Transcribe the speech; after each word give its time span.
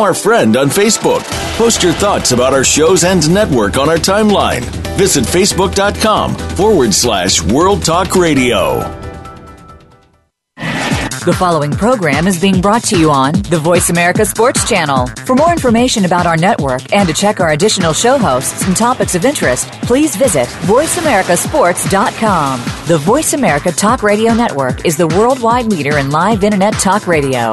our 0.00 0.14
friend 0.14 0.56
on 0.56 0.68
Facebook. 0.68 1.24
Post 1.56 1.82
your 1.82 1.92
thoughts 1.92 2.30
about 2.30 2.52
our 2.54 2.62
shows 2.62 3.02
and 3.02 3.28
network 3.34 3.76
on 3.76 3.88
our 3.88 3.96
timeline. 3.96 4.60
Visit 4.96 5.24
facebook.com 5.24 6.36
forward 6.36 6.94
slash 6.94 7.42
World 7.42 7.84
Talk 7.84 8.14
Radio. 8.14 8.78
The 11.24 11.34
following 11.36 11.72
program 11.72 12.28
is 12.28 12.40
being 12.40 12.60
brought 12.60 12.84
to 12.84 12.96
you 12.96 13.10
on 13.10 13.32
the 13.50 13.58
Voice 13.58 13.90
America 13.90 14.24
Sports 14.24 14.68
Channel. 14.68 15.08
For 15.26 15.34
more 15.34 15.50
information 15.50 16.04
about 16.04 16.26
our 16.26 16.36
network 16.36 16.94
and 16.94 17.08
to 17.08 17.12
check 17.12 17.40
our 17.40 17.50
additional 17.50 17.92
show 17.92 18.18
hosts 18.18 18.64
and 18.68 18.76
topics 18.76 19.16
of 19.16 19.24
interest, 19.24 19.66
please 19.82 20.14
visit 20.14 20.46
VoiceAmericaSports.com. 20.68 22.60
The 22.86 22.98
Voice 22.98 23.32
America 23.32 23.72
Talk 23.72 24.04
Radio 24.04 24.32
Network 24.32 24.86
is 24.86 24.96
the 24.96 25.08
worldwide 25.08 25.66
leader 25.66 25.98
in 25.98 26.12
live 26.12 26.44
Internet 26.44 26.74
talk 26.74 27.08
radio. 27.08 27.52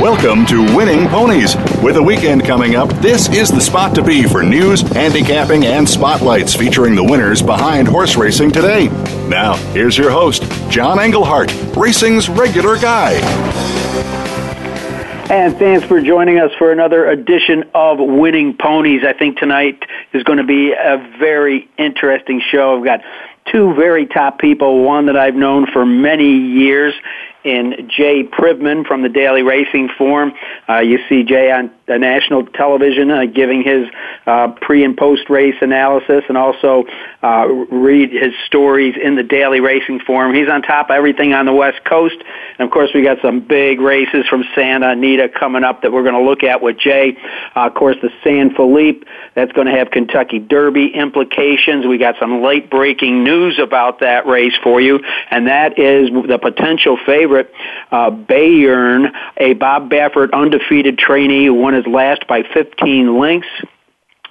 Welcome 0.00 0.46
to 0.46 0.62
Winning 0.74 1.08
Ponies. 1.08 1.54
With 1.82 1.98
a 1.98 2.02
weekend 2.02 2.46
coming 2.46 2.74
up, 2.74 2.88
this 3.02 3.28
is 3.28 3.50
the 3.50 3.60
spot 3.60 3.94
to 3.96 4.02
be 4.02 4.22
for 4.22 4.42
news, 4.42 4.80
handicapping, 4.80 5.66
and 5.66 5.86
spotlights 5.86 6.54
featuring 6.54 6.94
the 6.94 7.04
winners 7.04 7.42
behind 7.42 7.86
horse 7.86 8.16
racing 8.16 8.50
today. 8.50 8.88
Now, 9.28 9.56
here's 9.74 9.98
your 9.98 10.10
host, 10.10 10.42
John 10.70 10.98
Englehart, 10.98 11.54
racing's 11.76 12.30
regular 12.30 12.78
guy. 12.78 13.12
And 15.30 15.58
thanks 15.58 15.86
for 15.86 16.00
joining 16.00 16.38
us 16.38 16.50
for 16.56 16.72
another 16.72 17.06
edition 17.06 17.64
of 17.74 17.98
Winning 17.98 18.56
Ponies. 18.56 19.02
I 19.04 19.12
think 19.12 19.36
tonight 19.36 19.84
is 20.14 20.22
going 20.22 20.38
to 20.38 20.44
be 20.44 20.72
a 20.72 20.96
very 21.18 21.68
interesting 21.76 22.40
show. 22.50 22.78
I've 22.78 22.84
got 22.86 23.02
two 23.52 23.74
very 23.74 24.06
top 24.06 24.38
people, 24.38 24.82
one 24.82 25.06
that 25.06 25.16
I've 25.18 25.34
known 25.34 25.66
for 25.70 25.84
many 25.84 26.38
years 26.38 26.94
in 27.44 27.88
Jay 27.88 28.22
Privman 28.22 28.86
from 28.86 29.02
the 29.02 29.08
Daily 29.08 29.42
Racing 29.42 29.88
Form. 29.96 30.32
Uh, 30.68 30.78
you 30.78 30.98
see 31.08 31.24
Jay 31.24 31.50
on 31.50 31.70
national 31.98 32.46
television 32.46 33.10
uh, 33.10 33.24
giving 33.26 33.62
his 33.62 33.88
uh, 34.26 34.48
pre 34.60 34.84
and 34.84 34.96
post 34.96 35.28
race 35.28 35.56
analysis 35.60 36.24
and 36.28 36.36
also 36.36 36.84
uh, 37.22 37.46
read 37.70 38.10
his 38.10 38.32
stories 38.46 38.94
in 39.02 39.16
the 39.16 39.22
Daily 39.22 39.60
Racing 39.60 40.00
Form. 40.00 40.34
He's 40.34 40.48
on 40.48 40.62
top 40.62 40.90
of 40.90 40.94
everything 40.94 41.32
on 41.32 41.46
the 41.46 41.52
West 41.52 41.84
Coast. 41.84 42.16
And 42.58 42.66
of 42.66 42.72
course, 42.72 42.90
we 42.94 43.02
got 43.02 43.18
some 43.22 43.40
big 43.40 43.80
races 43.80 44.26
from 44.28 44.44
Santa 44.54 44.90
Anita 44.90 45.28
coming 45.28 45.64
up 45.64 45.82
that 45.82 45.92
we're 45.92 46.02
going 46.02 46.14
to 46.14 46.28
look 46.28 46.42
at 46.42 46.62
with 46.62 46.78
Jay. 46.78 47.16
Uh, 47.56 47.66
of 47.66 47.74
course, 47.74 47.96
the 48.02 48.10
San 48.24 48.54
Felipe, 48.54 49.04
that's 49.34 49.52
going 49.52 49.66
to 49.66 49.72
have 49.72 49.90
Kentucky 49.90 50.38
Derby 50.38 50.88
implications. 50.94 51.86
We 51.86 51.98
got 51.98 52.16
some 52.18 52.42
late 52.42 52.70
breaking 52.70 53.24
news 53.24 53.58
about 53.58 54.00
that 54.00 54.26
race 54.26 54.54
for 54.62 54.80
you, 54.80 55.00
and 55.30 55.46
that 55.46 55.78
is 55.78 56.10
the 56.10 56.38
potential 56.38 56.98
favorite, 57.04 57.52
uh, 57.90 58.10
Bayern, 58.10 59.12
a 59.36 59.54
Bob 59.54 59.90
Baffert 59.90 60.32
undefeated 60.32 60.98
trainee 60.98 61.46
who 61.46 61.54
won 61.54 61.74
his 61.82 61.92
last 61.92 62.26
by 62.26 62.42
15 62.42 63.18
lengths 63.18 63.48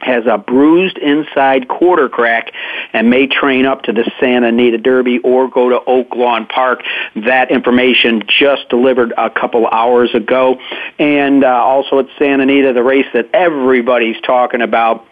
has 0.01 0.23
a 0.25 0.37
bruised 0.37 0.97
inside 0.97 1.67
quarter 1.67 2.07
crack 2.07 2.51
and 2.93 3.09
may 3.09 3.27
train 3.27 3.65
up 3.65 3.83
to 3.83 3.91
the 3.91 4.09
Santa 4.19 4.47
Anita 4.47 4.77
Derby 4.77 5.19
or 5.19 5.49
go 5.49 5.69
to 5.69 5.79
Oaklawn 5.85 6.47
Park. 6.47 6.83
That 7.15 7.51
information 7.51 8.23
just 8.27 8.69
delivered 8.69 9.13
a 9.17 9.29
couple 9.29 9.67
hours 9.67 10.13
ago. 10.15 10.57
And 10.97 11.43
uh, 11.43 11.47
also 11.47 11.99
at 11.99 12.07
Santa 12.17 12.43
Anita, 12.43 12.73
the 12.73 12.83
race 12.83 13.07
that 13.13 13.29
everybody's 13.33 14.19
talking 14.21 14.61
about, 14.61 15.05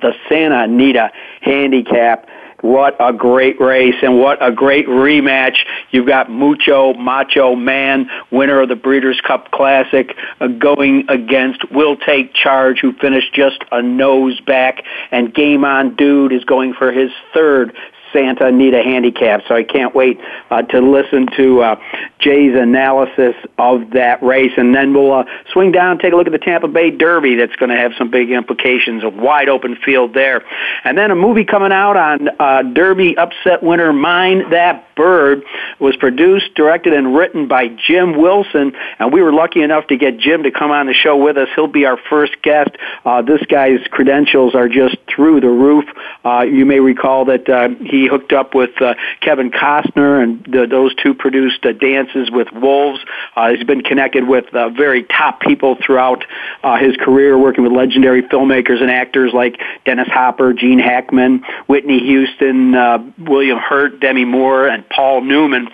the 0.00 0.12
Santa 0.28 0.64
Anita 0.64 1.12
Handicap 1.40 2.28
what 2.64 2.96
a 2.98 3.12
great 3.12 3.60
race 3.60 3.94
and 4.02 4.18
what 4.18 4.38
a 4.42 4.50
great 4.50 4.86
rematch. 4.86 5.56
You've 5.90 6.06
got 6.06 6.30
Mucho 6.30 6.94
Macho 6.94 7.54
Man, 7.54 8.08
winner 8.30 8.62
of 8.62 8.70
the 8.70 8.74
Breeders' 8.74 9.20
Cup 9.20 9.50
Classic, 9.50 10.16
uh, 10.40 10.46
going 10.46 11.04
against 11.10 11.70
Will 11.70 11.94
Take 11.96 12.32
Charge, 12.32 12.78
who 12.80 12.94
finished 12.94 13.34
just 13.34 13.62
a 13.70 13.82
nose 13.82 14.40
back, 14.40 14.82
and 15.10 15.34
Game 15.34 15.62
On 15.62 15.94
Dude 15.94 16.32
is 16.32 16.42
going 16.44 16.72
for 16.72 16.90
his 16.90 17.10
third 17.34 17.76
Santa 18.14 18.46
Anita 18.46 18.82
handicap. 18.82 19.42
So 19.46 19.54
I 19.54 19.64
can't 19.64 19.94
wait 19.94 20.18
uh, 20.50 20.62
to 20.62 20.80
listen 20.80 21.26
to 21.36 21.60
uh, 21.62 21.76
Jay's 22.20 22.56
analysis 22.56 23.34
of 23.58 23.90
that 23.90 24.22
race. 24.22 24.52
And 24.56 24.74
then 24.74 24.94
we'll 24.94 25.12
uh, 25.12 25.24
swing 25.52 25.72
down 25.72 25.92
and 25.92 26.00
take 26.00 26.12
a 26.12 26.16
look 26.16 26.26
at 26.26 26.32
the 26.32 26.38
Tampa 26.38 26.68
Bay 26.68 26.90
Derby 26.90 27.34
that's 27.34 27.56
going 27.56 27.70
to 27.70 27.76
have 27.76 27.92
some 27.98 28.10
big 28.10 28.30
implications, 28.30 29.04
a 29.04 29.08
wide 29.08 29.48
open 29.48 29.76
field 29.84 30.14
there. 30.14 30.42
And 30.84 30.96
then 30.96 31.10
a 31.10 31.16
movie 31.16 31.44
coming 31.44 31.72
out 31.72 31.96
on 31.96 32.28
uh, 32.38 32.62
Derby 32.62 33.16
upset 33.18 33.62
winner 33.62 33.92
Mine 33.92 34.50
That 34.50 34.94
Bird 34.94 35.42
was 35.80 35.96
produced, 35.96 36.54
directed, 36.54 36.92
and 36.92 37.16
written 37.16 37.48
by 37.48 37.68
Jim 37.68 38.16
Wilson. 38.16 38.72
And 38.98 39.12
we 39.12 39.22
were 39.22 39.32
lucky 39.32 39.62
enough 39.62 39.88
to 39.88 39.96
get 39.96 40.18
Jim 40.18 40.44
to 40.44 40.50
come 40.52 40.70
on 40.70 40.86
the 40.86 40.94
show 40.94 41.16
with 41.16 41.36
us. 41.36 41.48
He'll 41.56 41.66
be 41.66 41.84
our 41.84 41.98
first 42.08 42.40
guest. 42.42 42.70
Uh, 43.04 43.22
this 43.22 43.40
guy's 43.48 43.80
credentials 43.90 44.54
are 44.54 44.68
just 44.68 44.96
through 45.08 45.40
the 45.40 45.48
roof. 45.48 45.84
Uh, 46.24 46.42
you 46.42 46.64
may 46.64 46.80
recall 46.80 47.24
that 47.24 47.48
uh, 47.48 47.68
he 47.84 48.03
hooked 48.06 48.32
up 48.32 48.54
with 48.54 48.70
uh, 48.80 48.94
Kevin 49.20 49.50
Costner, 49.50 50.22
and 50.22 50.44
the, 50.44 50.66
those 50.68 50.94
two 50.94 51.14
produced 51.14 51.64
uh, 51.64 51.72
Dances 51.72 52.30
with 52.30 52.48
Wolves. 52.52 53.00
Uh, 53.36 53.50
he's 53.50 53.64
been 53.64 53.82
connected 53.82 54.26
with 54.26 54.52
uh, 54.54 54.70
very 54.70 55.04
top 55.04 55.40
people 55.40 55.76
throughout 55.84 56.24
uh, 56.62 56.76
his 56.76 56.96
career, 56.96 57.38
working 57.38 57.64
with 57.64 57.72
legendary 57.72 58.22
filmmakers 58.22 58.80
and 58.80 58.90
actors 58.90 59.32
like 59.32 59.60
Dennis 59.84 60.08
Hopper, 60.08 60.52
Gene 60.52 60.78
Hackman, 60.78 61.44
Whitney 61.66 62.00
Houston, 62.00 62.74
uh, 62.74 62.98
William 63.18 63.58
Hurt, 63.58 64.00
Demi 64.00 64.24
Moore, 64.24 64.66
and 64.68 64.88
Paul 64.88 65.22
Newman. 65.22 65.68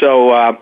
So. 0.00 0.30
Uh, 0.30 0.56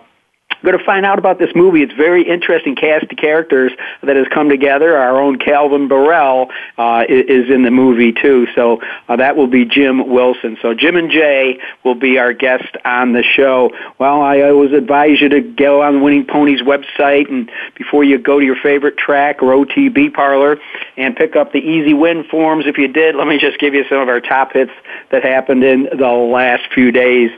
going 0.71 0.77
to 0.77 0.85
find 0.85 1.05
out 1.05 1.19
about 1.19 1.39
this 1.39 1.51
movie. 1.55 1.81
It's 1.81 1.93
very 1.93 2.27
interesting 2.27 2.75
cast 2.75 3.11
of 3.11 3.17
characters 3.17 3.71
that 4.01 4.15
has 4.15 4.27
come 4.33 4.49
together. 4.49 4.97
Our 4.97 5.19
own 5.19 5.37
Calvin 5.37 5.87
Borel 5.87 6.49
uh, 6.77 7.03
is, 7.07 7.49
in 7.49 7.63
the 7.63 7.71
movie 7.71 8.13
too, 8.13 8.47
so 8.55 8.81
uh, 9.09 9.17
that 9.17 9.35
will 9.35 9.47
be 9.47 9.65
Jim 9.65 10.09
Wilson. 10.09 10.57
So 10.61 10.73
Jim 10.73 10.95
and 10.95 11.11
Jay 11.11 11.59
will 11.83 11.95
be 11.95 12.17
our 12.17 12.33
guest 12.33 12.77
on 12.85 13.13
the 13.13 13.23
show. 13.23 13.71
Well, 13.99 14.21
I 14.21 14.41
always 14.41 14.71
advise 14.71 15.19
you 15.19 15.29
to 15.29 15.41
go 15.41 15.81
on 15.81 16.01
Winning 16.01 16.25
Ponies 16.25 16.61
website 16.61 17.29
and 17.29 17.51
before 17.75 18.03
you 18.03 18.17
go 18.17 18.39
to 18.39 18.45
your 18.45 18.55
favorite 18.61 18.97
track 18.97 19.43
or 19.43 19.53
OTB 19.65 20.13
parlor 20.13 20.57
and 20.97 21.15
pick 21.15 21.35
up 21.35 21.51
the 21.51 21.59
Easy 21.59 21.93
Win 21.93 22.23
forms. 22.23 22.65
If 22.65 22.77
you 22.77 22.87
did, 22.87 23.15
let 23.15 23.27
me 23.27 23.37
just 23.37 23.59
give 23.59 23.73
you 23.73 23.83
some 23.89 23.99
of 23.99 24.07
our 24.07 24.21
top 24.21 24.53
hits 24.53 24.71
that 25.11 25.23
happened 25.23 25.63
in 25.63 25.89
the 25.97 26.07
last 26.07 26.63
few 26.73 26.91
days. 26.91 27.31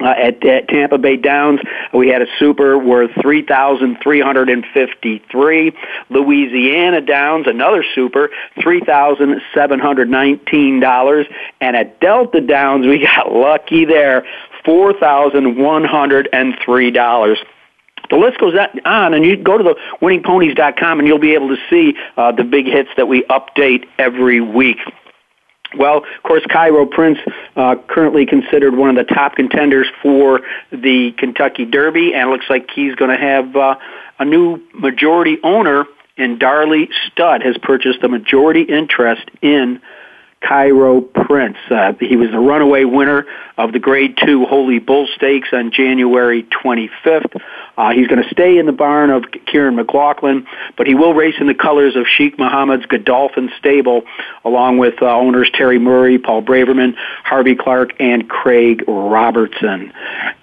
Uh, 0.00 0.14
at, 0.16 0.44
at 0.46 0.68
Tampa 0.68 0.96
Bay 0.96 1.16
Downs, 1.16 1.60
we 1.92 2.08
had 2.08 2.22
a 2.22 2.26
super 2.38 2.78
worth 2.78 3.10
three 3.20 3.42
thousand 3.42 3.98
three 4.02 4.20
hundred 4.20 4.48
and 4.48 4.64
fifty-three. 4.72 5.72
Louisiana 6.08 7.02
Downs, 7.02 7.46
another 7.46 7.84
super, 7.94 8.30
three 8.62 8.80
thousand 8.80 9.40
seven 9.54 9.78
hundred 9.78 10.08
nineteen 10.08 10.80
dollars. 10.80 11.26
And 11.60 11.76
at 11.76 12.00
Delta 12.00 12.40
Downs, 12.40 12.86
we 12.86 12.98
got 13.16 13.30
lucky 13.32 13.84
there, 13.84 14.24
four 14.64 14.94
thousand 14.94 15.58
one 15.58 15.84
hundred 15.84 16.28
and 16.32 16.54
three 16.64 16.90
dollars. 16.90 17.38
The 18.08 18.16
list 18.16 18.38
goes 18.38 18.54
on, 18.84 19.14
and 19.14 19.24
you 19.24 19.36
go 19.36 19.56
to 19.56 19.62
the 19.62 19.76
winningponies.com 20.02 20.98
and 20.98 21.06
you'll 21.06 21.18
be 21.18 21.34
able 21.34 21.48
to 21.48 21.58
see 21.70 21.94
uh, 22.16 22.32
the 22.32 22.42
big 22.42 22.66
hits 22.66 22.88
that 22.96 23.06
we 23.06 23.22
update 23.24 23.86
every 23.98 24.40
week. 24.40 24.78
Well, 25.76 25.98
of 25.98 26.22
course, 26.24 26.42
Cairo 26.50 26.84
Prince, 26.84 27.18
uh, 27.54 27.76
currently 27.88 28.26
considered 28.26 28.74
one 28.74 28.90
of 28.90 28.96
the 28.96 29.14
top 29.14 29.36
contenders 29.36 29.86
for 30.02 30.40
the 30.72 31.12
Kentucky 31.12 31.64
Derby, 31.64 32.12
and 32.12 32.28
it 32.28 32.32
looks 32.32 32.46
like 32.50 32.70
he's 32.74 32.94
going 32.96 33.10
to 33.10 33.22
have 33.22 33.54
uh, 33.54 33.76
a 34.18 34.24
new 34.24 34.60
majority 34.74 35.38
owner 35.44 35.84
in 36.16 36.38
Darley 36.38 36.90
Stud 37.06 37.42
has 37.42 37.56
purchased 37.58 38.02
a 38.02 38.08
majority 38.08 38.62
interest 38.62 39.30
in 39.42 39.80
Cairo 40.42 41.00
Prince. 41.02 41.58
Uh, 41.70 41.92
he 42.00 42.16
was 42.16 42.30
the 42.30 42.38
runaway 42.38 42.84
winner 42.84 43.26
of 43.58 43.72
the 43.72 43.78
Grade 43.78 44.16
2 44.24 44.46
Holy 44.46 44.78
Bull 44.78 45.06
Stakes 45.14 45.48
on 45.52 45.70
January 45.70 46.44
25th. 46.44 47.40
Uh, 47.76 47.90
he's 47.92 48.06
going 48.06 48.22
to 48.22 48.28
stay 48.30 48.58
in 48.58 48.66
the 48.66 48.72
barn 48.72 49.10
of 49.10 49.24
Kiaran 49.24 49.74
McLaughlin, 49.74 50.46
but 50.76 50.86
he 50.86 50.94
will 50.94 51.14
race 51.14 51.34
in 51.40 51.46
the 51.46 51.54
colors 51.54 51.94
of 51.94 52.06
Sheikh 52.06 52.38
Mohammed's 52.38 52.86
Godolphin 52.86 53.50
stable, 53.58 54.02
along 54.44 54.78
with 54.78 55.02
uh, 55.02 55.06
owners 55.06 55.50
Terry 55.52 55.78
Murray, 55.78 56.18
Paul 56.18 56.42
Braverman, 56.42 56.94
Harvey 57.24 57.54
Clark, 57.54 57.92
and 58.00 58.28
Craig 58.28 58.84
Robertson. 58.88 59.92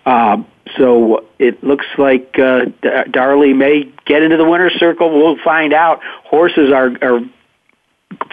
Uh, 0.05 0.43
so 0.77 1.25
it 1.39 1.63
looks 1.63 1.85
like 1.97 2.37
uh, 2.37 2.65
Darley 3.09 3.53
may 3.53 3.91
get 4.05 4.21
into 4.21 4.37
the 4.37 4.45
winner's 4.47 4.73
circle. 4.79 5.11
We'll 5.11 5.41
find 5.43 5.73
out. 5.73 6.01
Horses 6.23 6.71
are, 6.71 6.91
are 7.01 7.21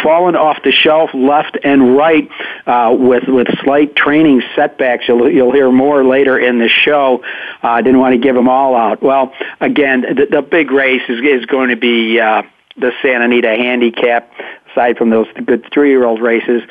fallen 0.03 0.37
off 0.37 0.59
the 0.63 0.73
shelf 0.73 1.11
left 1.15 1.59
and 1.65 1.97
right 1.97 2.29
uh, 2.67 2.95
with 2.99 3.25
with 3.27 3.49
slight 3.63 3.97
training 3.97 4.43
setbacks. 4.55 5.05
You'll 5.09 5.31
you'll 5.31 5.53
hear 5.53 5.71
more 5.71 6.05
later 6.05 6.39
in 6.39 6.59
the 6.59 6.69
show. 6.69 7.23
I 7.63 7.79
uh, 7.79 7.83
didn't 7.83 8.01
want 8.01 8.15
to 8.15 8.21
give 8.21 8.35
them 8.35 8.49
all 8.49 8.77
out. 8.77 9.03
Well, 9.03 9.33
again, 9.61 10.03
the, 10.03 10.27
the 10.31 10.43
big 10.43 10.71
race 10.71 11.03
is 11.09 11.21
is 11.21 11.47
going 11.47 11.71
to 11.71 11.77
be 11.77 12.21
uh, 12.21 12.43
the 12.77 12.93
Santa 13.03 13.25
Anita 13.25 13.49
Handicap. 13.49 14.31
Aside 14.73 14.97
from 14.99 15.11
those 15.11 15.27
good 15.45 15.65
three 15.73 15.91
year 15.91 16.05
old 16.05 16.21
races. 16.21 16.63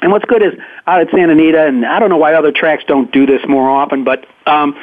And 0.00 0.12
what's 0.12 0.24
good 0.24 0.42
is 0.42 0.52
out 0.86 1.00
at 1.00 1.10
Santa 1.10 1.32
Anita, 1.32 1.66
and 1.66 1.84
I 1.84 1.98
don't 1.98 2.08
know 2.08 2.16
why 2.16 2.34
other 2.34 2.52
tracks 2.52 2.84
don't 2.86 3.10
do 3.12 3.26
this 3.26 3.40
more 3.48 3.68
often, 3.68 4.04
but 4.04 4.26
um, 4.46 4.76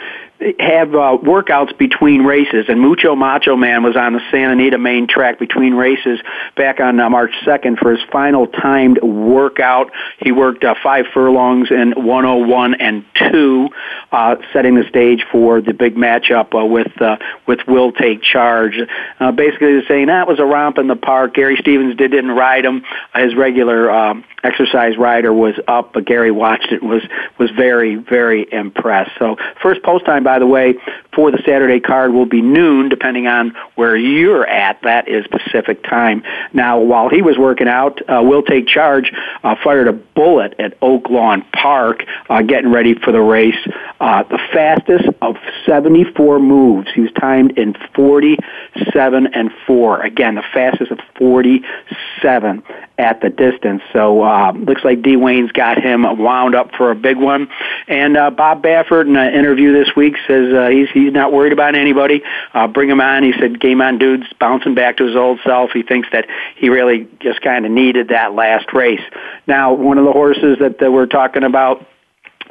have 0.60 0.94
uh, 0.94 1.18
workouts 1.24 1.78
between 1.78 2.24
races, 2.24 2.66
and 2.68 2.82
Mucho 2.82 3.16
Macho 3.16 3.56
Man 3.56 3.84
was 3.84 3.96
on 3.96 4.14
the 4.14 4.20
Santa 4.32 4.52
Anita 4.52 4.78
main 4.78 5.08
track 5.08 5.40
between 5.40 5.74
races 5.74 6.20
back 6.58 6.80
on 6.80 7.00
uh, 7.00 7.10
March 7.10 7.32
2nd 7.46 7.80
for 7.80 7.92
his 7.92 8.02
final 8.12 8.46
timed 8.46 9.02
workout. 9.02 9.92
He 10.20 10.32
worked 10.32 10.64
uh, 10.64 10.76
five 10.84 11.06
furlongs 11.14 11.72
in 11.72 11.94
101 11.94 12.74
and 12.76 13.06
2, 13.32 13.70
uh, 14.12 14.36
setting 14.52 14.76
the 14.76 14.88
stage 14.90 15.26
for 15.32 15.62
the 15.62 15.74
big 15.74 15.96
matchup 15.96 16.54
uh, 16.54 16.66
with 16.66 17.02
uh, 17.02 17.18
with 17.48 17.60
Will 17.68 17.94
Take 17.94 18.22
Charge. 18.22 18.78
Uh, 19.20 19.32
basically, 19.32 19.82
saying 19.88 20.08
that 20.08 20.28
was 20.28 20.40
a 20.40 20.46
romp 20.46 20.78
in 20.78 20.88
the 20.88 20.98
park. 20.98 21.34
Gary 21.34 21.56
Stevens 21.58 21.96
did, 21.96 22.12
didn't 22.12 22.32
ride 22.32 22.66
him. 22.66 22.84
His 23.16 23.36
regular 23.36 23.90
um, 23.90 24.26
exercise 24.46 24.98
rider 24.98 25.34
was 25.34 25.56
up, 25.68 25.94
but 25.94 26.06
Gary 26.06 26.32
watched 26.32 26.72
it 26.72 26.84
was 26.84 27.02
was 27.40 27.50
very 27.52 27.96
very 27.96 28.48
impressed. 28.52 29.12
So 29.20 29.36
first 29.62 29.84
post 29.84 30.06
time 30.06 30.24
by 30.24 30.40
the 30.40 30.48
way, 30.48 30.76
for 31.16 31.32
the 31.32 31.42
Saturday 31.46 31.80
card 31.80 32.14
will 32.14 32.26
be 32.26 32.42
noon, 32.42 32.90
depending 32.90 33.28
on 33.28 33.56
where 33.76 33.96
you're 33.96 34.46
at. 34.46 34.82
That 34.84 35.08
is 35.08 35.26
Pacific 35.28 35.84
time. 35.84 36.24
Now, 36.54 36.80
while 36.80 37.10
he 37.10 37.22
was 37.22 37.38
working 37.38 37.68
out, 37.68 38.02
uh, 38.10 38.22
Will 38.22 38.44
Take 38.44 38.68
Charge 38.68 39.12
uh, 39.44 39.56
fired 39.64 39.88
a 39.88 39.94
bullet 39.94 40.56
at 40.60 40.80
Oaklawn 40.82 41.50
Park, 41.52 42.04
uh, 42.30 42.42
getting 42.42 42.72
ready 42.72 42.94
for 42.96 43.12
the 43.12 43.22
race. 43.22 43.56
Uh, 44.00 44.24
the 44.24 44.40
fastest 44.52 45.06
of 45.22 45.38
74 45.66 46.40
moves. 46.40 46.90
He 46.94 47.02
was 47.02 47.12
timed 47.14 47.58
in 47.58 47.76
47 47.96 49.28
and 49.28 49.52
4. 49.66 50.02
Again, 50.02 50.36
the 50.36 50.44
fastest 50.54 50.92
of 50.92 51.00
47 51.18 52.64
at 52.98 53.22
the 53.22 53.30
distance. 53.30 53.82
So 53.92 54.24
uh, 54.24 54.52
looks 54.54 54.84
like 54.84 55.02
D. 55.02 55.16
Wayne's 55.16 55.52
got 55.52 55.82
him 55.82 56.04
wound 56.18 56.56
up 56.56 56.72
for 56.76 56.92
a 56.92 56.96
big 56.96 57.18
one. 57.18 57.50
And 57.88 58.18
uh, 58.18 58.32
Bob 58.32 58.64
Baffert 58.64 59.08
in 59.08 59.16
an 59.16 59.34
interview 59.34 59.74
this 59.74 59.96
week 59.96 60.16
says 60.28 60.54
uh, 60.54 60.70
he's 60.70 60.90
he's 60.92 61.05
not 61.14 61.32
worried 61.32 61.54
about 61.54 61.76
anybody. 61.76 62.22
Uh, 62.54 62.68
bring 62.68 62.90
him 62.90 63.02
on. 63.02 63.24
He 63.24 63.34
said, 63.40 63.60
"Game 63.60 63.82
on, 63.82 63.98
dudes, 63.98 64.26
bouncing 64.40 64.76
back 64.76 64.98
to 64.98 65.06
his 65.06 65.16
old 65.16 65.40
self." 65.44 65.72
He 65.72 65.84
thinks 65.84 66.08
that 66.12 66.28
he 66.56 66.70
really 66.70 67.08
just 67.20 67.42
kind 67.42 67.66
of 67.66 67.72
needed 67.72 68.10
that 68.10 68.34
last 68.34 68.74
race. 68.74 69.02
Now, 69.48 69.74
one 69.74 69.98
of 69.98 70.06
the 70.06 70.12
horses 70.12 70.58
that, 70.60 70.80
that 70.80 70.92
we're 70.92 71.06
talking 71.06 71.44
about 71.44 71.86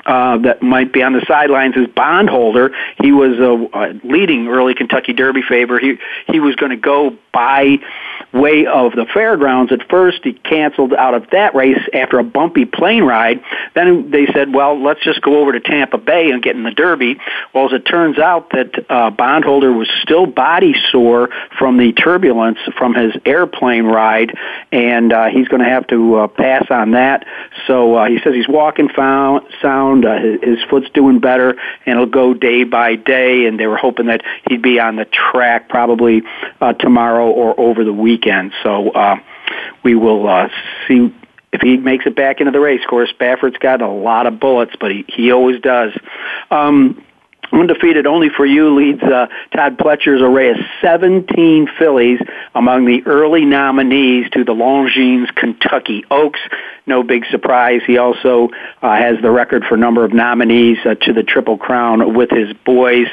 uh, 0.06 0.38
that 0.38 0.62
might 0.62 0.92
be 0.92 1.02
on 1.02 1.12
the 1.12 1.24
sidelines 1.26 1.76
is 1.76 1.86
Bond 1.86 2.28
Holder. 2.28 2.74
He 3.02 3.12
was 3.12 3.38
a, 3.38 3.78
a 3.78 4.00
leading 4.04 4.48
early 4.48 4.74
Kentucky 4.74 5.12
Derby 5.12 5.42
favor. 5.42 5.78
He 5.78 5.96
he 6.26 6.40
was 6.40 6.56
going 6.56 6.70
to 6.70 6.76
go 6.76 7.16
by 7.32 7.78
way 8.34 8.66
of 8.66 8.92
the 8.92 9.06
fairgrounds. 9.14 9.72
At 9.72 9.88
first, 9.88 10.20
he 10.24 10.32
canceled 10.32 10.92
out 10.92 11.14
of 11.14 11.30
that 11.30 11.54
race 11.54 11.80
after 11.92 12.18
a 12.18 12.24
bumpy 12.24 12.64
plane 12.64 13.04
ride. 13.04 13.42
Then 13.74 14.10
they 14.10 14.26
said, 14.26 14.52
"Well, 14.52 14.82
let's 14.82 15.02
just 15.02 15.22
go 15.22 15.40
over 15.40 15.52
to 15.52 15.60
Tampa 15.60 15.98
Bay 15.98 16.30
and 16.30 16.42
get 16.42 16.56
in 16.56 16.64
the 16.64 16.72
Derby." 16.72 17.18
Well, 17.52 17.66
as 17.66 17.72
it 17.72 17.84
turns 17.86 18.18
out, 18.18 18.50
that 18.50 18.84
uh, 18.90 19.10
Bond 19.10 19.44
Holder 19.44 19.72
was 19.72 19.88
still 20.02 20.26
body 20.26 20.74
sore 20.90 21.30
from 21.58 21.76
the 21.76 21.92
turbulence 21.92 22.58
from 22.76 22.94
his 22.94 23.14
airplane 23.24 23.84
ride, 23.84 24.36
and 24.72 25.12
uh, 25.12 25.26
he's 25.26 25.48
going 25.48 25.62
to 25.62 25.68
have 25.68 25.86
to 25.88 26.16
uh, 26.16 26.26
pass 26.26 26.66
on 26.70 26.92
that. 26.92 27.26
So 27.66 27.94
uh, 27.94 28.08
he 28.08 28.18
says 28.18 28.34
he's 28.34 28.48
walking 28.48 28.88
found, 28.88 29.46
sound. 29.62 30.04
Uh, 30.04 30.18
his, 30.18 30.40
his 30.42 30.58
foot's 30.68 30.90
doing 30.90 31.20
better, 31.20 31.50
and 31.86 31.94
it'll 31.94 32.06
go 32.06 32.34
day 32.34 32.64
by 32.64 32.96
day. 32.96 33.46
And 33.46 33.58
they 33.58 33.66
were 33.66 33.76
hoping 33.76 34.06
that 34.06 34.22
he'd 34.48 34.62
be 34.62 34.80
on 34.80 34.96
the 34.96 35.04
track 35.04 35.68
probably 35.68 36.22
uh, 36.60 36.72
tomorrow 36.74 37.30
or 37.30 37.58
over 37.58 37.84
the 37.84 37.92
weekend. 38.24 38.52
So 38.62 38.90
uh, 38.90 39.16
we 39.82 39.94
will 39.94 40.28
uh, 40.28 40.48
see 40.88 41.14
if 41.52 41.60
he 41.60 41.76
makes 41.76 42.06
it 42.06 42.16
back 42.16 42.40
into 42.40 42.52
the 42.52 42.60
race. 42.60 42.80
Of 42.82 42.90
course, 42.90 43.12
Baffert's 43.18 43.58
got 43.58 43.82
a 43.82 43.88
lot 43.88 44.26
of 44.26 44.40
bullets, 44.40 44.74
but 44.78 44.90
he, 44.90 45.04
he 45.08 45.32
always 45.32 45.60
does. 45.60 45.92
Um, 46.50 47.04
Undefeated 47.52 48.06
Onlyforyou 48.06 48.74
leads 48.74 49.02
uh, 49.02 49.26
Todd 49.54 49.78
Pletcher's 49.78 50.20
array 50.20 50.50
of 50.50 50.56
17 50.80 51.68
fillies 51.78 52.18
among 52.54 52.86
the 52.86 53.02
early 53.06 53.44
nominees 53.44 54.28
to 54.30 54.44
the 54.44 54.54
Longines 54.54 55.32
Kentucky 55.36 56.04
Oaks 56.10 56.40
no 56.86 57.02
big 57.02 57.24
surprise. 57.26 57.80
He 57.86 57.98
also 57.98 58.50
uh, 58.82 58.96
has 58.96 59.20
the 59.22 59.30
record 59.30 59.64
for 59.64 59.76
number 59.76 60.04
of 60.04 60.12
nominees 60.12 60.78
uh, 60.84 60.94
to 60.94 61.12
the 61.12 61.22
Triple 61.22 61.56
Crown 61.56 62.14
with 62.14 62.30
his 62.30 62.52
boys. 62.64 63.06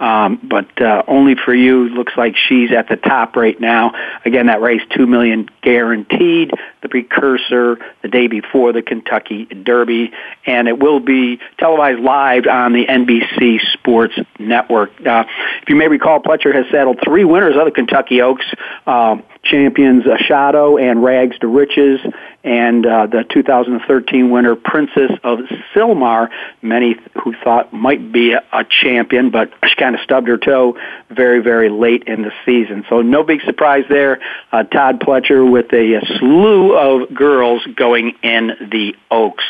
Um, 0.00 0.40
but 0.42 0.66
uh, 0.82 1.04
Onlyforyou 1.04 1.94
looks 1.94 2.14
like 2.16 2.36
she's 2.36 2.72
at 2.72 2.88
the 2.88 2.96
top 2.96 3.36
right 3.36 3.58
now. 3.60 3.92
Again, 4.24 4.46
that 4.46 4.60
race 4.60 4.82
two 4.90 5.06
million 5.06 5.48
guaranteed. 5.62 6.50
The 6.82 6.88
precursor 6.88 7.78
the 8.02 8.08
day 8.08 8.26
before 8.26 8.72
the 8.72 8.82
Kentucky 8.82 9.44
Derby, 9.44 10.12
and 10.44 10.66
it 10.66 10.78
will 10.78 10.98
be 10.98 11.38
televised 11.58 12.00
live 12.00 12.46
on 12.46 12.72
the 12.72 12.86
NBC 12.86 13.60
Sports 13.72 14.14
Network. 14.40 14.90
Uh, 15.06 15.24
if 15.62 15.68
you 15.68 15.76
may 15.76 15.86
recall, 15.86 16.20
Pletcher 16.20 16.52
has 16.52 16.66
saddled 16.72 16.98
three 17.04 17.24
winners 17.24 17.54
of 17.56 17.64
the 17.66 17.70
Kentucky 17.70 18.20
Oaks. 18.20 18.46
Uh, 18.84 19.18
champions 19.42 20.04
Ashado 20.04 20.80
and 20.80 21.02
Rags 21.02 21.38
to 21.40 21.48
Riches, 21.48 22.00
and 22.44 22.86
uh, 22.86 23.06
the 23.06 23.24
2013 23.32 24.30
winner 24.30 24.56
Princess 24.56 25.10
of 25.22 25.40
Sylmar. 25.74 26.28
Many 26.60 26.96
who 27.22 27.34
thought 27.42 27.72
might 27.72 28.12
be 28.12 28.32
a, 28.32 28.42
a 28.52 28.64
champion, 28.64 29.30
but 29.30 29.50
she 29.66 29.74
kind 29.76 29.94
of 29.94 30.00
stubbed 30.02 30.28
her 30.28 30.38
toe 30.38 30.76
very, 31.10 31.40
very 31.40 31.68
late 31.68 32.04
in 32.06 32.22
the 32.22 32.32
season. 32.44 32.84
So 32.88 33.02
no 33.02 33.22
big 33.22 33.42
surprise 33.42 33.84
there. 33.88 34.20
Uh, 34.50 34.64
Todd 34.64 35.00
Pletcher 35.00 35.48
with 35.48 35.72
a, 35.72 35.94
a 35.94 36.18
slew 36.18 36.76
of 36.76 37.14
girls 37.14 37.66
going 37.76 38.12
in 38.22 38.52
the 38.70 38.94
Oaks. 39.10 39.44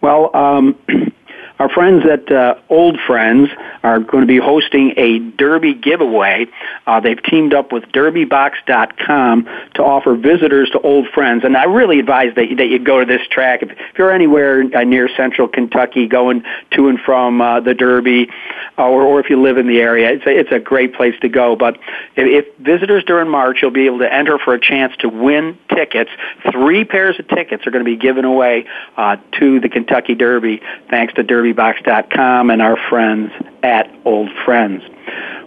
Well, 0.00 0.34
um, 0.34 0.78
Our 1.60 1.68
friends 1.68 2.06
at 2.10 2.32
uh, 2.32 2.54
Old 2.70 2.98
Friends 3.06 3.50
are 3.82 4.00
going 4.00 4.22
to 4.22 4.26
be 4.26 4.38
hosting 4.38 4.94
a 4.96 5.18
Derby 5.18 5.74
giveaway. 5.74 6.46
Uh, 6.86 7.00
they've 7.00 7.22
teamed 7.22 7.52
up 7.52 7.70
with 7.70 7.84
DerbyBox.com 7.92 9.44
to 9.74 9.84
offer 9.84 10.14
visitors 10.16 10.70
to 10.70 10.80
Old 10.80 11.08
Friends, 11.08 11.44
and 11.44 11.58
I 11.58 11.64
really 11.64 11.98
advise 11.98 12.34
that, 12.36 12.46
that 12.56 12.66
you 12.68 12.78
go 12.78 13.00
to 13.00 13.04
this 13.04 13.20
track. 13.28 13.62
If, 13.62 13.72
if 13.72 13.98
you're 13.98 14.10
anywhere 14.10 14.64
uh, 14.74 14.84
near 14.84 15.10
Central 15.14 15.48
Kentucky, 15.48 16.06
going 16.06 16.44
to 16.70 16.88
and 16.88 16.98
from 16.98 17.42
uh, 17.42 17.60
the 17.60 17.74
Derby, 17.74 18.30
uh, 18.78 18.88
or, 18.88 19.02
or 19.02 19.20
if 19.20 19.28
you 19.28 19.42
live 19.42 19.58
in 19.58 19.66
the 19.66 19.80
area, 19.80 20.12
it's 20.12 20.24
a, 20.24 20.30
it's 20.30 20.52
a 20.52 20.60
great 20.60 20.94
place 20.94 21.14
to 21.20 21.28
go. 21.28 21.56
But 21.56 21.76
if, 22.16 22.46
if 22.46 22.56
visitors 22.56 23.04
during 23.04 23.28
March, 23.28 23.58
you'll 23.60 23.70
be 23.70 23.84
able 23.84 23.98
to 23.98 24.10
enter 24.10 24.38
for 24.38 24.54
a 24.54 24.60
chance 24.60 24.96
to 25.00 25.10
win 25.10 25.58
tickets. 25.68 26.10
Three 26.50 26.84
pairs 26.84 27.18
of 27.18 27.28
tickets 27.28 27.66
are 27.66 27.70
going 27.70 27.84
to 27.84 27.90
be 27.90 27.98
given 27.98 28.24
away 28.24 28.64
uh, 28.96 29.18
to 29.38 29.60
the 29.60 29.68
Kentucky 29.68 30.14
Derby, 30.14 30.62
thanks 30.88 31.12
to 31.14 31.22
Derby 31.22 31.49
derbybox.com 31.54 32.50
and 32.50 32.62
our 32.62 32.76
friends 32.88 33.32
at 33.62 33.90
Old 34.04 34.30
Friends. 34.44 34.82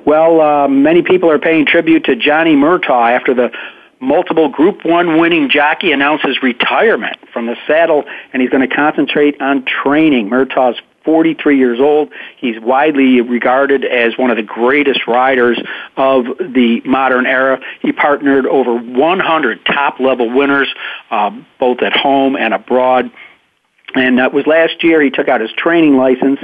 Well, 0.06 0.42
uh, 0.42 0.68
many 0.68 1.02
people 1.02 1.32
are 1.32 1.40
paying 1.40 1.66
tribute 1.66 2.06
to 2.06 2.16
Johnny 2.16 2.56
Murtagh 2.56 3.16
after 3.16 3.34
the 3.34 3.52
multiple 4.00 4.50
Group 4.50 4.84
1 4.84 5.20
winning 5.20 5.50
jockey 5.50 5.92
announces 5.92 6.44
retirement 6.44 7.18
from 7.32 7.46
the 7.46 7.56
saddle, 7.66 8.04
and 8.34 8.42
he's 8.42 8.52
going 8.52 8.68
to 8.68 8.76
concentrate 8.76 9.42
on 9.42 9.66
training. 9.66 10.30
Murtagh's 10.30 10.80
43 11.06 11.58
years 11.58 11.80
old. 11.80 12.12
He's 12.38 12.60
widely 12.60 13.22
regarded 13.22 13.84
as 13.84 14.18
one 14.18 14.30
of 14.30 14.38
the 14.38 14.44
greatest 14.44 15.06
riders 15.08 15.62
of 15.98 16.26
the 16.40 16.82
modern 16.86 17.26
era. 17.26 17.60
He 17.82 17.92
partnered 17.92 18.46
over 18.46 18.78
100 18.78 19.66
top 19.66 20.00
level 20.00 20.30
winners, 20.30 20.74
uh, 21.12 21.32
both 21.60 21.82
at 21.82 21.94
home 21.94 22.36
and 22.36 22.54
abroad. 22.54 23.12
And 23.96 24.18
that 24.18 24.34
was 24.34 24.48
last 24.48 24.84
year. 24.84 25.02
He 25.02 25.10
took 25.10 25.28
out 25.28 25.42
his 25.42 25.52
training 25.52 25.98
license 25.98 26.40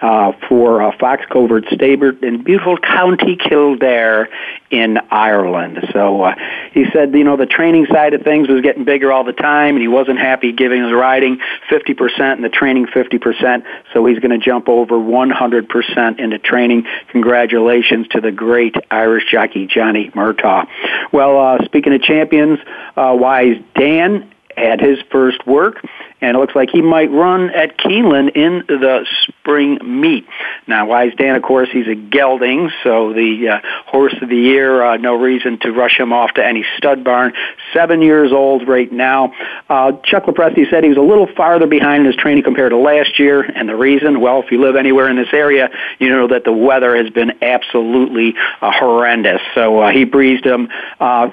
uh, 0.00 0.32
for 0.48 0.82
uh, 0.82 0.96
Fox 0.98 1.24
Covert 1.30 1.64
Stable 1.72 2.12
in 2.22 2.42
beautiful 2.42 2.78
County 2.78 3.36
Kildare 3.36 4.28
in 4.70 4.98
Ireland. 5.10 5.78
So 5.92 6.22
uh, 6.22 6.34
he 6.72 6.86
said, 6.92 7.14
you 7.14 7.24
know, 7.24 7.36
the 7.36 7.46
training 7.46 7.86
side 7.92 8.14
of 8.14 8.22
things 8.22 8.48
was 8.48 8.62
getting 8.62 8.84
bigger 8.84 9.12
all 9.12 9.24
the 9.24 9.32
time, 9.32 9.76
and 9.76 9.82
he 9.82 9.88
wasn't 9.88 10.18
happy 10.18 10.52
giving 10.52 10.82
his 10.82 10.92
riding 10.92 11.40
50% 11.70 12.20
and 12.20 12.44
the 12.44 12.48
training 12.48 12.86
50%. 12.86 13.64
So 13.92 14.06
he's 14.06 14.18
going 14.18 14.38
to 14.38 14.44
jump 14.44 14.68
over 14.68 14.96
100% 14.96 16.18
into 16.18 16.38
training. 16.38 16.86
Congratulations 17.10 18.08
to 18.08 18.20
the 18.20 18.32
great 18.32 18.76
Irish 18.90 19.30
jockey 19.30 19.66
Johnny 19.66 20.10
Murtagh. 20.14 20.66
Well, 21.12 21.38
uh, 21.38 21.64
speaking 21.66 21.94
of 21.94 22.02
champions, 22.02 22.58
uh, 22.96 23.14
Wise 23.18 23.56
Dan 23.74 24.30
had 24.56 24.80
his 24.80 24.98
first 25.10 25.46
work 25.46 25.84
and 26.20 26.36
it 26.36 26.40
looks 26.40 26.54
like 26.54 26.70
he 26.70 26.80
might 26.80 27.10
run 27.10 27.50
at 27.50 27.76
Keeneland 27.78 28.36
in 28.36 28.64
the 28.66 29.06
spring 29.26 29.78
meet. 29.82 30.26
Now, 30.66 30.86
Wise 30.86 31.12
Dan, 31.16 31.36
of 31.36 31.42
course, 31.42 31.68
he's 31.70 31.86
a 31.86 31.94
gelding, 31.94 32.70
so 32.82 33.12
the 33.12 33.48
uh, 33.48 33.60
horse 33.86 34.14
of 34.22 34.28
the 34.28 34.36
year, 34.36 34.82
uh, 34.82 34.96
no 34.96 35.14
reason 35.20 35.58
to 35.60 35.72
rush 35.72 35.98
him 35.98 36.12
off 36.12 36.32
to 36.34 36.44
any 36.44 36.64
stud 36.76 37.04
barn. 37.04 37.34
Seven 37.72 38.00
years 38.00 38.32
old 38.32 38.66
right 38.66 38.90
now. 38.90 39.34
Uh, 39.68 39.92
Chuck 40.04 40.24
Lopresti 40.24 40.68
said 40.70 40.82
he 40.82 40.88
was 40.88 40.98
a 40.98 41.02
little 41.02 41.26
farther 41.26 41.66
behind 41.66 42.00
in 42.00 42.06
his 42.06 42.16
training 42.16 42.42
compared 42.42 42.70
to 42.70 42.78
last 42.78 43.18
year, 43.18 43.42
and 43.42 43.68
the 43.68 43.76
reason, 43.76 44.20
well, 44.20 44.42
if 44.42 44.50
you 44.50 44.60
live 44.60 44.76
anywhere 44.76 45.08
in 45.08 45.16
this 45.16 45.32
area, 45.32 45.68
you 45.98 46.08
know 46.08 46.28
that 46.28 46.44
the 46.44 46.52
weather 46.52 46.96
has 46.96 47.10
been 47.10 47.32
absolutely 47.42 48.34
uh, 48.62 48.72
horrendous. 48.72 49.40
So 49.54 49.80
uh, 49.80 49.90
he 49.92 50.04
breezed 50.04 50.46
him 50.46 50.68
uh, 51.00 51.30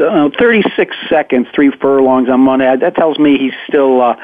uh, 0.00 0.30
36 0.38 0.96
seconds, 1.08 1.46
three 1.54 1.70
furlongs 1.70 2.28
on 2.28 2.40
Monday. 2.40 2.74
That 2.76 2.94
tells 2.94 3.18
me 3.18 3.38
he's 3.38 3.54
still 3.68 4.00
uh, 4.00 4.16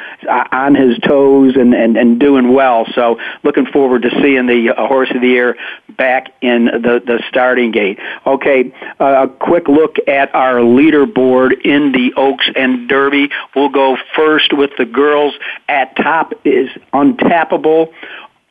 on 0.53 0.75
his 0.75 0.99
toes 0.99 1.57
and, 1.57 1.75
and, 1.75 1.97
and 1.97 2.19
doing 2.19 2.53
well. 2.53 2.87
So 2.95 3.19
looking 3.43 3.67
forward 3.67 4.03
to 4.03 4.11
seeing 4.23 4.47
the 4.47 4.75
uh, 4.77 4.87
horse 4.87 5.11
of 5.15 5.21
the 5.21 5.29
year 5.29 5.57
back 5.97 6.33
in 6.41 6.67
the, 6.67 7.03
the 7.05 7.23
starting 7.29 7.71
gate. 7.71 7.99
Okay, 8.27 8.73
uh, 9.01 9.27
a 9.27 9.29
quick 9.29 9.69
look 9.69 9.97
at 10.09 10.35
our 10.35 10.57
leaderboard 10.57 11.53
in 11.65 11.93
the 11.93 12.13
Oaks 12.17 12.49
and 12.57 12.89
Derby. 12.89 13.31
We'll 13.55 13.69
go 13.69 13.97
first 14.15 14.53
with 14.53 14.71
the 14.79 14.85
girls. 14.85 15.35
At 15.69 15.97
top 15.97 16.33
is 16.45 16.69
Untapable 16.93 17.93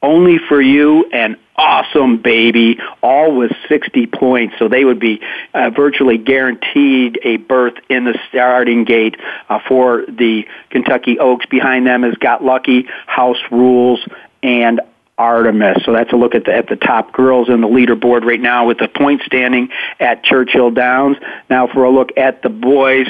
only 0.02 0.38
for 0.38 0.62
you 0.62 1.10
and 1.12 1.36
awesome 1.58 2.18
baby, 2.18 2.80
all 3.02 3.36
with 3.36 3.52
60 3.70 4.08
points. 4.08 4.56
So 4.60 4.68
they 4.68 4.84
would 4.84 5.00
be 5.00 5.22
uh, 5.54 5.70
virtually 5.70 6.18
guaranteed 6.18 7.20
a 7.24 7.38
berth 7.38 7.76
in 7.90 8.06
the 8.06 8.18
starting 8.30 8.84
gate 8.84 9.16
uh, 9.50 9.60
for 9.68 10.06
the 10.08 10.48
Kentucky 10.70 11.20
Oaks. 11.20 11.46
Behind 11.46 11.88
them 11.88 12.04
is 12.04 12.16
Got 12.16 12.44
Lucky, 12.44 12.88
House 13.08 13.42
Rules, 13.52 14.06
and 14.44 14.82
Artemis. 15.18 15.78
So 15.86 15.94
that's 15.94 16.12
a 16.12 16.18
look 16.18 16.36
at 16.36 16.44
the 16.44 16.54
at 16.54 16.68
the 16.68 16.76
top 16.76 17.14
girls 17.14 17.48
in 17.48 17.62
the 17.62 17.68
leaderboard 17.68 18.26
right 18.26 18.40
now 18.40 18.68
with 18.68 18.80
the 18.80 18.90
point 18.90 19.22
standing 19.26 19.70
at 20.00 20.24
Churchill 20.24 20.72
Downs. 20.72 21.18
Now 21.50 21.68
for 21.68 21.86
a 21.86 21.90
look 21.90 22.10
at 22.18 22.42
the 22.42 22.50
boys, 22.50 23.08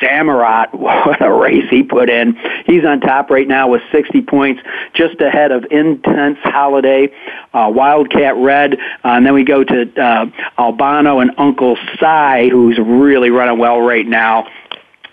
Samraat, 0.00 0.74
what 0.78 1.22
a 1.22 1.32
race 1.32 1.68
he 1.70 1.82
put 1.82 2.10
in. 2.10 2.38
He's 2.66 2.84
on 2.84 3.00
top 3.00 3.30
right 3.30 3.48
now 3.48 3.68
with 3.68 3.82
60 3.90 4.20
points, 4.22 4.62
just 4.94 5.20
ahead 5.20 5.50
of 5.50 5.64
Intense 5.70 6.38
Holiday, 6.42 7.12
uh, 7.54 7.70
Wildcat 7.74 8.36
Red, 8.36 8.74
uh, 8.74 9.08
and 9.08 9.24
then 9.24 9.32
we 9.32 9.44
go 9.44 9.64
to 9.64 10.02
uh, 10.02 10.26
Albano 10.58 11.20
and 11.20 11.30
Uncle 11.38 11.78
Sigh, 11.98 12.48
who's 12.50 12.78
really 12.78 13.30
running 13.30 13.58
well 13.58 13.80
right 13.80 14.06
now. 14.06 14.46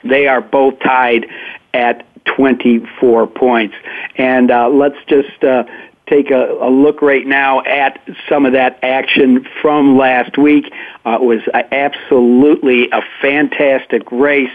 They 0.04 0.28
are 0.28 0.42
both 0.42 0.80
tied 0.80 1.28
at 1.74 2.06
24 2.26 3.28
points. 3.28 3.76
And 4.18 4.52
uh, 4.52 4.70
let's 4.70 4.98
just 5.08 5.44
uh, 5.44 5.64
take 6.08 6.32
a, 6.32 6.52
a, 6.62 6.70
look 6.70 7.02
right 7.02 7.26
now 7.26 7.62
at 7.62 8.00
some 8.30 8.46
of 8.46 8.54
that 8.54 8.80
action 8.84 9.46
from 9.62 9.98
last 9.98 10.38
week. 10.38 10.72
Uh, 11.06 11.18
it 11.22 11.22
was 11.22 11.42
a, 11.54 11.74
absolutely 11.74 12.90
a 12.92 13.02
fantastic 13.22 14.12
race 14.12 14.52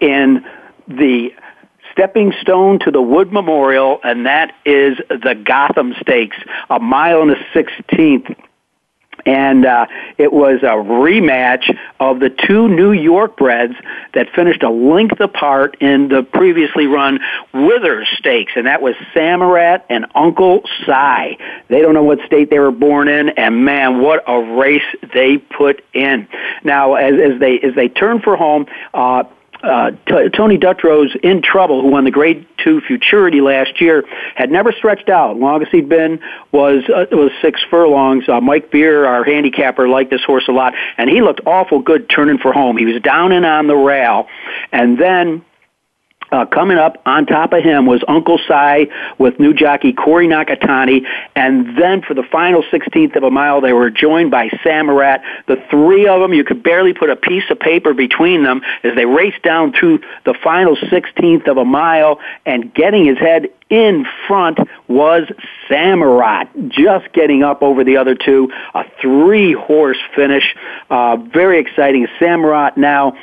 in 0.00 0.44
the 0.86 1.34
stepping 1.92 2.32
stone 2.40 2.78
to 2.80 2.90
the 2.90 3.02
Wood 3.02 3.32
Memorial, 3.32 4.00
and 4.02 4.26
that 4.26 4.54
is 4.64 4.98
the 5.08 5.34
Gotham 5.34 5.94
Stakes, 6.00 6.36
a 6.70 6.78
mile 6.78 7.22
and 7.22 7.30
a 7.30 7.46
sixteenth 7.52 8.26
and 9.26 9.64
uh, 9.64 9.86
it 10.18 10.32
was 10.32 10.62
a 10.62 10.76
rematch 10.76 11.76
of 12.00 12.20
the 12.20 12.30
two 12.30 12.68
New 12.68 12.92
York 12.92 13.36
breds 13.36 13.74
that 14.12 14.28
finished 14.34 14.62
a 14.62 14.70
length 14.70 15.20
apart 15.20 15.76
in 15.80 16.08
the 16.08 16.22
previously 16.22 16.86
run 16.86 17.20
Withers 17.52 18.08
Stakes, 18.18 18.52
and 18.56 18.66
that 18.66 18.82
was 18.82 18.94
Samraat 19.14 19.82
and 19.88 20.06
Uncle 20.14 20.62
Sigh. 20.86 21.36
They 21.68 21.80
don't 21.80 21.94
know 21.94 22.04
what 22.04 22.18
state 22.26 22.50
they 22.50 22.58
were 22.58 22.70
born 22.70 23.08
in, 23.08 23.30
and 23.30 23.64
man, 23.64 24.00
what 24.00 24.24
a 24.26 24.40
race 24.40 24.82
they 25.14 25.38
put 25.38 25.84
in. 25.92 26.28
Now, 26.62 26.94
as, 26.94 27.14
as 27.14 27.40
they 27.40 27.60
as 27.60 27.74
they 27.74 27.88
turn 27.88 28.20
for 28.20 28.36
home, 28.36 28.66
uh, 28.92 29.24
uh, 29.64 29.90
T- 30.06 30.28
Tony 30.30 30.58
Dutrow 30.58 31.14
in 31.22 31.42
trouble, 31.42 31.82
who 31.82 31.88
won 31.88 32.04
the 32.04 32.10
Grade 32.10 32.46
Two 32.62 32.80
Futurity 32.82 33.40
last 33.40 33.80
year, 33.80 34.04
had 34.34 34.50
never 34.50 34.72
stretched 34.72 35.08
out. 35.08 35.36
Longest 35.36 35.72
he'd 35.72 35.88
been 35.88 36.20
was 36.52 36.84
uh, 36.88 37.06
was 37.12 37.30
six 37.40 37.60
furlongs. 37.70 38.28
Uh, 38.28 38.40
Mike 38.40 38.70
Beer, 38.70 39.06
our 39.06 39.24
handicapper, 39.24 39.88
liked 39.88 40.10
this 40.10 40.22
horse 40.24 40.46
a 40.48 40.52
lot, 40.52 40.74
and 40.98 41.08
he 41.08 41.22
looked 41.22 41.40
awful 41.46 41.80
good 41.80 42.08
turning 42.08 42.38
for 42.38 42.52
home. 42.52 42.76
He 42.76 42.84
was 42.84 43.00
down 43.02 43.32
and 43.32 43.46
on 43.46 43.66
the 43.66 43.76
rail, 43.76 44.28
and 44.72 44.98
then 44.98 45.44
uh, 46.34 46.44
coming 46.46 46.78
up 46.78 47.00
on 47.06 47.26
top 47.26 47.52
of 47.52 47.62
him 47.62 47.86
was 47.86 48.02
Uncle 48.08 48.40
Sigh 48.48 48.88
with 49.18 49.38
new 49.38 49.54
jockey 49.54 49.92
Corey 49.92 50.26
Nakatani, 50.26 51.06
and 51.36 51.78
then 51.78 52.02
for 52.02 52.14
the 52.14 52.24
final 52.24 52.64
16th 52.64 53.14
of 53.14 53.22
a 53.22 53.30
mile, 53.30 53.60
they 53.60 53.72
were 53.72 53.88
joined 53.88 54.32
by 54.32 54.48
Samraat. 54.48 55.22
The 55.46 55.62
three 55.70 56.08
of 56.08 56.20
them, 56.20 56.32
you 56.32 56.42
could 56.42 56.64
barely 56.64 56.92
put 56.92 57.08
a 57.08 57.14
piece 57.14 57.44
of 57.50 57.60
paper 57.60 57.94
between 57.94 58.42
them 58.42 58.62
as 58.82 58.96
they 58.96 59.06
raced 59.06 59.42
down 59.42 59.72
through 59.72 60.00
the 60.24 60.34
final 60.42 60.74
16th 60.74 61.46
of 61.46 61.56
a 61.56 61.64
mile, 61.64 62.18
and 62.44 62.74
getting 62.74 63.04
his 63.04 63.18
head 63.18 63.48
in 63.70 64.04
front 64.26 64.58
was 64.88 65.30
Samraat, 65.68 66.68
just 66.68 67.12
getting 67.12 67.42
up 67.42 67.62
over 67.62 67.84
the 67.84 67.96
other 67.96 68.14
two. 68.14 68.50
A 68.74 68.84
three-horse 69.00 69.98
finish, 70.14 70.54
uh, 70.90 71.16
very 71.16 71.60
exciting. 71.60 72.06
Samraat 72.20 72.76
now 72.76 73.16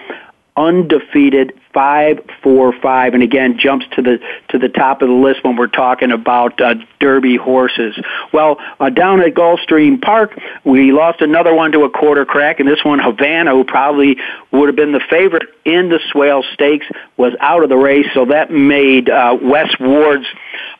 undefeated 0.58 1.54
five 1.74 2.20
four 2.44 2.74
five. 2.82 3.14
And 3.14 3.24
again 3.24 3.58
jumps 3.58 3.86
to 3.96 4.02
the 4.02 4.20
to 4.50 4.60
the 4.60 4.68
top 4.68 5.02
of 5.02 5.08
the 5.08 5.14
list 5.14 5.44
when 5.44 5.56
we're 5.56 5.68
talking 5.68 6.12
about 6.12 6.60
uh, 6.60 6.76
derby 7.00 7.38
horses. 7.38 7.98
Well 8.34 8.60
uh, 8.80 8.90
down 8.90 9.22
at 9.22 9.34
gulfstream 9.34 10.02
park 10.02 10.38
we 10.66 10.92
lost 10.92 11.22
another 11.22 11.54
one 11.54 11.72
to 11.72 11.84
a 11.84 11.90
quarter 11.90 12.26
crack. 12.26 12.60
And 12.60 12.68
this 12.68 12.84
one 12.84 13.00
havana 13.00 13.52
who 13.52 13.64
probably 13.64 14.18
would 14.52 14.68
have 14.68 14.76
been 14.76 14.92
the 14.92 15.02
favorite 15.10 15.48
in 15.66 15.90
the 15.90 16.00
swale 16.12 16.44
stakes 16.54 16.86
was 17.18 17.34
out 17.40 17.64
of 17.64 17.70
the 17.70 17.78
race. 17.78 18.08
So 18.14 18.26
that 18.26 18.52
made 18.52 19.10
uh, 19.10 19.38
wes 19.42 19.74
ward's 19.80 20.28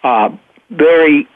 uh, 0.04 0.30
very 0.70 1.28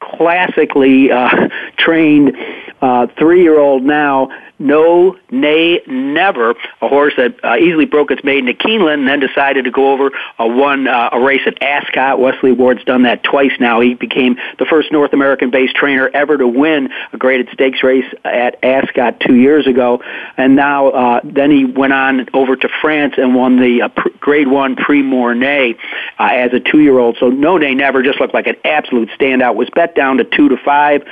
classically 0.00 1.10
uh, 1.10 1.48
trained 1.78 2.36
uh, 2.82 3.06
three 3.18 3.42
year 3.42 3.58
old 3.58 3.82
now 3.82 4.28
no, 4.58 5.16
Nay, 5.30 5.80
Never, 5.86 6.50
a 6.80 6.88
horse 6.88 7.14
that 7.16 7.44
uh, 7.44 7.56
easily 7.56 7.86
broke 7.86 8.10
its 8.10 8.22
maiden 8.22 8.48
at 8.48 8.58
Keeneland 8.58 8.94
and 8.94 9.08
then 9.08 9.20
decided 9.20 9.64
to 9.64 9.70
go 9.70 9.92
over 9.92 10.12
a 10.38 10.46
one 10.46 10.86
uh, 10.86 11.10
a 11.12 11.20
race 11.20 11.40
at 11.46 11.60
Ascot. 11.60 12.20
Wesley 12.20 12.52
Ward's 12.52 12.84
done 12.84 13.02
that 13.02 13.24
twice 13.24 13.52
now. 13.58 13.80
He 13.80 13.94
became 13.94 14.36
the 14.58 14.64
first 14.64 14.92
North 14.92 15.12
American-based 15.12 15.74
trainer 15.74 16.08
ever 16.14 16.38
to 16.38 16.46
win 16.46 16.90
a 17.12 17.18
graded 17.18 17.48
stakes 17.52 17.82
race 17.82 18.04
at 18.24 18.62
Ascot 18.62 19.20
two 19.20 19.34
years 19.34 19.66
ago, 19.66 20.02
and 20.36 20.54
now 20.54 20.88
uh, 20.88 21.20
then 21.24 21.50
he 21.50 21.64
went 21.64 21.92
on 21.92 22.28
over 22.32 22.54
to 22.54 22.68
France 22.80 23.14
and 23.16 23.34
won 23.34 23.58
the 23.58 23.82
uh, 23.82 23.88
pr- 23.88 24.08
Grade 24.20 24.48
One 24.48 24.76
Prix 24.76 25.02
Morny 25.02 25.76
uh, 26.18 26.28
as 26.32 26.52
a 26.52 26.60
two-year-old. 26.60 27.16
So 27.18 27.28
No, 27.28 27.58
Nay, 27.58 27.74
Never 27.74 28.02
just 28.02 28.20
looked 28.20 28.34
like 28.34 28.46
an 28.46 28.56
absolute 28.64 29.10
standout. 29.18 29.56
Was 29.56 29.68
bet 29.70 29.96
down 29.96 30.18
to 30.18 30.24
two 30.24 30.48
to 30.48 30.56
five. 30.64 31.02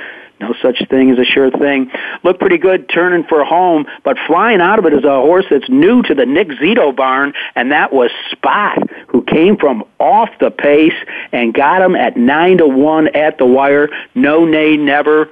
No 0.43 0.53
such 0.61 0.85
thing 0.89 1.09
as 1.09 1.17
a 1.17 1.23
sure 1.23 1.51
thing. 1.51 1.89
Looked 2.23 2.41
pretty 2.41 2.57
good 2.57 2.89
turning 2.89 3.23
for 3.23 3.45
home, 3.45 3.85
but 4.03 4.17
flying 4.27 4.59
out 4.59 4.77
of 4.77 4.85
it 4.85 4.91
is 4.91 5.05
a 5.05 5.21
horse 5.21 5.45
that's 5.49 5.69
new 5.69 6.01
to 6.03 6.13
the 6.13 6.25
Nick 6.25 6.49
Zito 6.49 6.93
barn, 6.93 7.33
and 7.55 7.71
that 7.71 7.93
was 7.93 8.11
Spot, 8.31 8.77
who 9.07 9.23
came 9.23 9.55
from 9.55 9.85
off 9.99 10.27
the 10.41 10.51
pace 10.51 10.99
and 11.31 11.53
got 11.53 11.81
him 11.81 11.95
at 11.95 12.17
nine 12.17 12.57
to 12.57 12.67
one 12.67 13.07
at 13.15 13.37
the 13.37 13.45
wire. 13.45 13.87
No, 14.15 14.43
nay, 14.43 14.75
never. 14.75 15.29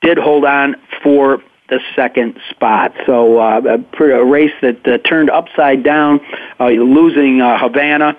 Did 0.00 0.18
hold 0.18 0.44
on 0.44 0.74
for 1.04 1.40
the 1.68 1.78
second 1.94 2.40
spot. 2.50 2.94
So 3.06 3.38
uh, 3.38 3.78
a, 3.78 4.04
a 4.04 4.24
race 4.24 4.54
that 4.60 4.88
uh, 4.88 4.98
turned 4.98 5.30
upside 5.30 5.84
down, 5.84 6.20
uh, 6.58 6.68
losing 6.68 7.40
uh, 7.40 7.58
Havana 7.58 8.16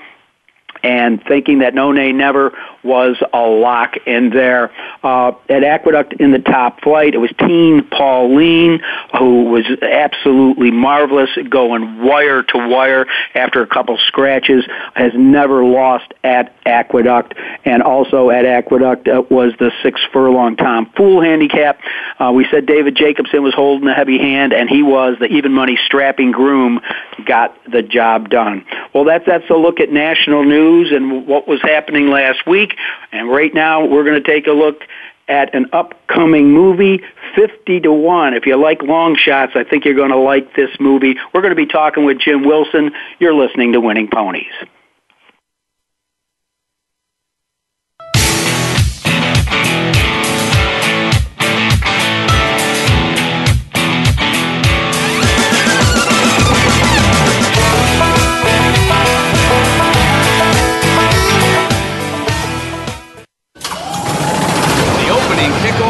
and 0.83 1.23
thinking 1.23 1.59
that 1.59 1.73
No 1.73 1.91
Nay 1.91 2.11
Never 2.11 2.57
was 2.83 3.21
a 3.33 3.41
lock 3.41 3.95
in 4.05 4.29
there. 4.29 4.71
Uh, 5.03 5.33
at 5.49 5.63
Aqueduct 5.63 6.13
in 6.13 6.31
the 6.31 6.39
top 6.39 6.81
flight, 6.81 7.13
it 7.13 7.17
was 7.17 7.31
Teen 7.39 7.83
Pauline, 7.89 8.81
who 9.17 9.45
was 9.45 9.65
absolutely 9.81 10.71
marvelous, 10.71 11.29
going 11.49 12.01
wire 12.01 12.43
to 12.43 12.69
wire 12.69 13.05
after 13.35 13.61
a 13.61 13.67
couple 13.67 13.97
scratches, 13.97 14.65
has 14.93 15.11
never 15.15 15.63
lost 15.63 16.13
at 16.23 16.53
Aqueduct. 16.65 17.33
And 17.65 17.83
also 17.83 18.29
at 18.29 18.45
Aqueduct 18.45 19.07
uh, 19.07 19.23
was 19.29 19.53
the 19.59 19.71
six 19.83 20.01
furlong 20.13 20.55
Tom 20.55 20.91
Fool 20.95 21.21
handicap. 21.21 21.79
Uh, 22.17 22.31
we 22.33 22.47
said 22.49 22.65
David 22.65 22.95
Jacobson 22.95 23.43
was 23.43 23.53
holding 23.53 23.87
a 23.87 23.93
heavy 23.93 24.17
hand, 24.17 24.53
and 24.53 24.69
he 24.69 24.83
was 24.83 25.17
the 25.19 25.25
even 25.25 25.51
money 25.51 25.77
strapping 25.85 26.31
groom, 26.31 26.79
got 27.25 27.57
the 27.69 27.81
job 27.81 28.29
done. 28.29 28.65
Well, 28.93 29.05
that's, 29.05 29.25
that's 29.25 29.49
a 29.49 29.55
look 29.55 29.79
at 29.79 29.91
national 29.91 30.43
news 30.43 30.91
and 30.91 31.27
what 31.27 31.47
was 31.47 31.61
happening 31.61 32.09
last 32.09 32.45
week 32.45 32.59
week. 32.59 32.77
And 33.11 33.29
right 33.29 33.53
now, 33.53 33.85
we're 33.85 34.03
going 34.03 34.21
to 34.21 34.27
take 34.27 34.47
a 34.47 34.51
look 34.51 34.83
at 35.27 35.53
an 35.53 35.67
upcoming 35.73 36.51
movie, 36.51 37.03
50 37.35 37.81
to 37.81 37.91
1. 37.91 38.33
If 38.33 38.45
you 38.45 38.55
like 38.55 38.81
long 38.81 39.15
shots, 39.15 39.53
I 39.55 39.63
think 39.63 39.85
you're 39.85 39.93
going 39.93 40.09
to 40.09 40.17
like 40.17 40.55
this 40.55 40.71
movie. 40.79 41.15
We're 41.33 41.41
going 41.41 41.51
to 41.51 41.55
be 41.55 41.67
talking 41.67 42.03
with 42.03 42.19
Jim 42.19 42.43
Wilson. 42.43 42.91
You're 43.19 43.35
listening 43.35 43.73
to 43.73 43.79
Winning 43.79 44.07
Ponies. 44.07 44.51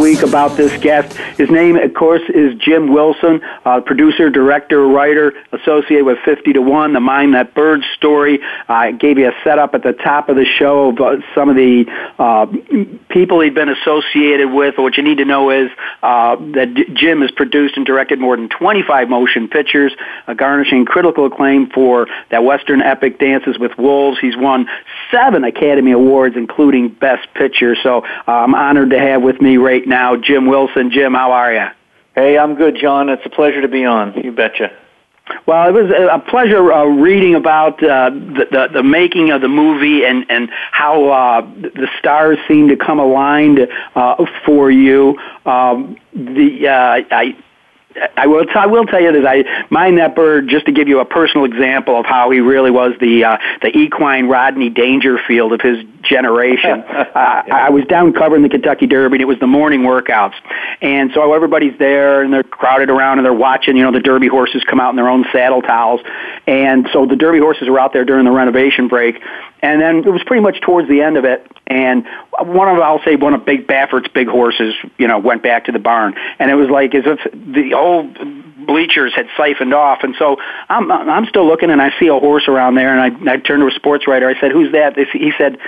Week 0.00 0.22
about 0.22 0.56
this 0.56 0.76
guest. 0.82 1.16
His 1.38 1.50
name, 1.50 1.76
of 1.76 1.94
course, 1.94 2.22
is 2.28 2.54
Jim 2.58 2.92
Wilson, 2.92 3.40
uh, 3.64 3.80
producer, 3.80 4.28
director, 4.28 4.86
writer, 4.86 5.32
associated 5.52 6.04
with 6.04 6.18
50 6.24 6.52
to 6.54 6.60
1, 6.60 6.92
the 6.92 7.00
Mine 7.00 7.32
That 7.32 7.54
Bird 7.54 7.82
story. 7.96 8.40
I 8.68 8.92
gave 8.92 9.18
you 9.18 9.28
a 9.28 9.32
setup 9.42 9.74
at 9.74 9.82
the 9.82 9.92
top 9.92 10.28
of 10.28 10.36
the 10.36 10.44
show 10.44 10.90
of 10.90 11.00
uh, 11.00 11.16
some 11.34 11.48
of 11.48 11.56
the 11.56 11.86
uh, 12.18 12.46
people 13.08 13.40
he'd 13.40 13.54
been 13.54 13.68
associated 13.68 14.52
with. 14.52 14.78
What 14.78 14.96
you 14.96 15.02
need 15.02 15.18
to 15.18 15.24
know 15.24 15.50
is 15.50 15.70
uh, 16.02 16.36
that 16.54 16.74
D- 16.74 16.86
Jim 16.94 17.20
has 17.20 17.30
produced 17.30 17.76
and 17.76 17.86
directed 17.86 18.18
more 18.18 18.36
than 18.36 18.48
25 18.48 19.08
motion 19.08 19.48
pictures, 19.48 19.92
uh, 20.26 20.34
garnishing 20.34 20.84
critical 20.84 21.26
acclaim 21.26 21.70
for 21.70 22.08
that 22.30 22.44
Western 22.44 22.82
epic 22.82 23.18
Dances 23.18 23.58
with 23.58 23.78
Wolves. 23.78 24.18
He's 24.20 24.36
won 24.36 24.68
seven 25.14 25.44
Academy 25.44 25.92
Awards, 25.92 26.36
including 26.36 26.88
Best 26.88 27.32
Picture. 27.34 27.76
So 27.82 28.04
uh, 28.04 28.30
I'm 28.30 28.54
honored 28.54 28.90
to 28.90 28.98
have 28.98 29.22
with 29.22 29.40
me 29.40 29.56
right 29.56 29.86
now 29.86 30.16
Jim 30.16 30.46
Wilson. 30.46 30.90
Jim, 30.90 31.14
how 31.14 31.32
are 31.32 31.54
you? 31.54 31.66
Hey, 32.14 32.38
I'm 32.38 32.54
good, 32.54 32.76
John. 32.80 33.08
It's 33.08 33.24
a 33.24 33.30
pleasure 33.30 33.60
to 33.62 33.68
be 33.68 33.84
on. 33.84 34.14
You 34.22 34.32
betcha. 34.32 34.70
Well, 35.46 35.66
it 35.68 35.72
was 35.72 35.90
a 35.90 36.18
pleasure 36.30 36.70
uh, 36.70 36.84
reading 36.84 37.34
about 37.34 37.82
uh, 37.82 38.10
the, 38.10 38.46
the 38.50 38.68
the 38.74 38.82
making 38.82 39.30
of 39.30 39.40
the 39.40 39.48
movie 39.48 40.04
and 40.04 40.26
and 40.28 40.50
how 40.70 41.08
uh, 41.08 41.40
the 41.40 41.88
stars 41.98 42.36
seem 42.46 42.68
to 42.68 42.76
come 42.76 42.98
aligned 42.98 43.66
uh, 43.94 44.24
for 44.44 44.70
you. 44.70 45.18
Um, 45.46 45.96
the 46.12 46.68
uh, 46.68 47.00
I. 47.10 47.36
I 48.16 48.26
will. 48.26 48.44
T- 48.44 48.52
I 48.54 48.66
will 48.66 48.84
tell 48.86 49.00
you 49.00 49.12
that 49.12 49.26
I 49.26 49.66
Mine 49.70 49.96
That 49.96 50.16
Bird 50.16 50.48
just 50.48 50.66
to 50.66 50.72
give 50.72 50.88
you 50.88 51.00
a 51.00 51.04
personal 51.04 51.44
example 51.44 51.98
of 51.98 52.06
how 52.06 52.30
he 52.30 52.40
really 52.40 52.70
was 52.70 52.92
the 53.00 53.24
uh, 53.24 53.38
the 53.62 53.76
equine 53.76 54.26
Rodney 54.26 54.68
Dangerfield 54.68 55.52
of 55.52 55.60
his 55.60 55.84
generation. 56.02 56.80
uh, 56.80 57.04
I 57.52 57.70
was 57.70 57.84
down 57.84 58.12
covering 58.12 58.42
the 58.42 58.48
Kentucky 58.48 58.86
Derby, 58.86 59.16
and 59.16 59.22
it 59.22 59.26
was 59.26 59.38
the 59.38 59.46
morning 59.46 59.82
workouts, 59.82 60.34
and 60.82 61.10
so 61.14 61.32
everybody's 61.32 61.78
there 61.78 62.22
and 62.22 62.32
they're 62.32 62.42
crowded 62.42 62.90
around 62.90 63.18
and 63.18 63.24
they're 63.24 63.32
watching. 63.32 63.76
You 63.76 63.84
know, 63.84 63.92
the 63.92 64.00
Derby 64.00 64.28
horses 64.28 64.64
come 64.64 64.80
out 64.80 64.90
in 64.90 64.96
their 64.96 65.08
own 65.08 65.24
saddle 65.32 65.62
towels, 65.62 66.00
and 66.46 66.88
so 66.92 67.06
the 67.06 67.16
Derby 67.16 67.38
horses 67.38 67.68
were 67.68 67.78
out 67.78 67.92
there 67.92 68.04
during 68.04 68.24
the 68.24 68.32
renovation 68.32 68.88
break, 68.88 69.20
and 69.64 69.80
then 69.80 69.98
it 70.06 70.10
was 70.10 70.22
pretty 70.24 70.42
much 70.42 70.60
towards 70.60 70.88
the 70.90 71.00
end 71.00 71.16
of 71.16 71.24
it, 71.24 71.50
and 71.66 72.06
one 72.38 72.68
of 72.68 72.78
I'll 72.80 73.02
say 73.02 73.16
one 73.16 73.32
of 73.32 73.46
Big 73.46 73.66
Baffert's 73.66 74.08
big 74.08 74.28
horses, 74.28 74.74
you 74.98 75.08
know, 75.08 75.18
went 75.18 75.42
back 75.42 75.64
to 75.64 75.72
the 75.72 75.78
barn, 75.78 76.14
and 76.38 76.50
it 76.50 76.54
was 76.54 76.68
like 76.68 76.94
as 76.94 77.04
if 77.06 77.18
the 77.32 77.72
old 77.72 78.14
bleachers 78.66 79.14
had 79.14 79.26
siphoned 79.38 79.72
off, 79.72 80.00
and 80.02 80.14
so 80.18 80.36
I'm 80.68 80.92
I'm 80.92 81.24
still 81.26 81.46
looking, 81.46 81.70
and 81.70 81.80
I 81.80 81.98
see 81.98 82.08
a 82.08 82.18
horse 82.18 82.46
around 82.46 82.74
there, 82.74 82.92
and 82.92 83.00
I 83.00 83.32
I 83.32 83.36
turned 83.38 83.62
to 83.62 83.66
a 83.66 83.74
sports 83.74 84.06
writer. 84.06 84.28
I 84.28 84.38
said, 84.38 84.52
"Who's 84.52 84.72
that?" 84.72 84.98
He 84.98 85.32
said 85.38 85.58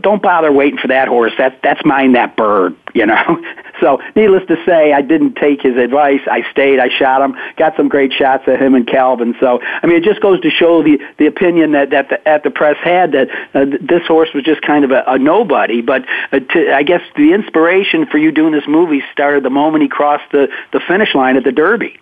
don't 0.00 0.22
bother 0.22 0.52
waiting 0.52 0.78
for 0.78 0.88
that 0.88 1.08
horse. 1.08 1.32
That 1.38 1.60
that's 1.62 1.84
mine. 1.84 2.12
That 2.12 2.36
bird, 2.36 2.76
you 2.94 3.04
know. 3.04 3.42
so, 3.80 4.00
needless 4.14 4.46
to 4.48 4.56
say, 4.64 4.92
I 4.92 5.02
didn't 5.02 5.34
take 5.34 5.60
his 5.60 5.76
advice. 5.76 6.20
I 6.30 6.48
stayed. 6.50 6.78
I 6.78 6.88
shot 6.88 7.20
him. 7.20 7.36
Got 7.56 7.76
some 7.76 7.88
great 7.88 8.12
shots 8.12 8.44
of 8.46 8.60
him 8.60 8.74
and 8.74 8.86
Calvin. 8.86 9.34
So, 9.40 9.60
I 9.60 9.86
mean, 9.86 9.96
it 9.96 10.04
just 10.04 10.20
goes 10.20 10.40
to 10.42 10.50
show 10.50 10.82
the 10.82 10.98
the 11.18 11.26
opinion 11.26 11.72
that 11.72 11.90
that 11.90 12.10
the, 12.10 12.28
at 12.28 12.44
the 12.44 12.50
press 12.50 12.76
had 12.82 13.12
that 13.12 13.28
uh, 13.54 13.64
this 13.80 14.06
horse 14.06 14.30
was 14.34 14.44
just 14.44 14.62
kind 14.62 14.84
of 14.84 14.92
a, 14.92 15.02
a 15.06 15.18
nobody. 15.18 15.80
But 15.80 16.04
uh, 16.30 16.40
to, 16.40 16.74
I 16.74 16.84
guess 16.84 17.02
the 17.16 17.32
inspiration 17.32 18.06
for 18.06 18.18
you 18.18 18.30
doing 18.30 18.52
this 18.52 18.68
movie 18.68 19.02
started 19.12 19.42
the 19.42 19.50
moment 19.50 19.82
he 19.82 19.88
crossed 19.88 20.30
the 20.30 20.48
the 20.72 20.80
finish 20.80 21.14
line 21.14 21.36
at 21.36 21.44
the 21.44 21.52
Derby. 21.52 21.98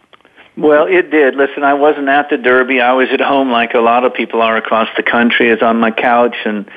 Well, 0.56 0.86
it 0.86 1.10
did. 1.10 1.36
Listen, 1.36 1.62
I 1.62 1.74
wasn't 1.74 2.08
at 2.08 2.28
the 2.28 2.36
Derby. 2.36 2.80
I 2.80 2.92
was 2.92 3.08
at 3.12 3.20
home 3.20 3.50
like 3.50 3.72
a 3.72 3.78
lot 3.78 4.04
of 4.04 4.12
people 4.12 4.42
are 4.42 4.56
across 4.56 4.88
the 4.96 5.02
country. 5.02 5.48
I 5.48 5.54
was 5.54 5.62
on 5.62 5.78
my 5.78 5.90
couch 5.90 6.36
and 6.44 6.68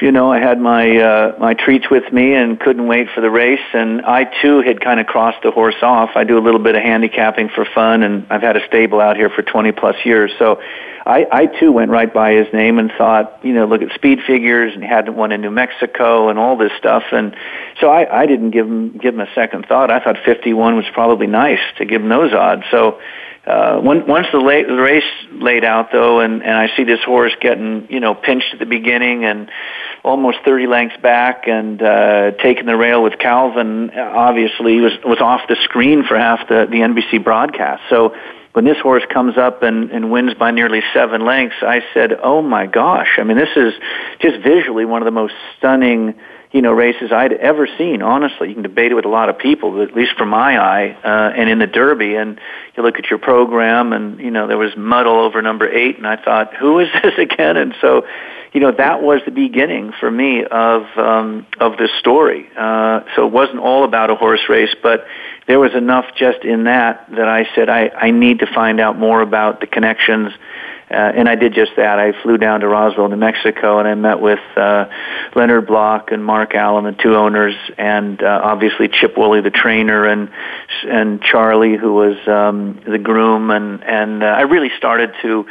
you 0.00 0.12
know, 0.12 0.30
I 0.30 0.38
had 0.38 0.60
my 0.60 0.98
uh, 0.98 1.36
my 1.38 1.54
treats 1.54 1.88
with 1.90 2.12
me 2.12 2.34
and 2.34 2.60
couldn't 2.60 2.86
wait 2.86 3.08
for 3.14 3.22
the 3.22 3.30
race. 3.30 3.64
And 3.72 4.02
I 4.02 4.24
too 4.42 4.60
had 4.60 4.80
kind 4.80 5.00
of 5.00 5.06
crossed 5.06 5.42
the 5.42 5.50
horse 5.50 5.76
off. 5.82 6.10
I 6.14 6.24
do 6.24 6.38
a 6.38 6.44
little 6.44 6.62
bit 6.62 6.74
of 6.74 6.82
handicapping 6.82 7.48
for 7.54 7.64
fun, 7.64 8.02
and 8.02 8.26
I've 8.28 8.42
had 8.42 8.56
a 8.56 8.66
stable 8.66 9.00
out 9.00 9.16
here 9.16 9.30
for 9.30 9.42
20 9.42 9.72
plus 9.72 9.96
years. 10.04 10.32
So 10.38 10.60
I, 11.06 11.26
I 11.32 11.46
too 11.46 11.72
went 11.72 11.90
right 11.90 12.12
by 12.12 12.32
his 12.32 12.52
name 12.52 12.78
and 12.78 12.92
thought, 12.98 13.40
you 13.42 13.54
know, 13.54 13.64
look 13.64 13.80
at 13.80 13.94
speed 13.94 14.18
figures, 14.26 14.74
and 14.74 14.84
had 14.84 15.08
one 15.08 15.32
in 15.32 15.40
New 15.40 15.50
Mexico 15.50 16.28
and 16.28 16.38
all 16.38 16.58
this 16.58 16.72
stuff. 16.78 17.04
And 17.12 17.34
so 17.80 17.88
I, 17.88 18.22
I 18.22 18.26
didn't 18.26 18.50
give 18.50 18.66
him 18.66 18.98
give 18.98 19.14
him 19.14 19.20
a 19.20 19.32
second 19.34 19.66
thought. 19.66 19.90
I 19.90 20.00
thought 20.00 20.16
51 20.26 20.76
was 20.76 20.84
probably 20.92 21.26
nice 21.26 21.60
to 21.78 21.86
give 21.86 22.02
him 22.02 22.10
those 22.10 22.34
odds. 22.34 22.64
So 22.70 23.00
uh, 23.46 23.78
when, 23.78 24.06
once 24.08 24.26
the, 24.32 24.40
late, 24.40 24.66
the 24.66 24.74
race 24.74 25.04
laid 25.30 25.64
out 25.64 25.92
though, 25.92 26.18
and, 26.18 26.42
and 26.42 26.52
I 26.52 26.68
see 26.76 26.82
this 26.82 26.98
horse 27.04 27.32
getting, 27.40 27.86
you 27.88 28.00
know, 28.00 28.12
pinched 28.12 28.52
at 28.52 28.58
the 28.58 28.66
beginning 28.66 29.24
and 29.24 29.48
almost 30.06 30.38
30 30.44 30.66
lengths 30.66 30.96
back 31.02 31.48
and, 31.48 31.82
uh, 31.82 32.30
taking 32.42 32.66
the 32.66 32.76
rail 32.76 33.02
with 33.02 33.18
Calvin, 33.18 33.90
obviously 33.90 34.80
was, 34.80 34.92
was 35.04 35.20
off 35.20 35.40
the 35.48 35.56
screen 35.64 36.04
for 36.04 36.16
half 36.16 36.48
the, 36.48 36.66
the 36.70 36.78
NBC 36.78 37.22
broadcast. 37.22 37.82
So 37.90 38.14
when 38.52 38.64
this 38.64 38.78
horse 38.78 39.02
comes 39.12 39.36
up 39.36 39.62
and, 39.62 39.90
and 39.90 40.10
wins 40.10 40.34
by 40.34 40.50
nearly 40.52 40.80
seven 40.94 41.24
lengths, 41.24 41.56
I 41.60 41.82
said, 41.92 42.12
oh 42.22 42.40
my 42.40 42.66
gosh, 42.66 43.18
I 43.18 43.24
mean, 43.24 43.36
this 43.36 43.54
is 43.56 43.74
just 44.20 44.42
visually 44.42 44.84
one 44.84 45.02
of 45.02 45.06
the 45.06 45.10
most 45.10 45.34
stunning 45.58 46.14
you 46.52 46.62
know, 46.62 46.72
races 46.72 47.12
I'd 47.12 47.34
ever 47.34 47.68
seen. 47.76 48.00
Honestly, 48.00 48.48
you 48.48 48.54
can 48.54 48.62
debate 48.62 48.92
it 48.92 48.94
with 48.94 49.04
a 49.04 49.10
lot 49.10 49.28
of 49.28 49.38
people, 49.38 49.72
but 49.72 49.90
at 49.90 49.94
least 49.94 50.12
from 50.16 50.30
my 50.30 50.58
eye, 50.58 50.96
uh, 51.04 51.34
and 51.36 51.50
in 51.50 51.58
the 51.58 51.66
Derby, 51.66 52.14
and 52.14 52.40
you 52.76 52.82
look 52.82 52.98
at 52.98 53.10
your 53.10 53.18
program, 53.18 53.92
and 53.92 54.20
you 54.20 54.30
know 54.30 54.46
there 54.46 54.56
was 54.56 54.74
muddle 54.76 55.18
over 55.18 55.42
number 55.42 55.68
eight, 55.68 55.98
and 55.98 56.06
I 56.06 56.16
thought, 56.16 56.54
who 56.54 56.78
is 56.78 56.88
this 57.02 57.12
again? 57.18 57.58
And 57.58 57.74
so, 57.80 58.06
you 58.52 58.60
know, 58.60 58.72
that 58.72 59.02
was 59.02 59.20
the 59.24 59.30
beginning 59.30 59.92
for 59.98 60.10
me 60.10 60.44
of 60.44 60.82
um, 60.96 61.46
of 61.60 61.76
this 61.78 61.90
story. 61.98 62.48
Uh, 62.56 63.00
so 63.14 63.26
it 63.26 63.32
wasn't 63.32 63.58
all 63.58 63.84
about 63.84 64.10
a 64.10 64.14
horse 64.14 64.48
race, 64.48 64.74
but 64.82 65.06
there 65.46 65.60
was 65.60 65.74
enough 65.74 66.06
just 66.16 66.44
in 66.44 66.64
that 66.64 67.08
that 67.10 67.28
I 67.28 67.46
said 67.54 67.68
I, 67.68 67.88
I 67.88 68.10
need 68.10 68.40
to 68.40 68.46
find 68.46 68.80
out 68.80 68.98
more 68.98 69.20
about 69.20 69.60
the 69.60 69.66
connections 69.66 70.32
uh, 70.88 70.94
and 70.94 71.28
I 71.28 71.34
did 71.34 71.52
just 71.52 71.72
that. 71.76 71.98
I 71.98 72.12
flew 72.22 72.38
down 72.38 72.60
to 72.60 72.68
Roswell, 72.68 73.08
New 73.08 73.16
Mexico, 73.16 73.80
and 73.80 73.88
I 73.88 73.94
met 73.94 74.20
with 74.20 74.38
uh, 74.56 74.84
Leonard 75.34 75.66
Block 75.66 76.12
and 76.12 76.24
Mark 76.24 76.54
Allen, 76.54 76.84
the 76.84 76.92
two 76.92 77.16
owners, 77.16 77.56
and 77.76 78.22
uh, 78.22 78.40
obviously 78.44 78.86
Chip 78.86 79.16
Woolley, 79.16 79.40
the 79.40 79.50
trainer, 79.50 80.04
and 80.04 80.30
and 80.84 81.20
Charlie, 81.20 81.76
who 81.76 81.92
was 81.94 82.16
um, 82.28 82.80
the 82.86 82.98
groom, 82.98 83.50
and 83.50 83.82
and 83.82 84.22
uh, 84.22 84.26
I 84.26 84.42
really 84.42 84.70
started 84.78 85.12
to 85.22 85.46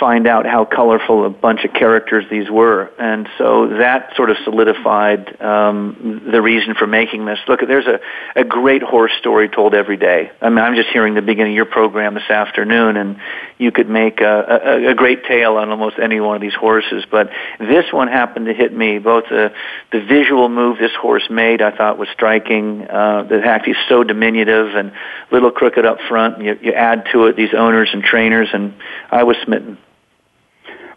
find 0.00 0.26
out 0.26 0.46
how 0.46 0.64
colorful 0.64 1.26
a 1.26 1.30
bunch 1.30 1.64
of 1.64 1.74
characters 1.74 2.24
these 2.30 2.50
were. 2.50 2.90
And 2.98 3.28
so 3.36 3.68
that 3.78 4.16
sort 4.16 4.30
of 4.30 4.38
solidified 4.44 5.40
um, 5.40 6.22
the 6.32 6.40
reason 6.40 6.74
for 6.74 6.86
making 6.86 7.26
this. 7.26 7.38
Look, 7.46 7.60
there's 7.60 7.86
a, 7.86 8.00
a 8.34 8.42
great 8.42 8.82
horse 8.82 9.12
story 9.18 9.50
told 9.50 9.74
every 9.74 9.98
day. 9.98 10.32
I 10.40 10.48
mean, 10.48 10.58
I'm 10.58 10.74
just 10.74 10.88
hearing 10.88 11.14
the 11.14 11.22
beginning 11.22 11.52
of 11.52 11.56
your 11.56 11.66
program 11.66 12.14
this 12.14 12.30
afternoon, 12.30 12.96
and 12.96 13.18
you 13.58 13.70
could 13.70 13.90
make 13.90 14.22
a, 14.22 14.60
a, 14.64 14.90
a 14.92 14.94
great 14.94 15.24
tale 15.24 15.56
on 15.56 15.68
almost 15.68 15.98
any 15.98 16.18
one 16.18 16.34
of 16.34 16.40
these 16.40 16.54
horses. 16.54 17.04
But 17.10 17.30
this 17.58 17.92
one 17.92 18.08
happened 18.08 18.46
to 18.46 18.54
hit 18.54 18.72
me. 18.72 18.98
Both 18.98 19.24
the, 19.28 19.52
the 19.92 20.00
visual 20.00 20.48
move 20.48 20.78
this 20.78 20.94
horse 20.98 21.28
made, 21.30 21.60
I 21.60 21.76
thought 21.76 21.98
was 21.98 22.08
striking. 22.14 22.86
Uh, 22.88 23.24
the 23.24 23.40
fact 23.42 23.66
he's 23.66 23.76
so 23.88 24.02
diminutive 24.02 24.74
and 24.74 24.92
little 25.30 25.50
crooked 25.50 25.84
up 25.84 25.98
front. 26.08 26.38
And 26.38 26.46
you, 26.46 26.58
you 26.62 26.72
add 26.72 27.06
to 27.12 27.26
it 27.26 27.36
these 27.36 27.52
owners 27.52 27.90
and 27.92 28.02
trainers, 28.02 28.48
and 28.54 28.74
I 29.10 29.24
was 29.24 29.36
smitten. 29.44 29.76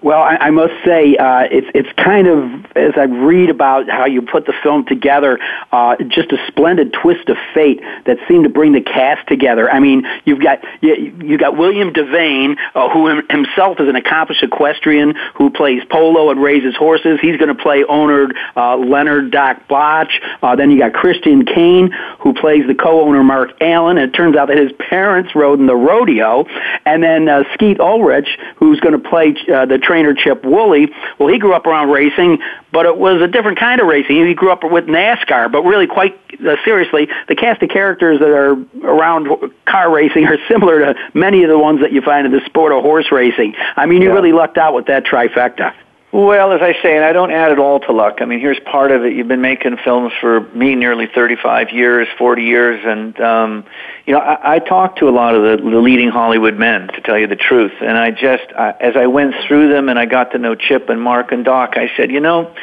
Well, 0.04 0.22
I, 0.22 0.36
I 0.36 0.50
must 0.52 0.74
say, 0.86 1.16
uh, 1.16 1.48
it's 1.50 1.68
it's 1.74 1.90
kind 1.94 2.28
of 2.28 2.66
as 2.76 2.92
I 2.98 3.04
read 3.04 3.50
about 3.50 3.90
how 3.90 4.06
you 4.06 4.22
put 4.22 4.46
the 4.46 4.54
film 4.62 4.86
together, 4.86 5.40
uh, 5.72 5.96
just 6.10 6.32
a 6.34 6.38
splendid 6.48 6.92
twist 6.92 7.30
of 7.30 7.38
fate 7.54 7.82
that 8.06 8.18
seemed 8.28 8.44
to 8.44 8.50
bring 8.50 8.74
the 8.74 8.82
cast 8.82 9.26
together. 9.30 9.72
I 9.72 9.80
mean, 9.80 10.06
you've 10.26 10.42
got 10.42 10.60
you, 10.82 11.16
you 11.24 11.38
got 11.38 11.56
William 11.58 11.94
Devane, 11.94 12.58
uh, 12.76 12.90
who 12.90 13.22
himself 13.30 13.80
is 13.80 13.88
an 13.88 13.96
accomplished 13.96 14.44
equestrian 14.44 15.16
who 15.36 15.50
plays 15.50 15.82
polo 15.90 16.32
and 16.32 16.42
raises 16.44 16.76
horses. 16.76 17.20
He's 17.22 17.38
going 17.38 17.56
to 17.56 17.62
play 17.62 17.86
owner 17.86 18.28
uh, 18.58 18.76
Leonard 18.76 19.32
Doc 19.32 19.70
Block. 19.70 20.10
Uh, 20.42 20.56
then 20.58 20.70
you 20.70 20.80
got 20.80 20.92
Christian 20.92 21.46
Kane, 21.46 21.92
who 22.20 22.34
plays 22.34 22.68
the 22.68 22.76
co-owner 22.76 23.24
Mark 23.24 23.52
Allen. 23.62 23.98
And 23.98 24.10
it 24.10 24.16
turns 24.16 24.36
out 24.36 24.50
that 24.50 24.58
his 24.58 24.72
parents 24.74 25.34
rode 25.34 25.60
in 25.60 25.68
the 25.68 25.76
rodeo, 25.76 26.46
and 26.86 27.02
then 27.02 27.30
uh, 27.30 27.44
Skeet 27.54 27.80
Ulrich, 27.80 28.28
who's 28.58 28.82
going 28.82 29.02
to 29.02 29.10
play 29.10 29.36
uh, 29.54 29.66
the 29.66 29.78
trainer 29.94 30.14
Chip 30.16 30.44
Woolley. 30.44 30.92
Well, 31.20 31.30
he 31.30 31.38
grew 31.38 31.54
up 31.54 31.68
around 31.68 31.92
racing, 31.92 32.40
but 32.72 32.88
it 32.88 32.98
was 32.98 33.22
a 33.22 33.28
different 33.28 33.60
kind 33.60 33.80
of 33.80 33.86
racing. 33.86 34.26
He 34.26 34.34
grew 34.34 34.52
up 34.52 34.64
with 34.64 34.86
NASCAR, 34.86 35.52
but 35.52 35.62
really 35.62 35.86
quite 35.86 36.20
uh, 36.40 36.56
seriously, 36.66 37.08
the 37.28 37.36
cast 37.36 37.62
of 37.62 37.70
characters 37.70 38.18
that 38.18 38.30
are 38.30 38.54
around 38.84 39.30
car 39.66 39.94
racing 39.94 40.26
are 40.26 40.38
similar 40.48 40.80
to 40.80 40.96
many 41.14 41.44
of 41.44 41.50
the 41.50 41.60
ones 41.60 41.82
that 41.82 41.92
you 41.92 42.02
find 42.02 42.26
in 42.26 42.32
the 42.32 42.44
sport 42.46 42.72
of 42.72 42.82
horse 42.82 43.12
racing. 43.12 43.54
I 43.76 43.86
mean, 43.86 44.02
you 44.02 44.08
yeah. 44.08 44.16
really 44.16 44.32
lucked 44.32 44.58
out 44.58 44.74
with 44.74 44.88
that 44.88 45.06
trifecta. 45.06 45.76
Well, 46.14 46.52
as 46.52 46.62
I 46.62 46.80
say, 46.84 46.96
and 46.96 47.04
I 47.04 47.12
don't 47.12 47.32
add 47.32 47.52
it 47.52 47.58
all 47.58 47.80
to 47.80 47.92
luck. 47.92 48.20
I 48.22 48.26
mean, 48.26 48.40
here's 48.40 48.60
part 48.60 48.92
of 48.92 49.04
it. 49.04 49.14
You've 49.14 49.28
been 49.28 49.42
making 49.42 49.78
films 49.84 50.14
for 50.22 50.42
me 50.42 50.76
nearly 50.76 51.08
35 51.08 51.72
years, 51.72 52.08
40 52.20 52.44
years, 52.44 52.80
and 52.86 53.20
um, 53.20 53.66
you 54.06 54.14
know, 54.14 54.20
I, 54.20 54.58
I 54.58 54.60
talked 54.60 55.00
to 55.00 55.10
a 55.10 55.10
lot 55.10 55.34
of 55.34 55.42
the, 55.42 55.70
the 55.72 55.80
leading 55.80 56.10
Hollywood 56.10 56.56
men, 56.56 56.90
to 56.90 57.02
tell 57.02 57.18
you 57.18 57.26
the 57.26 57.36
truth. 57.36 57.72
And 57.82 57.98
I 57.98 58.12
just, 58.12 58.44
I, 58.56 58.76
as 58.80 58.96
I 58.96 59.08
went 59.08 59.34
through 59.48 59.74
them 59.74 59.90
and 59.90 59.98
I 59.98 60.06
got 60.06 60.34
to 60.34 60.38
know 60.38 60.54
Chip 60.54 60.88
and 60.90 61.02
Mark 61.02 61.32
and 61.32 61.44
Doc, 61.44 61.78
I 61.78 61.90
said, 61.98 62.12
you 62.12 62.20
know, 62.20 62.54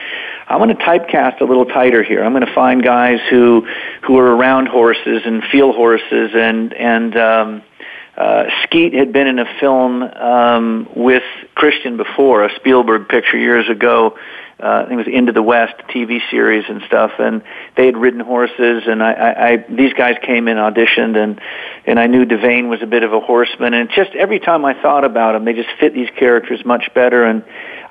I'm 0.47 0.59
going 0.59 0.77
to 0.77 0.81
typecast 0.85 1.41
a 1.41 1.45
little 1.45 1.67
tighter 1.67 2.05
here. 2.05 2.23
I'm 2.23 2.33
going 2.33 2.47
to 2.47 2.55
find 2.55 2.85
guys 2.85 3.19
who 3.31 3.67
who 4.03 4.17
are 4.19 4.37
around 4.37 4.69
horses 4.69 5.23
and 5.25 5.43
feel 5.51 5.73
horses 5.73 6.31
and 6.35 6.73
and 6.73 7.17
um, 7.17 7.63
uh, 8.20 8.50
Skeet 8.64 8.92
had 8.92 9.14
been 9.14 9.26
in 9.26 9.38
a 9.38 9.46
film 9.61 10.02
um, 10.02 10.88
with 10.94 11.22
Christian 11.54 11.96
before, 11.96 12.44
a 12.44 12.54
Spielberg 12.56 13.09
picture 13.09 13.38
years 13.38 13.66
ago. 13.70 14.18
Uh, 14.62 14.66
I 14.66 14.88
think 14.88 14.92
it 15.00 15.06
was 15.06 15.14
Into 15.14 15.33
the 15.33 15.42
West 15.42 15.72
TV 15.88 16.20
series 16.30 16.66
and 16.68 16.83
stuff, 16.87 17.12
and 17.18 17.40
they 17.78 17.87
had 17.87 17.96
ridden 17.96 18.20
horses, 18.20 18.83
and 18.87 19.02
I, 19.02 19.12
I, 19.12 19.48
I 19.48 19.56
these 19.70 19.94
guys 19.94 20.16
came 20.22 20.48
in 20.48 20.59
auditioned, 20.59 21.16
and 21.16 21.40
and 21.87 21.98
I 21.98 22.09
knew 22.09 22.26
Devane 22.26 22.68
was 22.68 22.83
a 22.83 22.87
bit 22.87 23.04
of 23.04 23.14
a 23.14 23.20
horseman, 23.20 23.72
and 23.72 23.88
just 23.88 24.11
every 24.11 24.38
time 24.38 24.66
I 24.66 24.74
thought 24.83 25.04
about 25.04 25.33
them, 25.33 25.46
they 25.46 25.54
just 25.54 25.70
fit 25.80 25.94
these 25.94 26.11
characters 26.18 26.62
much 26.62 26.92
better, 26.94 27.24
and 27.24 27.42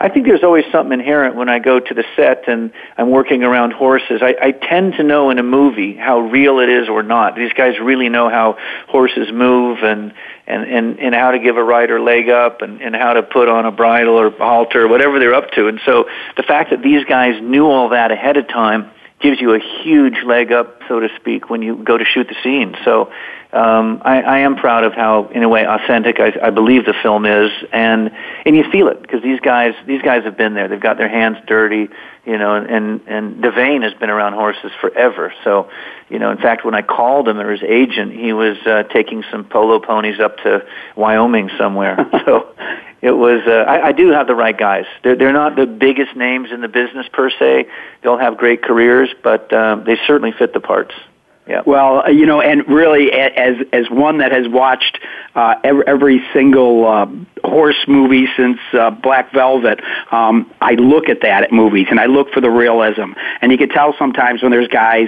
I 0.02 0.08
think 0.08 0.26
there's 0.26 0.44
always 0.44 0.64
something 0.72 0.98
inherent 0.98 1.36
when 1.36 1.50
I 1.50 1.60
go 1.60 1.80
to 1.80 1.94
the 1.94 2.06
set 2.16 2.48
and 2.48 2.72
I'm 2.98 3.10
working 3.10 3.44
around 3.44 3.74
horses. 3.74 4.22
I, 4.22 4.34
I 4.42 4.52
tend 4.52 4.94
to 4.94 5.04
know 5.04 5.30
in 5.30 5.40
a 5.40 5.44
movie 5.44 5.94
how 5.96 6.20
real 6.20 6.60
it 6.60 6.70
is 6.70 6.88
or 6.88 7.04
not. 7.04 7.36
These 7.36 7.52
guys 7.52 7.78
really 7.82 8.08
know 8.08 8.30
how 8.30 8.58
horses 8.88 9.30
move 9.32 9.80
and 9.84 10.14
and 10.48 10.64
and, 10.64 11.00
and 11.00 11.14
how 11.14 11.32
to 11.32 11.40
give 11.40 11.58
a 11.58 11.64
rider 11.64 12.00
leg 12.00 12.30
up 12.30 12.62
and, 12.62 12.82
and 12.82 12.96
how 12.96 13.14
to 13.14 13.24
put 13.24 13.50
on 13.50 13.66
a 13.66 13.72
bridle 13.72 14.16
or 14.16 14.32
halter, 14.32 14.86
or 14.86 14.88
whatever 14.88 15.20
they're 15.20 15.36
up 15.36 15.52
to. 15.52 15.68
And 15.68 15.82
so 15.86 16.06
the 16.38 16.44
fact 16.44 16.70
that 16.70 16.82
these 16.82 17.04
guys 17.04 17.42
knew 17.42 17.66
all 17.66 17.90
that 17.90 18.12
ahead 18.12 18.38
of 18.38 18.48
time 18.48 18.92
gives 19.20 19.42
you 19.42 19.54
a 19.54 19.60
huge 19.84 20.24
leg 20.26 20.54
up, 20.54 20.82
so 20.88 21.02
to 21.02 21.10
speak, 21.20 21.50
when 21.50 21.62
you 21.62 21.84
go 21.84 21.98
to 21.98 22.06
shoot 22.06 22.28
the 22.30 22.36
scene. 22.42 22.74
So 22.86 23.12
um, 23.52 24.04
I, 24.06 24.22
I 24.22 24.40
am 24.40 24.58
proud 24.58 24.84
of 24.84 24.94
how, 24.94 25.28
in 25.30 25.42
a 25.42 25.50
way, 25.50 25.66
authentic 25.66 26.20
I, 26.20 26.34
I 26.42 26.50
believe 26.52 26.86
the 26.86 26.94
film 27.02 27.26
is, 27.26 27.50
and 27.74 28.12
and 28.46 28.56
you 28.56 28.64
feel 28.72 28.90
it 28.90 29.02
because 29.02 29.24
these 29.24 29.40
guys 29.40 29.74
these 29.88 30.04
guys 30.04 30.24
have 30.26 30.38
been 30.38 30.54
there. 30.54 30.68
They've 30.68 30.80
got 30.80 30.98
their 30.98 31.10
hands 31.10 31.38
dirty, 31.48 31.90
you 32.28 32.38
know, 32.38 32.54
and 32.54 32.68
and, 32.70 33.02
and 33.08 33.44
Devane 33.44 33.82
has 33.82 33.94
been 33.96 34.12
around 34.12 34.34
horses 34.34 34.72
forever. 34.80 35.34
So, 35.44 35.68
you 36.10 36.20
know, 36.20 36.30
in 36.30 36.38
fact, 36.38 36.64
when 36.64 36.76
I 36.76 36.84
called 36.84 37.28
him 37.28 37.40
or 37.40 37.52
his 37.52 37.64
agent, 37.64 38.14
he 38.14 38.34
was 38.34 38.58
uh, 38.68 38.84
taking 38.84 39.24
some 39.32 39.46
polo 39.46 39.80
ponies 39.80 40.20
up 40.20 40.38
to 40.44 40.64
Wyoming 40.96 41.50
somewhere. 41.58 41.98
so 42.26 42.54
it 43.02 43.14
was 43.14 43.42
uh, 43.48 43.66
I, 43.68 43.88
I 43.88 43.92
do 43.94 44.10
have 44.12 44.28
the 44.28 44.36
right 44.36 44.56
guys. 44.56 44.86
They're 45.04 45.16
they're 45.16 45.34
not 45.34 45.56
the 45.56 45.66
biggest 45.66 46.16
names 46.16 46.52
in 46.52 46.62
the 46.62 46.68
business 46.68 47.08
per 47.12 47.32
se. 47.32 47.66
They'll 48.04 48.20
have 48.20 48.38
great 48.38 48.62
careers, 48.62 49.10
but 49.24 49.52
um, 49.52 49.86
they 49.86 49.98
certainly 50.06 50.34
fit 50.34 50.54
the 50.54 50.60
parts. 50.60 50.94
Yeah. 51.50 51.64
Well, 51.66 52.04
uh, 52.06 52.10
you 52.10 52.28
know, 52.28 52.42
and 52.42 52.68
really, 52.68 53.12
as 53.12 53.56
as 53.74 53.90
one 53.90 54.20
that 54.20 54.32
has 54.32 54.48
watched 54.48 55.00
uh, 55.34 55.56
every, 55.64 55.84
every 55.88 56.22
single 56.32 56.88
uh, 56.88 57.08
horse 57.44 57.86
movie 57.88 58.28
since 58.38 58.60
uh, 58.74 58.92
Black 58.92 59.34
Velvet, 59.34 59.82
um, 60.12 60.54
I 60.62 60.74
look 60.74 61.10
at 61.10 61.22
that 61.22 61.42
at 61.44 61.52
movies 61.52 61.88
and 61.90 62.00
I 62.00 62.06
look 62.06 62.32
for 62.34 62.40
the 62.40 62.52
realism. 62.52 63.14
And 63.42 63.52
you 63.52 63.58
can 63.58 63.70
tell 63.70 63.96
sometimes 63.98 64.44
when 64.44 64.52
there's 64.52 64.68
guys 64.68 65.08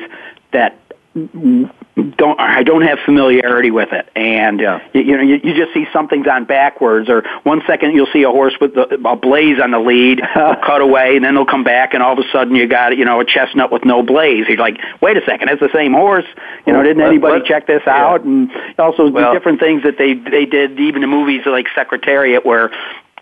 that 0.52 0.80
don't 1.14 2.40
I 2.40 2.64
don't 2.64 2.84
have 2.84 3.00
familiarity 3.04 3.70
with 3.70 3.90
it, 3.92 4.08
and 4.16 4.62
yeah. 4.62 4.80
you, 4.94 5.02
you 5.02 5.18
know 5.18 5.24
you, 5.24 5.40
you 5.44 5.54
just 5.54 5.74
see 5.74 5.86
something's 5.92 6.26
on 6.26 6.46
backwards, 6.46 7.10
or 7.10 7.24
one 7.44 7.62
second 7.68 7.94
you'll 7.94 8.08
see 8.14 8.24
a 8.24 8.30
horse 8.30 8.54
with 8.62 8.76
the, 8.76 8.96
a 9.06 9.16
blaze 9.18 9.60
on 9.62 9.72
the 9.72 9.80
lead, 9.80 10.22
cut 10.34 10.80
away, 10.80 11.18
and 11.18 11.26
then 11.26 11.36
they'll 11.36 11.46
come 11.46 11.66
back, 11.66 11.94
and 11.94 12.02
all 12.02 12.14
of 12.14 12.20
a 12.20 12.32
sudden 12.32 12.56
you 12.56 12.66
got 12.66 12.96
you 12.98 13.04
know 13.04 13.20
a 13.20 13.26
chestnut 13.26 13.74
with 13.74 13.84
no 13.84 14.04
blaze. 14.04 14.46
You're 14.48 14.58
like, 14.58 14.78
wait 15.02 15.18
a 15.18 15.26
second, 15.26 15.50
it's 15.50 15.60
the 15.60 15.72
same 15.74 15.92
horse. 15.92 16.26
You 16.66 16.72
know, 16.72 16.82
didn't 16.82 17.04
anybody 17.04 17.44
check 17.46 17.68
this 17.68 17.82
yeah. 17.86 18.06
out? 18.06 18.24
And 18.24 18.50
also 18.80 19.10
well, 19.10 19.34
the 19.34 19.38
different 19.38 19.60
things 19.60 19.84
that 19.84 19.98
they 19.98 20.14
they 20.14 20.46
did, 20.46 20.80
even 20.80 21.04
in 21.04 21.10
movies 21.10 21.42
like 21.46 21.68
Secretariat, 21.76 22.46
where 22.46 22.72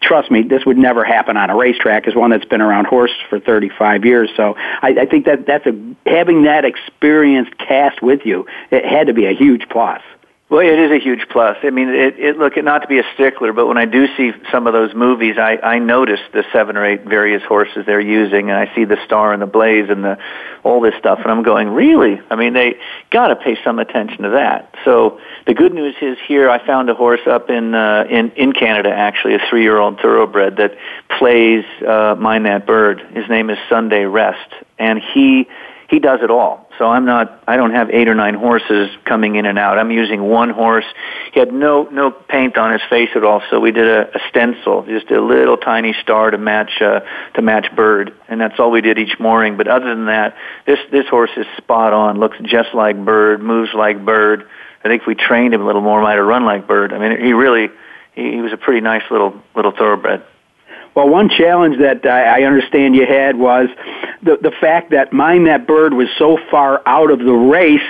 trust 0.02 0.32
me, 0.32 0.44
this 0.44 0.66
would 0.66 0.78
never 0.78 1.04
happen 1.04 1.38
on 1.38 1.50
a 1.50 1.56
racetrack 1.56 2.08
as 2.08 2.16
one 2.16 2.32
that's 2.32 2.46
been 2.46 2.62
around 2.62 2.86
horses 2.86 3.18
for 3.30 3.40
35 3.40 4.06
years. 4.06 4.30
So 4.36 4.56
I, 4.58 4.96
I 5.02 5.06
think 5.06 5.26
that 5.26 5.46
that's 5.46 5.66
a, 5.66 5.96
having 6.06 6.44
that 6.44 6.66
experienced 6.66 7.58
cast 7.58 8.02
with 8.02 8.26
you, 8.26 8.46
it 8.72 8.86
had 8.86 9.08
to 9.08 9.14
be 9.14 9.26
a 9.26 9.34
huge 9.34 9.68
plus. 9.70 10.02
Well, 10.50 10.62
it 10.62 10.80
is 10.80 10.92
a 10.92 10.98
huge 10.98 11.30
plus. 11.30 11.58
I 11.62 11.70
mean, 11.70 11.90
it, 11.90 12.18
it 12.18 12.38
look 12.40 12.58
not 12.58 12.82
to 12.82 12.88
be 12.88 12.98
a 12.98 13.04
stickler, 13.14 13.54
but 13.54 13.68
when 13.68 13.78
I 13.78 13.86
do 13.86 14.08
see 14.18 14.32
some 14.52 14.66
of 14.66 14.74
those 14.74 14.96
movies, 14.96 15.38
I 15.38 15.58
I 15.62 15.78
notice 15.78 16.20
the 16.34 16.44
seven 16.52 16.76
or 16.76 16.84
eight 16.84 17.04
various 17.04 17.44
horses 17.44 17.86
they're 17.86 18.02
using, 18.02 18.50
and 18.50 18.58
I 18.58 18.74
see 18.74 18.84
the 18.84 18.98
star 19.06 19.32
and 19.32 19.44
the 19.44 19.46
blaze 19.46 19.92
and 19.92 20.04
the 20.04 20.18
all 20.64 20.82
this 20.82 20.96
stuff, 20.98 21.20
and 21.22 21.32
I'm 21.32 21.44
going, 21.44 21.70
really? 21.70 22.20
I 22.32 22.36
mean, 22.36 22.54
they 22.54 22.80
got 23.12 23.28
to 23.28 23.36
pay 23.36 23.58
some 23.64 23.78
attention 23.78 24.24
to 24.24 24.30
that. 24.32 24.74
So 24.86 25.20
the 25.46 25.54
good 25.54 25.72
news 25.72 25.96
is 26.02 26.18
here, 26.28 26.50
I 26.50 26.66
found 26.66 26.90
a 26.90 26.96
horse 26.96 27.28
up 27.28 27.52
in 27.52 27.76
uh, 27.76 28.06
in 28.10 28.32
in 28.32 28.52
Canada, 28.54 28.90
actually, 28.90 29.36
a 29.36 29.40
three 29.52 29.62
year 29.62 29.78
old 29.78 30.00
thoroughbred 30.00 30.58
that 30.58 30.76
plays 31.20 31.64
uh, 31.88 32.16
Mine 32.18 32.42
That 32.44 32.66
Bird. 32.66 33.02
His 33.14 33.30
name 33.30 33.52
is 33.52 33.60
Sunday 33.70 34.06
Rest, 34.06 34.52
and 34.80 35.00
he 35.14 35.48
he 35.90 36.00
does 36.00 36.20
it 36.22 36.30
all. 36.30 36.70
So 36.78 36.86
I'm 36.86 37.06
not, 37.06 37.44
I 37.48 37.58
don't 37.58 37.72
have 37.72 37.90
eight 37.90 38.08
or 38.08 38.14
nine 38.14 38.36
horses 38.36 38.90
coming 39.06 39.36
in 39.36 39.46
and 39.46 39.58
out. 39.58 39.80
I'm 39.80 39.92
using 39.92 40.22
one 40.22 40.52
horse. 40.52 40.86
He 41.34 41.40
had 41.40 41.52
no, 41.52 41.84
no 41.92 42.12
paint 42.12 42.58
on 42.58 42.72
his 42.72 42.82
face 42.90 43.10
at 43.16 43.24
all. 43.24 43.42
So 43.50 43.60
we 43.60 43.72
did 43.72 43.88
a, 43.88 44.16
a 44.16 44.20
stencil, 44.30 44.86
just 44.86 45.10
a 45.10 45.20
little 45.20 45.58
tiny 45.58 45.94
star 46.02 46.30
to 46.30 46.38
match, 46.38 46.80
uh, 46.80 47.02
to 47.34 47.42
match 47.42 47.76
bird. 47.76 48.14
And 48.28 48.40
that's 48.40 48.60
all 48.60 48.70
we 48.70 48.82
did 48.82 49.00
each 49.00 49.20
morning. 49.20 49.58
But 49.58 49.68
other 49.68 49.90
than 49.90 50.06
that, 50.06 50.36
this, 50.68 50.80
this 50.92 51.08
horse 51.08 51.32
is 51.36 51.48
spot 51.58 51.92
on, 51.92 52.20
looks 52.20 52.38
just 52.44 52.74
like 52.76 53.04
bird, 53.04 53.42
moves 53.42 53.74
like 53.74 54.06
bird. 54.06 54.48
I 54.84 54.88
think 54.88 55.02
if 55.02 55.08
we 55.08 55.16
trained 55.16 55.56
him 55.56 55.62
a 55.62 55.66
little 55.66 55.82
more, 55.82 56.02
might 56.02 56.18
have 56.18 56.26
run 56.26 56.46
like 56.46 56.68
bird. 56.68 56.94
I 56.94 57.00
mean, 57.00 57.20
he 57.20 57.34
really, 57.34 57.70
he, 58.14 58.34
he 58.34 58.42
was 58.42 58.54
a 58.54 58.58
pretty 58.58 58.82
nice 58.82 59.04
little, 59.10 59.42
little 59.56 59.72
thoroughbred. 59.72 60.24
Well, 60.96 61.08
one 61.08 61.30
challenge 61.30 61.80
that 61.80 62.06
I, 62.06 62.42
I 62.42 62.44
understand 62.44 62.96
you 62.96 63.06
had 63.06 63.38
was 63.38 63.70
the 64.22 64.38
the 64.42 64.52
fact 64.52 64.92
that 64.92 65.14
Mine 65.14 65.46
That 65.46 65.68
Bird 65.68 65.94
was 65.94 66.08
so 66.18 66.38
far 66.50 66.82
out 66.86 67.12
of 67.12 67.20
the 67.20 67.34
race. 67.34 67.82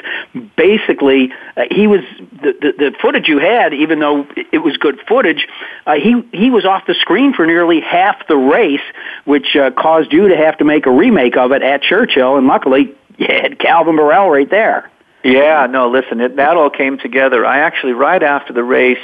Basically, 0.55 1.31
uh, 1.57 1.63
he 1.71 1.87
was 1.87 2.01
the, 2.41 2.53
the 2.61 2.73
the 2.77 2.95
footage 3.01 3.27
you 3.27 3.39
had, 3.39 3.73
even 3.73 3.99
though 3.99 4.27
it 4.51 4.59
was 4.59 4.77
good 4.77 4.99
footage. 5.07 5.47
Uh, 5.85 5.95
he 5.95 6.23
he 6.31 6.49
was 6.49 6.65
off 6.65 6.85
the 6.85 6.95
screen 6.95 7.33
for 7.33 7.45
nearly 7.45 7.81
half 7.81 8.27
the 8.27 8.37
race, 8.37 8.81
which 9.25 9.55
uh, 9.55 9.71
caused 9.71 10.13
you 10.13 10.27
to 10.27 10.37
have 10.37 10.57
to 10.57 10.65
make 10.65 10.85
a 10.85 10.91
remake 10.91 11.37
of 11.37 11.51
it 11.51 11.61
at 11.61 11.81
Churchill. 11.81 12.37
And 12.37 12.47
luckily, 12.47 12.95
you 13.17 13.27
had 13.27 13.59
Calvin 13.59 13.95
Borel 13.95 14.29
right 14.29 14.49
there. 14.49 14.89
Yeah, 15.23 15.67
no, 15.69 15.89
listen, 15.89 16.21
it, 16.21 16.37
that 16.37 16.55
all 16.55 16.69
came 16.69 16.97
together. 16.97 17.45
I 17.45 17.59
actually, 17.59 17.91
right 17.91 18.23
after 18.23 18.53
the 18.53 18.63
race, 18.63 18.97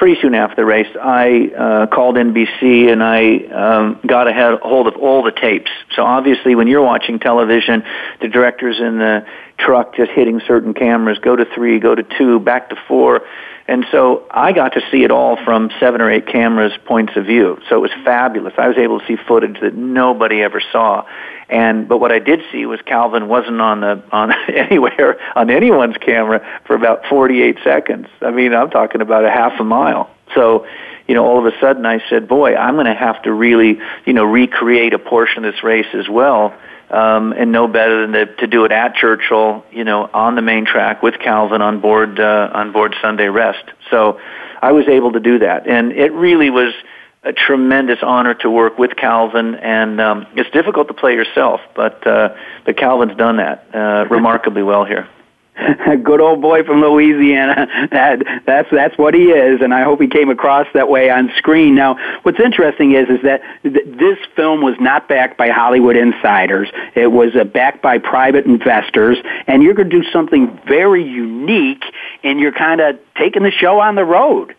pretty 0.00 0.18
soon 0.22 0.34
after 0.34 0.56
the 0.56 0.64
race, 0.64 0.88
I 0.98 1.50
uh, 1.54 1.86
called 1.88 2.16
NBC 2.16 2.90
and 2.90 3.02
I 3.02 3.36
um, 3.52 4.00
got 4.06 4.26
a 4.28 4.58
hold 4.62 4.86
of 4.86 4.96
all 4.96 5.22
the 5.22 5.30
tapes. 5.30 5.70
So 5.94 6.02
obviously, 6.02 6.54
when 6.54 6.68
you're 6.68 6.82
watching 6.82 7.18
television, 7.18 7.84
the 8.22 8.28
director's 8.28 8.80
in 8.80 8.96
the 8.96 9.26
truck 9.58 9.94
just 9.94 10.10
hitting 10.12 10.40
certain 10.48 10.72
cameras, 10.72 11.18
go 11.18 11.36
to 11.36 11.44
three, 11.54 11.78
go 11.80 11.94
to 11.94 12.02
two, 12.16 12.40
back 12.40 12.70
to 12.70 12.76
four. 12.88 13.20
And 13.68 13.84
so 13.92 14.26
I 14.30 14.52
got 14.52 14.72
to 14.72 14.80
see 14.90 15.04
it 15.04 15.10
all 15.10 15.36
from 15.44 15.70
seven 15.78 16.00
or 16.00 16.10
eight 16.10 16.26
cameras' 16.26 16.72
points 16.86 17.12
of 17.16 17.26
view. 17.26 17.58
So 17.68 17.76
it 17.76 17.80
was 17.80 17.92
fabulous. 18.02 18.54
I 18.56 18.68
was 18.68 18.78
able 18.78 19.00
to 19.00 19.06
see 19.06 19.16
footage 19.28 19.60
that 19.60 19.74
nobody 19.74 20.40
ever 20.40 20.62
saw. 20.72 21.04
And 21.50 21.88
but 21.88 21.98
what 21.98 22.12
I 22.12 22.20
did 22.20 22.40
see 22.52 22.64
was 22.64 22.80
Calvin 22.86 23.28
wasn't 23.28 23.60
on 23.60 23.80
the 23.80 24.02
on 24.12 24.32
anywhere 24.48 25.18
on 25.36 25.50
anyone's 25.50 25.96
camera 25.96 26.46
for 26.64 26.76
about 26.76 27.04
48 27.06 27.58
seconds. 27.64 28.06
I 28.20 28.30
mean, 28.30 28.54
I'm 28.54 28.70
talking 28.70 29.00
about 29.00 29.24
a 29.24 29.30
half 29.30 29.58
a 29.58 29.64
mile. 29.64 30.08
So, 30.34 30.66
you 31.08 31.14
know, 31.14 31.26
all 31.26 31.44
of 31.44 31.52
a 31.52 31.58
sudden 31.60 31.84
I 31.84 32.00
said, 32.08 32.28
"Boy, 32.28 32.54
I'm 32.54 32.74
going 32.74 32.86
to 32.86 32.94
have 32.94 33.20
to 33.22 33.32
really, 33.32 33.80
you 34.06 34.12
know, 34.12 34.24
recreate 34.24 34.94
a 34.94 34.98
portion 34.98 35.44
of 35.44 35.52
this 35.52 35.64
race 35.64 35.92
as 35.92 36.08
well." 36.08 36.54
Um, 36.88 37.32
and 37.32 37.52
no 37.52 37.68
better 37.68 38.02
than 38.02 38.12
to, 38.12 38.36
to 38.36 38.46
do 38.48 38.64
it 38.64 38.72
at 38.72 38.94
Churchill, 38.96 39.64
you 39.70 39.84
know, 39.84 40.10
on 40.12 40.34
the 40.34 40.42
main 40.42 40.66
track 40.66 41.04
with 41.04 41.20
Calvin 41.20 41.62
on 41.62 41.80
board 41.80 42.20
uh, 42.20 42.50
on 42.52 42.72
board 42.72 42.94
Sunday 43.02 43.28
Rest. 43.28 43.64
So 43.90 44.20
I 44.62 44.72
was 44.72 44.86
able 44.86 45.12
to 45.12 45.20
do 45.20 45.40
that, 45.40 45.66
and 45.66 45.92
it 45.92 46.12
really 46.12 46.50
was 46.50 46.72
a 47.22 47.32
tremendous 47.32 47.98
honor 48.02 48.34
to 48.34 48.50
work 48.50 48.78
with 48.78 48.96
Calvin, 48.96 49.54
and 49.56 50.00
um, 50.00 50.26
it's 50.36 50.50
difficult 50.50 50.88
to 50.88 50.94
play 50.94 51.14
yourself, 51.14 51.60
but 51.74 52.06
uh, 52.06 52.34
but 52.64 52.76
Calvin's 52.76 53.16
done 53.16 53.36
that 53.36 53.66
uh, 53.74 54.06
remarkably 54.08 54.62
well 54.62 54.84
here. 54.84 55.08
Good 56.02 56.20
old 56.20 56.40
boy 56.40 56.62
from 56.62 56.80
Louisiana. 56.80 57.88
That 57.90 58.42
that's 58.46 58.68
that's 58.70 58.96
what 58.96 59.12
he 59.12 59.24
is, 59.24 59.60
and 59.60 59.74
I 59.74 59.82
hope 59.82 60.00
he 60.00 60.08
came 60.08 60.30
across 60.30 60.66
that 60.72 60.88
way 60.88 61.10
on 61.10 61.30
screen. 61.36 61.74
Now, 61.74 61.98
what's 62.22 62.40
interesting 62.40 62.92
is 62.92 63.10
is 63.10 63.22
that 63.22 63.42
th- 63.62 63.84
this 63.84 64.18
film 64.34 64.62
was 64.62 64.76
not 64.80 65.06
backed 65.06 65.36
by 65.36 65.50
Hollywood 65.50 65.96
insiders. 65.96 66.70
It 66.94 67.08
was 67.08 67.36
uh, 67.36 67.44
backed 67.44 67.82
by 67.82 67.98
private 67.98 68.46
investors, 68.46 69.18
and 69.46 69.62
you're 69.62 69.74
going 69.74 69.90
to 69.90 70.02
do 70.02 70.10
something 70.10 70.58
very 70.66 71.04
unique, 71.04 71.84
and 72.22 72.40
you're 72.40 72.52
kind 72.52 72.80
of 72.80 72.98
taking 73.16 73.42
the 73.42 73.50
show 73.50 73.80
on 73.80 73.94
the 73.94 74.04
road. 74.04 74.54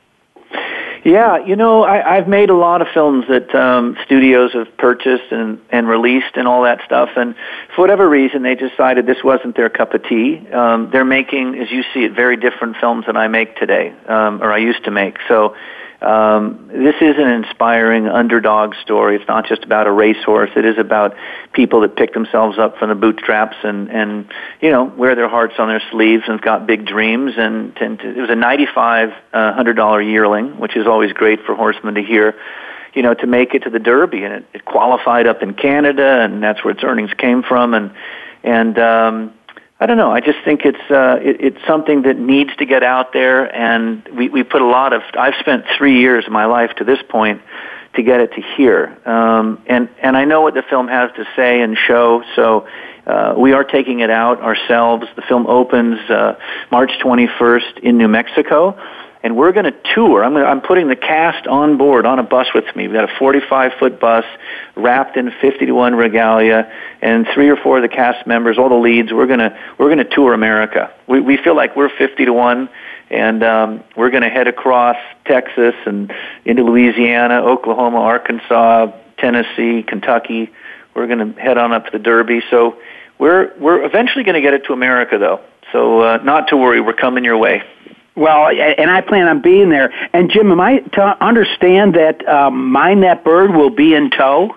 Yeah, 1.04 1.44
you 1.44 1.56
know, 1.56 1.84
I, 1.84 2.18
I've 2.18 2.28
made 2.28 2.52
a 2.52 2.56
lot 2.56 2.82
of 2.82 2.88
films 2.94 3.26
that 3.28 3.54
um, 3.56 3.98
studios 4.06 4.54
have 4.54 4.78
purchased 4.78 5.32
and, 5.32 5.60
and 5.72 5.88
released 5.88 6.36
and 6.36 6.48
all 6.48 6.64
that 6.64 6.82
stuff, 6.86 7.10
and 7.16 7.34
for 7.76 7.82
whatever 7.82 8.08
reason, 8.08 8.44
they 8.44 8.54
decided 8.54 9.08
this 9.08 9.24
wasn't 9.24 9.56
their 9.56 9.70
cup 9.70 9.96
of 9.96 10.04
tea. 10.04 10.48
Um, 10.52 10.90
they're 10.92 11.04
making, 11.04 11.58
as 11.58 11.72
you 11.72 11.84
see 11.94 12.02
it, 12.04 12.14
very 12.14 12.38
different 12.38 12.78
films 12.78 13.08
than 13.08 13.18
I 13.18 13.28
make 13.28 13.56
today, 13.56 13.96
um, 14.08 14.44
or 14.44 14.52
I 14.52 14.60
used 14.60 14.84
to 14.84 14.92
make. 14.92 15.18
So 15.28 15.56
um, 16.02 16.68
this 16.70 16.96
is 17.00 17.16
an 17.18 17.28
inspiring 17.28 18.08
underdog 18.08 18.74
story. 18.82 19.16
It's 19.16 19.28
not 19.28 19.46
just 19.46 19.64
about 19.64 19.86
a 19.86 19.92
racehorse. 19.92 20.50
It 20.56 20.66
is 20.66 20.80
about 20.80 21.16
people 21.54 21.82
that 21.82 21.96
pick 21.96 22.14
themselves 22.14 22.58
up 22.58 22.78
from 22.78 22.90
the 22.90 22.96
bootstraps 22.96 23.56
and 23.64 23.90
and 23.92 24.32
you 24.62 24.72
know 24.72 24.86
wear 24.86 25.14
their 25.16 25.30
hearts 25.30 25.56
on 25.60 25.68
their 25.68 25.82
sleeves 25.92 26.24
and 26.28 26.42
got 26.42 26.66
big 26.66 26.88
dreams. 26.88 27.34
And, 27.38 27.78
and 27.78 28.02
it 28.02 28.18
was 28.18 28.32
a 28.32 28.36
ninety-five 28.36 29.10
uh, 29.32 29.54
hundred 29.54 29.76
dollar 29.76 30.02
yearling, 30.02 30.60
which 30.60 30.76
is 30.76 30.88
always 30.88 31.14
great 31.14 31.44
for 31.46 31.56
horsemen 31.56 31.94
to 31.96 32.04
hear. 32.04 32.36
You 32.94 33.04
know, 33.04 33.14
to 33.14 33.28
make 33.28 33.54
it 33.54 33.64
to 33.64 33.70
the 33.70 33.80
Derby, 33.80 34.24
and 34.24 34.34
it, 34.34 34.46
it 34.54 34.66
qualified 34.66 35.26
up 35.26 35.42
in 35.42 35.54
Canada, 35.54 36.22
and 36.22 36.44
that's 36.44 36.62
where 36.62 36.74
its 36.74 36.84
earnings 36.84 37.12
came 37.14 37.42
from. 37.42 37.74
And 37.74 37.94
and 38.44 38.78
um, 38.80 39.34
I 39.82 39.88
don't 39.88 39.98
know. 39.98 40.12
I 40.12 40.20
just 40.20 40.38
think 40.46 40.62
it's 40.64 40.92
uh, 40.92 41.18
it, 41.20 41.42
it's 41.42 41.66
something 41.66 42.04
that 42.04 42.16
needs 42.16 42.56
to 42.58 42.68
get 42.68 42.84
out 42.84 43.14
there, 43.14 43.54
and 43.54 44.08
we 44.10 44.30
we 44.30 44.44
put 44.44 44.62
a 44.62 44.68
lot 44.68 44.94
of. 44.94 45.02
I've 45.18 45.34
spent 45.40 45.66
three 45.76 46.00
years 46.00 46.28
of 46.28 46.32
my 46.32 46.46
life 46.46 46.70
to 46.76 46.84
this 46.84 47.00
point 47.10 47.42
to 47.96 48.04
get 48.04 48.20
it 48.20 48.32
to 48.34 48.42
here, 48.56 48.96
um, 49.10 49.60
and 49.66 49.90
and 50.00 50.16
I 50.16 50.26
know 50.26 50.42
what 50.42 50.54
the 50.54 50.62
film 50.62 50.88
has 50.88 51.10
to 51.16 51.26
say 51.36 51.62
and 51.62 51.76
show. 51.76 52.24
So 52.36 52.68
uh, 53.08 53.34
we 53.36 53.54
are 53.54 53.64
taking 53.64 54.02
it 54.02 54.12
out 54.12 54.40
ourselves. 54.42 55.08
The 55.16 55.24
film 55.24 55.48
opens 55.48 55.98
uh, 56.12 56.38
March 56.70 56.92
21st 57.04 57.80
in 57.80 57.98
New 57.98 58.08
Mexico 58.08 58.78
and 59.24 59.38
we're 59.38 59.52
going 59.52 59.66
to 59.66 59.76
tour. 59.94 60.24
I'm, 60.24 60.34
gonna, 60.34 60.46
I'm 60.46 60.62
putting 60.62 60.88
the 60.88 60.96
cast 60.96 61.48
on 61.48 61.78
board 61.78 62.06
on 62.06 62.20
a 62.20 62.24
bus 62.24 62.48
with 62.56 62.66
me. 62.76 62.88
We've 62.88 62.96
got 62.96 63.10
a 63.10 63.20
45 63.20 63.74
foot 63.80 64.00
bus 64.00 64.26
wrapped 64.76 65.18
in 65.18 65.32
50 65.42 65.66
to 65.66 65.72
1 65.72 65.96
regalia, 65.96 66.72
and 67.02 67.28
three 67.34 67.50
or 67.50 67.56
four 67.56 67.78
of 67.78 67.84
the 67.84 67.96
cast 67.96 68.26
members, 68.26 68.58
all 68.58 68.70
the 68.70 68.76
leads, 68.76 69.12
we're 69.12 69.28
going 69.28 69.40
to 69.40 69.58
we're 69.78 69.94
going 69.94 70.00
to 70.00 70.16
tour 70.16 70.34
America. 70.34 70.94
We, 71.08 71.20
we 71.20 71.38
feel 71.38 71.56
like 71.56 71.76
we're 71.76 71.96
50 71.96 72.26
to 72.26 72.34
1, 72.34 72.70
and 73.10 73.44
um, 73.44 73.84
we're 73.96 74.10
going 74.10 74.24
to 74.24 74.30
head 74.30 74.48
across 74.48 74.98
Texas 75.26 75.76
and 75.86 76.12
into 76.46 76.64
Louisiana, 76.64 77.42
Oklahoma, 77.42 78.00
Arkansas, 78.00 78.92
Tennessee, 79.18 79.84
Kentucky. 79.84 80.50
We're 80.96 81.08
going 81.08 81.34
to 81.34 81.40
head 81.40 81.58
on 81.58 81.72
up 81.72 81.86
to 81.86 81.92
the 81.92 82.00
Derby. 82.00 82.42
So 82.50 82.78
we're 83.20 83.56
we're 83.60 83.86
eventually 83.86 84.24
going 84.24 84.36
to 84.36 84.42
get 84.42 84.56
it 84.56 84.66
to 84.66 84.74
America, 84.74 85.18
though. 85.20 85.42
So 85.72 86.02
uh, 86.02 86.18
not 86.18 86.50
to 86.50 86.58
worry, 86.58 86.82
we're 86.82 86.94
coming 86.94 87.24
your 87.24 87.38
way. 87.38 87.64
Well, 88.16 88.48
and 88.50 88.92
I 88.92 89.02
plan 89.02 89.28
on 89.28 89.42
being 89.42 89.70
there. 89.70 89.94
And 90.14 90.30
Jim, 90.30 90.52
am 90.52 90.60
I 90.60 90.80
to 90.80 91.24
understand 91.24 91.96
that 91.96 92.28
um, 92.28 92.72
Mine 92.72 93.02
That 93.02 93.24
Bird 93.24 93.52
will 93.54 93.70
be 93.70 93.94
in 93.94 94.12
tow? 94.12 94.56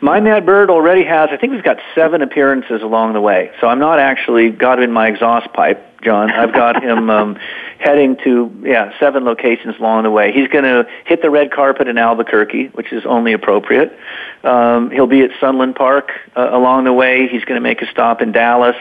Mine 0.00 0.24
That 0.24 0.44
Bird 0.44 0.68
already 0.68 1.04
has, 1.04 1.28
I 1.30 1.36
think 1.36 1.52
we've 1.52 1.62
got 1.62 1.78
seven 1.94 2.22
appearances 2.22 2.82
along 2.82 3.12
the 3.12 3.20
way. 3.20 3.52
So 3.60 3.68
I'm 3.68 3.78
not 3.78 4.00
actually 4.00 4.50
got 4.50 4.78
him 4.78 4.84
in 4.84 4.92
my 4.92 5.06
exhaust 5.06 5.52
pipe, 5.52 6.02
John. 6.02 6.32
I've 6.32 6.52
got 6.52 6.82
him 6.82 7.08
um, 7.08 7.38
heading 7.78 8.16
to, 8.24 8.52
yeah, 8.64 8.98
seven 8.98 9.24
locations 9.24 9.76
along 9.78 10.02
the 10.02 10.10
way. 10.10 10.32
He's 10.32 10.48
going 10.48 10.64
to 10.64 10.86
hit 11.06 11.22
the 11.22 11.30
red 11.30 11.52
carpet 11.52 11.86
in 11.86 11.98
Albuquerque, 11.98 12.68
which 12.68 12.92
is 12.92 13.06
only 13.06 13.32
appropriate. 13.32 13.96
Um, 14.42 14.90
he'll 14.90 15.06
be 15.06 15.20
at 15.20 15.30
Sunland 15.38 15.76
Park 15.76 16.10
uh, 16.36 16.48
along 16.50 16.84
the 16.84 16.92
way. 16.92 17.28
He's 17.28 17.44
going 17.44 17.60
to 17.60 17.62
make 17.62 17.82
a 17.82 17.86
stop 17.86 18.20
in 18.20 18.32
Dallas. 18.32 18.76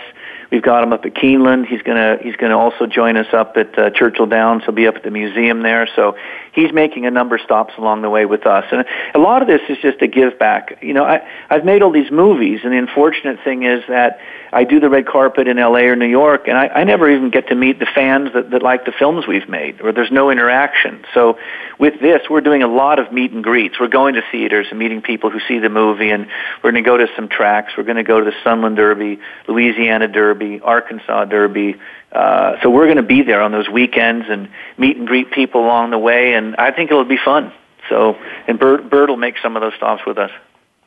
We've 0.52 0.62
got 0.62 0.84
him 0.84 0.92
up 0.92 1.06
at 1.06 1.14
Keeneland. 1.14 1.66
He's 1.66 1.82
gonna 1.82 2.18
he's 2.22 2.36
gonna 2.36 2.58
also 2.58 2.86
join 2.86 3.16
us 3.16 3.34
up 3.34 3.56
at 3.56 3.80
uh, 3.80 3.90
Churchill 3.92 4.26
Downs. 4.26 4.64
He'll 4.66 4.76
be 4.76 4.86
up 4.86 4.96
at 4.96 5.04
the 5.04 5.10
museum 5.10 5.62
there. 5.64 5.88
So 5.96 6.18
he's 6.54 6.74
making 6.74 7.06
a 7.06 7.12
number 7.12 7.36
of 7.36 7.42
stops 7.42 7.74
along 7.78 8.02
the 8.02 8.10
way 8.10 8.26
with 8.26 8.46
us. 8.46 8.66
And 8.70 8.84
a 9.16 9.20
lot 9.20 9.42
of 9.42 9.48
this 9.48 9.62
is 9.70 9.78
just 9.82 10.02
a 10.02 10.08
give 10.08 10.38
back. 10.38 10.80
You 10.82 10.94
know, 10.94 11.06
I 11.06 11.26
I've 11.50 11.64
made 11.64 11.82
all 11.82 11.92
these 11.92 12.12
movies, 12.12 12.60
and 12.66 12.74
the 12.74 12.78
unfortunate 12.78 13.40
thing 13.46 13.64
is 13.64 13.82
that 13.88 14.20
I 14.52 14.66
do 14.66 14.82
the 14.82 14.90
red 14.90 15.08
carpet 15.08 15.48
in 15.48 15.56
LA 15.56 15.88
or 15.88 15.96
New 15.96 16.08
York, 16.08 16.50
and 16.50 16.58
I, 16.58 16.68
I 16.68 16.84
never 16.84 17.10
even 17.10 17.30
get 17.30 17.48
to 17.48 17.56
meet 17.56 17.80
the 17.80 17.86
fans 17.86 18.34
that, 18.34 18.52
that 18.52 18.62
like 18.62 18.84
the 18.84 18.92
films 18.92 19.26
we've 19.26 19.48
made, 19.48 19.80
or 19.80 19.94
there's 19.94 20.12
no 20.12 20.30
interaction. 20.30 21.06
So 21.14 21.38
with 21.80 22.02
this, 22.02 22.24
we're 22.30 22.42
doing 22.42 22.62
a 22.62 22.68
lot 22.68 23.00
of 23.00 23.14
meet 23.14 23.32
and 23.32 23.44
greets. 23.44 23.80
We're 23.80 23.88
going 23.88 24.16
to 24.16 24.22
theaters 24.32 24.68
and 24.70 24.78
meeting 24.78 25.02
people 25.02 25.30
who 25.30 25.40
see 25.48 25.60
the 25.60 25.70
movie, 25.70 26.10
and 26.10 26.28
we're 26.62 26.72
going 26.72 26.84
to 26.84 26.88
go 26.88 26.98
to 26.98 27.08
some 27.16 27.30
tracks. 27.30 27.74
We're 27.78 27.86
going 27.86 27.96
to 27.96 28.04
go 28.04 28.20
to 28.20 28.26
the 28.26 28.36
Sunland 28.44 28.76
Derby, 28.76 29.20
Louisiana 29.48 30.10
Derby, 30.10 30.41
Arkansas 30.62 31.26
Derby. 31.26 31.76
Uh, 32.12 32.62
so 32.62 32.70
we're 32.70 32.86
going 32.86 32.98
to 32.98 33.04
be 33.04 33.22
there 33.22 33.42
on 33.42 33.52
those 33.52 33.70
weekends 33.70 34.26
and 34.30 34.50
meet 34.78 34.98
and 34.98 35.08
greet 35.08 35.32
people 35.32 35.62
along 35.62 35.92
the 35.92 35.98
way, 35.98 36.34
and 36.34 36.56
I 36.58 36.72
think 36.72 36.92
it'll 36.92 37.06
be 37.06 37.20
fun. 37.24 37.54
So, 37.90 38.18
and 38.48 38.60
Bert, 38.60 38.90
Bird 38.90 39.10
will 39.10 39.18
make 39.18 39.36
some 39.42 39.56
of 39.56 39.62
those 39.62 39.74
stops 39.76 40.06
with 40.06 40.18
us. 40.18 40.32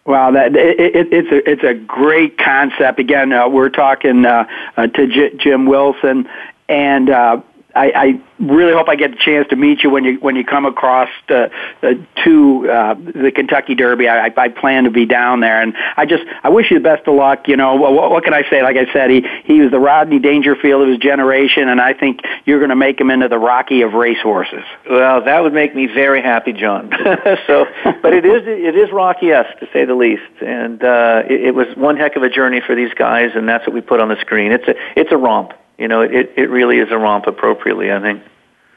Wow, 0.06 0.32
that 0.32 0.54
it, 0.54 0.96
it, 0.96 1.12
it's 1.12 1.32
a 1.32 1.50
it's 1.50 1.62
a 1.62 1.72
great 1.72 2.36
concept. 2.36 2.98
Again, 2.98 3.32
uh, 3.32 3.48
we're 3.48 3.70
talking 3.70 4.26
uh, 4.26 4.46
uh, 4.76 4.86
to 4.86 5.06
J- 5.06 5.34
Jim 5.38 5.64
Wilson, 5.64 6.28
and 6.68 7.08
uh, 7.08 7.40
I, 7.74 7.92
I 7.94 8.20
really 8.38 8.72
hope 8.72 8.88
I 8.88 8.96
get 8.96 9.10
the 9.10 9.16
chance 9.16 9.48
to 9.48 9.56
meet 9.56 9.82
you 9.82 9.90
when 9.90 10.04
you 10.04 10.14
when 10.20 10.36
you 10.36 10.44
come 10.44 10.64
across 10.64 11.08
uh, 11.28 11.48
uh, 11.82 11.94
to 12.24 12.70
uh, 12.70 12.94
the 12.94 13.32
Kentucky 13.34 13.74
Derby. 13.74 14.08
I, 14.08 14.26
I 14.36 14.48
plan 14.48 14.84
to 14.84 14.90
be 14.90 15.06
down 15.06 15.40
there, 15.40 15.60
and 15.60 15.74
I 15.96 16.06
just 16.06 16.22
I 16.42 16.50
wish 16.50 16.70
you 16.70 16.78
the 16.78 16.84
best 16.84 17.08
of 17.08 17.14
luck. 17.14 17.48
You 17.48 17.56
know 17.56 17.74
what, 17.74 18.10
what 18.10 18.24
can 18.24 18.34
I 18.34 18.48
say? 18.48 18.62
Like 18.62 18.76
I 18.76 18.92
said, 18.92 19.10
he 19.10 19.26
he 19.44 19.60
was 19.60 19.70
the 19.70 19.80
Rodney 19.80 20.18
Dangerfield 20.18 20.82
of 20.82 20.88
his 20.88 20.98
generation, 20.98 21.68
and 21.68 21.80
I 21.80 21.94
think 21.94 22.20
you're 22.44 22.60
going 22.60 22.70
to 22.70 22.76
make 22.76 23.00
him 23.00 23.10
into 23.10 23.28
the 23.28 23.38
Rocky 23.38 23.82
of 23.82 23.94
racehorses. 23.94 24.64
Well, 24.88 25.24
that 25.24 25.42
would 25.42 25.52
make 25.52 25.74
me 25.74 25.86
very 25.86 26.22
happy, 26.22 26.52
John. 26.52 26.90
so, 27.46 27.66
but 28.02 28.12
it 28.12 28.24
is 28.24 28.42
it 28.46 28.76
is 28.76 28.92
Rocky-esque 28.92 29.58
to 29.58 29.68
say 29.72 29.84
the 29.84 29.94
least, 29.94 30.22
and 30.40 30.82
uh, 30.82 31.22
it, 31.28 31.48
it 31.48 31.54
was 31.54 31.66
one 31.76 31.96
heck 31.96 32.16
of 32.16 32.22
a 32.22 32.30
journey 32.30 32.60
for 32.64 32.76
these 32.76 32.94
guys, 32.94 33.30
and 33.34 33.48
that's 33.48 33.66
what 33.66 33.74
we 33.74 33.80
put 33.80 34.00
on 34.00 34.08
the 34.08 34.20
screen. 34.20 34.52
It's 34.52 34.68
a 34.68 34.74
it's 34.96 35.10
a 35.10 35.16
romp 35.16 35.52
you 35.78 35.88
know, 35.88 36.02
it, 36.02 36.32
it 36.36 36.50
really 36.50 36.78
is 36.78 36.90
a 36.90 36.98
romp 36.98 37.26
appropriately, 37.26 37.92
I 37.92 38.00
think. 38.00 38.22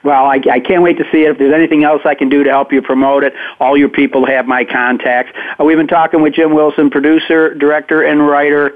Well, 0.04 0.26
I, 0.26 0.40
I 0.52 0.60
can't 0.60 0.84
wait 0.84 0.98
to 0.98 1.06
see 1.12 1.24
it. 1.24 1.32
If 1.32 1.38
there's 1.38 1.54
anything 1.54 1.84
else 1.84 2.02
I 2.06 2.16
can 2.16 2.30
do 2.30 2.44
to 2.44 2.50
help 2.50 2.72
you 2.72 2.82
promote 2.82 3.24
it, 3.24 3.34
all 3.60 3.76
your 3.76 3.90
people 3.90 4.26
have 4.26 4.46
my 4.46 4.64
contacts. 4.64 5.32
Uh, 5.60 5.64
we've 5.64 5.78
been 5.78 5.88
talking 5.88 6.22
with 6.22 6.34
Jim 6.34 6.54
Wilson, 6.54 6.90
producer, 6.90 7.54
director, 7.54 8.04
and 8.04 8.26
writer. 8.26 8.72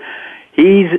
He's 0.53 0.89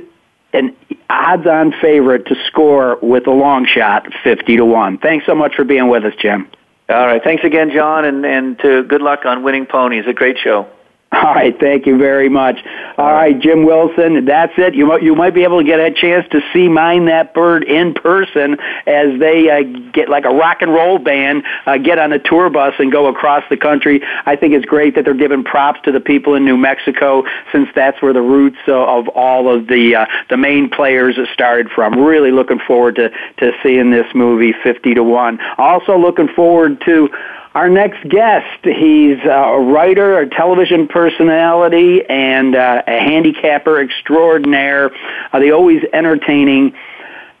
an 0.53 0.75
odds-on 1.09 1.73
favorite 1.81 2.25
to 2.27 2.35
score 2.47 2.97
with 3.01 3.27
a 3.27 3.31
long 3.31 3.65
shot, 3.65 4.07
fifty 4.23 4.55
to 4.57 4.65
one. 4.65 4.97
Thanks 4.97 5.25
so 5.25 5.35
much 5.35 5.55
for 5.55 5.63
being 5.63 5.87
with 5.89 6.05
us, 6.05 6.13
Jim. 6.19 6.47
All 6.89 7.05
right, 7.05 7.23
thanks 7.23 7.43
again, 7.43 7.71
John, 7.71 8.05
and 8.05 8.25
and 8.25 8.59
to 8.59 8.83
good 8.83 9.01
luck 9.01 9.25
on 9.25 9.43
winning 9.43 9.65
ponies. 9.65 10.05
A 10.07 10.13
great 10.13 10.37
show. 10.37 10.67
All 11.13 11.35
right, 11.35 11.57
thank 11.59 11.85
you 11.85 11.97
very 11.97 12.27
much. 12.27 12.59
All 12.97 13.11
right, 13.11 13.37
Jim 13.37 13.65
Wilson, 13.65 14.25
that's 14.25 14.53
it. 14.57 14.73
You 14.73 14.87
might, 14.87 15.03
you 15.03 15.13
might 15.13 15.35
be 15.35 15.43
able 15.43 15.59
to 15.59 15.63
get 15.63 15.79
a 15.79 15.91
chance 15.91 16.27
to 16.31 16.41
see 16.51 16.67
Mine 16.67 17.05
That 17.05 17.35
Bird 17.35 17.63
in 17.65 17.93
person 17.93 18.57
as 18.87 19.19
they 19.19 19.49
uh, 19.49 19.61
get 19.91 20.09
like 20.09 20.25
a 20.25 20.29
rock 20.29 20.61
and 20.61 20.73
roll 20.73 20.97
band, 20.97 21.43
uh, 21.67 21.77
get 21.77 21.99
on 21.99 22.13
a 22.13 22.19
tour 22.19 22.49
bus 22.49 22.73
and 22.79 22.91
go 22.91 23.05
across 23.07 23.43
the 23.51 23.57
country. 23.57 24.01
I 24.25 24.35
think 24.35 24.55
it's 24.55 24.65
great 24.65 24.95
that 24.95 25.05
they're 25.05 25.13
giving 25.13 25.43
props 25.43 25.79
to 25.83 25.91
the 25.91 25.99
people 25.99 26.33
in 26.33 26.45
New 26.45 26.57
Mexico 26.57 27.23
since 27.51 27.69
that's 27.75 28.01
where 28.01 28.13
the 28.13 28.21
roots 28.21 28.57
of 28.67 29.07
all 29.09 29.53
of 29.53 29.67
the 29.67 29.95
uh, 29.95 30.05
the 30.31 30.37
main 30.37 30.67
players 30.67 31.15
started 31.31 31.69
from. 31.69 31.99
Really 31.99 32.31
looking 32.31 32.59
forward 32.59 32.95
to 32.95 33.09
to 33.37 33.51
seeing 33.61 33.91
this 33.91 34.07
movie 34.15 34.53
50 34.63 34.95
to 34.95 35.03
1. 35.03 35.39
Also 35.59 35.95
looking 35.95 36.27
forward 36.29 36.81
to 36.85 37.09
our 37.53 37.69
next 37.69 38.07
guest, 38.09 38.63
he's 38.63 39.19
a 39.25 39.59
writer, 39.59 40.19
a 40.19 40.29
television 40.29 40.87
personality, 40.87 42.01
and 42.09 42.55
uh, 42.55 42.81
a 42.87 42.99
handicapper 42.99 43.79
extraordinaire. 43.79 44.89
Uh, 45.31 45.39
the 45.39 45.51
always 45.51 45.83
entertaining, 45.93 46.73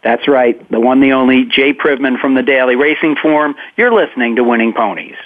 that's 0.03 0.27
right, 0.27 0.69
the 0.69 0.79
one, 0.79 0.99
the 0.99 1.13
only, 1.13 1.45
Jay 1.45 1.73
Privman 1.73 2.19
from 2.19 2.35
the 2.35 2.43
Daily 2.43 2.75
Racing 2.75 3.15
Form. 3.21 3.55
You're 3.75 3.93
listening 3.93 4.35
to 4.35 4.43
Winning 4.43 4.73
Ponies. 4.73 5.17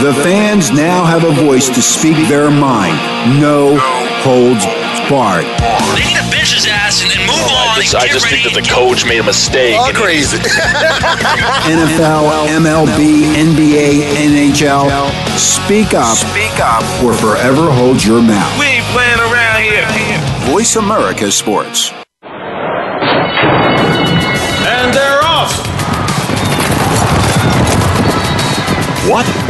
The 0.00 0.14
fans 0.22 0.70
now 0.70 1.04
have 1.04 1.24
a 1.24 1.32
voice 1.32 1.68
to 1.68 1.82
speak 1.82 2.16
their 2.28 2.50
mind. 2.50 2.96
No 3.38 3.76
holds 4.22 4.64
barred. 5.10 5.42
They 5.98 6.06
need 6.06 6.14
to 6.22 6.28
bench 6.30 6.54
his 6.54 6.70
ass 6.70 7.02
and 7.02 7.10
then 7.10 7.18
move 7.26 7.42
oh, 7.42 7.74
on. 7.74 7.74
I 7.74 7.82
just, 7.82 7.94
I 7.96 8.06
just 8.06 8.30
think 8.30 8.46
that 8.46 8.54
the 8.54 8.62
coach 8.62 9.04
made 9.04 9.18
a 9.18 9.26
mistake. 9.26 9.74
All 9.74 9.90
crazy. 9.90 10.38
NFL, 11.66 12.46
MLB, 12.62 13.34
NBA, 13.34 14.06
NHL. 14.30 14.86
Speak 15.34 15.92
up. 15.98 16.14
Speak 16.16 16.54
up. 16.62 16.86
Or 17.02 17.12
forever 17.12 17.66
hold 17.74 17.98
your 18.04 18.22
mouth. 18.22 18.54
We 18.54 18.78
ain't 18.78 18.86
playing 18.94 19.18
around 19.18 19.66
here. 19.66 19.82
Voice 20.46 20.76
America 20.76 21.30
Sports. 21.32 21.90
And 24.62 24.94
they're 24.94 25.24
off. 25.26 25.50
What? 29.10 29.49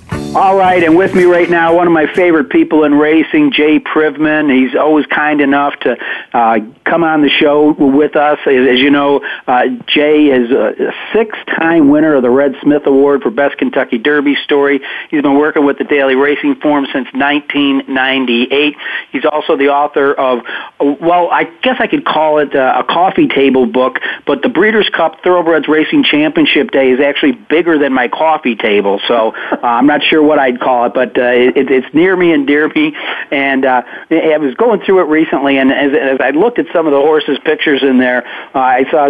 All 0.33 0.55
right, 0.55 0.81
and 0.81 0.95
with 0.95 1.13
me 1.13 1.25
right 1.25 1.49
now, 1.49 1.75
one 1.75 1.87
of 1.87 1.93
my 1.93 2.07
favorite 2.13 2.49
people 2.49 2.85
in 2.85 2.93
racing, 2.93 3.51
Jay 3.51 3.79
Privman. 3.79 4.49
He's 4.49 4.77
always 4.77 5.05
kind 5.07 5.41
enough 5.41 5.77
to 5.81 5.97
uh, 6.31 6.59
come 6.85 7.03
on 7.03 7.21
the 7.21 7.27
show 7.27 7.73
with 7.73 8.15
us. 8.15 8.39
As 8.45 8.79
you 8.79 8.91
know, 8.91 9.19
uh, 9.45 9.63
Jay 9.87 10.27
is 10.27 10.49
a 10.49 10.93
six-time 11.11 11.89
winner 11.89 12.15
of 12.15 12.21
the 12.21 12.29
Red 12.29 12.55
Smith 12.61 12.83
Award 12.85 13.23
for 13.23 13.29
Best 13.29 13.57
Kentucky 13.57 13.97
Derby 13.97 14.37
Story. 14.41 14.79
He's 15.09 15.21
been 15.21 15.37
working 15.37 15.65
with 15.65 15.77
the 15.77 15.83
Daily 15.83 16.15
Racing 16.15 16.55
Form 16.61 16.85
since 16.93 17.09
1998. 17.11 18.75
He's 19.11 19.25
also 19.25 19.57
the 19.57 19.67
author 19.67 20.13
of, 20.13 20.45
well, 20.79 21.27
I 21.29 21.43
guess 21.61 21.75
I 21.79 21.87
could 21.87 22.05
call 22.05 22.37
it 22.37 22.55
uh, 22.55 22.75
a 22.77 22.83
coffee 22.85 23.27
table 23.27 23.65
book, 23.65 23.99
but 24.25 24.43
the 24.43 24.49
Breeders' 24.49 24.87
Cup 24.95 25.21
Thoroughbreds 25.25 25.67
Racing 25.67 26.05
Championship 26.05 26.71
Day 26.71 26.91
is 26.91 27.01
actually 27.01 27.33
bigger 27.33 27.77
than 27.77 27.91
my 27.91 28.07
coffee 28.07 28.55
table, 28.55 29.01
so 29.09 29.33
uh, 29.35 29.57
I'm 29.61 29.87
not 29.87 30.01
sure 30.03 30.20
sure 30.21 30.27
what 30.27 30.39
I'd 30.39 30.59
call 30.59 30.85
it, 30.85 30.93
but 30.93 31.17
uh, 31.17 31.23
it, 31.23 31.69
it's 31.71 31.93
near 31.93 32.15
me 32.15 32.33
and 32.33 32.47
dear 32.47 32.67
me. 32.69 32.93
And 33.31 33.65
uh, 33.65 33.83
I 34.09 34.37
was 34.37 34.55
going 34.55 34.81
through 34.81 35.01
it 35.01 35.07
recently, 35.09 35.57
and 35.57 35.71
as, 35.71 35.91
as 35.93 36.17
I 36.21 36.31
looked 36.31 36.59
at 36.59 36.67
some 36.73 36.85
of 36.87 36.93
the 36.93 36.99
horses' 36.99 37.39
pictures 37.43 37.81
in 37.83 37.97
there, 37.97 38.25
uh, 38.55 38.59
I 38.59 38.85
saw 38.89 39.09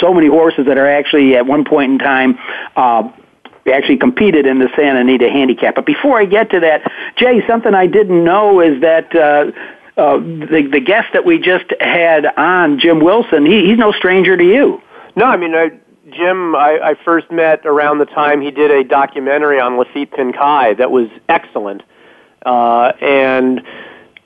so 0.00 0.14
many 0.14 0.28
horses 0.28 0.66
that 0.66 0.78
are 0.78 0.88
actually 0.90 1.36
at 1.36 1.46
one 1.46 1.64
point 1.64 1.92
in 1.92 1.98
time. 1.98 2.38
Uh, 2.76 3.10
actually 3.70 3.98
competed 3.98 4.46
in 4.46 4.58
the 4.58 4.68
Santa 4.74 5.00
Anita 5.00 5.28
Handicap. 5.30 5.76
But 5.76 5.86
before 5.86 6.18
I 6.18 6.24
get 6.24 6.50
to 6.50 6.60
that, 6.60 6.90
Jay, 7.16 7.46
something 7.46 7.72
I 7.72 7.86
didn't 7.86 8.24
know 8.24 8.60
is 8.60 8.80
that 8.80 9.14
uh, 9.14 9.52
uh, 10.00 10.18
the, 10.18 10.68
the 10.72 10.80
guest 10.80 11.08
that 11.12 11.24
we 11.24 11.38
just 11.38 11.66
had 11.78 12.26
on, 12.36 12.80
Jim 12.80 12.98
Wilson, 12.98 13.46
he, 13.46 13.66
he's 13.66 13.78
no 13.78 13.92
stranger 13.92 14.36
to 14.36 14.42
you. 14.42 14.82
No, 15.14 15.26
I 15.26 15.36
mean, 15.36 15.54
I, 15.54 15.78
Jim, 16.12 16.54
I, 16.54 16.78
I 16.82 16.94
first 17.04 17.30
met 17.30 17.64
around 17.64 17.98
the 17.98 18.06
time 18.06 18.40
he 18.40 18.50
did 18.50 18.70
a 18.70 18.84
documentary 18.84 19.60
on 19.60 19.72
Laffit 19.72 20.10
Pincay 20.10 20.78
that 20.78 20.90
was 20.90 21.08
excellent, 21.28 21.82
uh, 22.44 22.92
and 23.00 23.62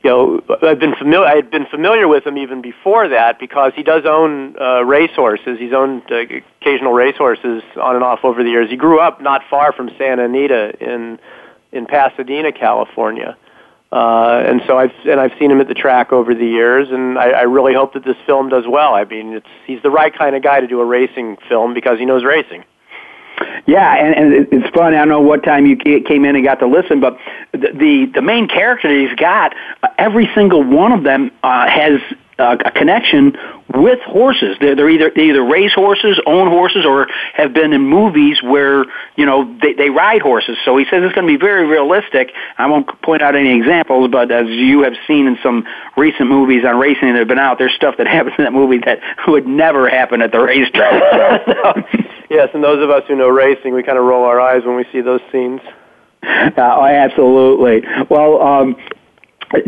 you 0.03 0.11
know 0.11 0.41
I've 0.62 0.78
been 0.78 0.95
familiar. 0.97 1.26
I 1.26 1.37
had 1.37 1.51
been 1.51 1.66
familiar 1.66 2.09
with 2.09 2.26
him 2.26 2.39
even 2.39 2.62
before 2.62 3.09
that 3.09 3.39
because 3.39 3.72
he 3.74 3.82
does 3.82 4.05
own 4.07 4.57
uh, 4.61 4.85
racehorses. 4.85 5.59
He's 5.59 5.72
owned 5.72 6.03
uh, 6.11 6.24
occasional 6.61 6.93
racehorses 6.93 7.62
on 7.80 7.95
and 7.95 8.05
off 8.05 8.20
over 8.24 8.43
the 8.43 8.51
years. 8.51 8.70
He 8.70 8.76
grew 8.76 9.01
up 9.01 9.20
not 9.20 9.43
far 9.49 9.72
from 9.72 9.91
Santa 9.99 10.24
Anita 10.24 10.74
in 10.80 11.18
in 11.72 11.87
Pasadena, 11.87 12.53
California. 12.53 13.37
Uh, 13.95 14.42
and 14.45 14.61
so 14.66 14.76
I've 14.76 14.92
and 15.05 15.20
I've 15.20 15.30
seen 15.38 15.53
him 15.53 15.61
at 15.61 15.68
the 15.68 15.74
track 15.74 16.12
over 16.12 16.34
the 16.34 16.45
years, 16.45 16.90
and 16.90 17.16
I, 17.16 17.30
I 17.30 17.42
really 17.42 17.74
hope 17.74 17.92
that 17.92 18.05
this 18.05 18.16
film 18.26 18.49
does 18.49 18.64
well. 18.66 18.92
I 18.95 19.05
mean, 19.05 19.34
it's 19.34 19.47
he's 19.68 19.80
the 19.82 19.90
right 19.90 20.12
kind 20.12 20.34
of 20.34 20.42
guy 20.42 20.61
to 20.61 20.66
do 20.66 20.80
a 20.80 20.84
racing 20.84 21.36
film 21.49 21.74
because 21.74 22.01
he 22.01 22.05
knows 22.05 22.24
racing. 22.24 22.64
Yeah, 23.66 23.95
and, 23.95 24.34
and 24.34 24.49
it's 24.53 24.74
funny. 24.74 24.97
I 24.97 25.01
don't 25.01 25.11
know 25.11 25.20
what 25.20 25.45
time 25.45 25.64
you 25.64 25.76
came 25.76 26.24
in 26.24 26.34
and 26.34 26.45
got 26.45 26.59
to 26.59 26.66
listen, 26.66 26.99
but 26.99 27.16
the 27.53 27.70
the, 27.72 28.11
the 28.14 28.22
main 28.22 28.49
character 28.49 28.88
that 28.88 29.09
he's 29.09 29.16
got, 29.16 29.55
uh, 29.84 29.88
every 29.97 30.28
single 30.34 30.64
one 30.64 30.90
of 30.90 31.05
them 31.05 31.30
uh, 31.45 31.68
has 31.68 32.01
uh, 32.39 32.57
a 32.64 32.70
connection 32.70 33.37
with 33.74 34.01
horses. 34.01 34.57
They're, 34.61 34.74
they're 34.74 34.91
either 34.91 35.11
they 35.14 35.30
either 35.30 35.45
race 35.45 35.72
horses, 35.72 36.20
own 36.26 36.49
horses, 36.49 36.85
or 36.85 37.07
have 37.35 37.53
been 37.53 37.72
in 37.72 37.82
movies 37.82 38.43
where 38.43 38.85
you 39.16 39.26
know 39.26 39.57
they, 39.61 39.72
they 39.74 39.91
ride 39.91 40.22
horses. 40.22 40.57
So 40.64 40.76
he 40.76 40.85
says 40.85 41.03
it's 41.03 41.14
going 41.14 41.26
to 41.26 41.32
be 41.32 41.39
very 41.39 41.66
realistic. 41.66 42.32
I 42.59 42.66
won't 42.66 42.87
point 43.03 43.22
out 43.22 43.37
any 43.37 43.57
examples, 43.57 44.11
but 44.11 44.30
as 44.30 44.49
you 44.49 44.82
have 44.82 44.95
seen 45.07 45.26
in 45.26 45.39
some 45.43 45.66
recent 45.97 46.28
movies 46.28 46.64
on 46.64 46.78
racing 46.78 47.12
that 47.12 47.18
have 47.18 47.28
been 47.28 47.39
out, 47.39 47.59
there's 47.59 47.74
stuff 47.74 47.97
that 47.99 48.07
happens 48.14 48.35
in 48.39 48.45
that 48.45 48.53
movie 48.53 48.78
that 48.85 49.01
would 49.26 49.47
never 49.47 49.89
happen 49.89 50.22
at 50.22 50.32
the 50.32 50.41
racetrack. 50.41 51.43
so. 51.47 52.01
yes, 52.30 52.49
and 52.55 52.62
those 52.62 52.82
of 52.82 52.91
us 52.91 53.03
who 53.09 53.16
know 53.16 53.28
racing, 53.28 53.74
we 53.74 53.82
kind 53.82 53.99
of 53.99 54.05
roll 54.05 54.24
our 54.24 54.41
eyes 54.41 54.62
when 54.64 54.76
we 54.76 54.85
see 54.93 55.01
those 55.01 55.20
scenes. 55.30 55.61
Uh, 56.22 56.51
oh, 56.57 56.85
absolutely. 56.85 57.82
Well, 58.09 58.41
um, 58.41 58.76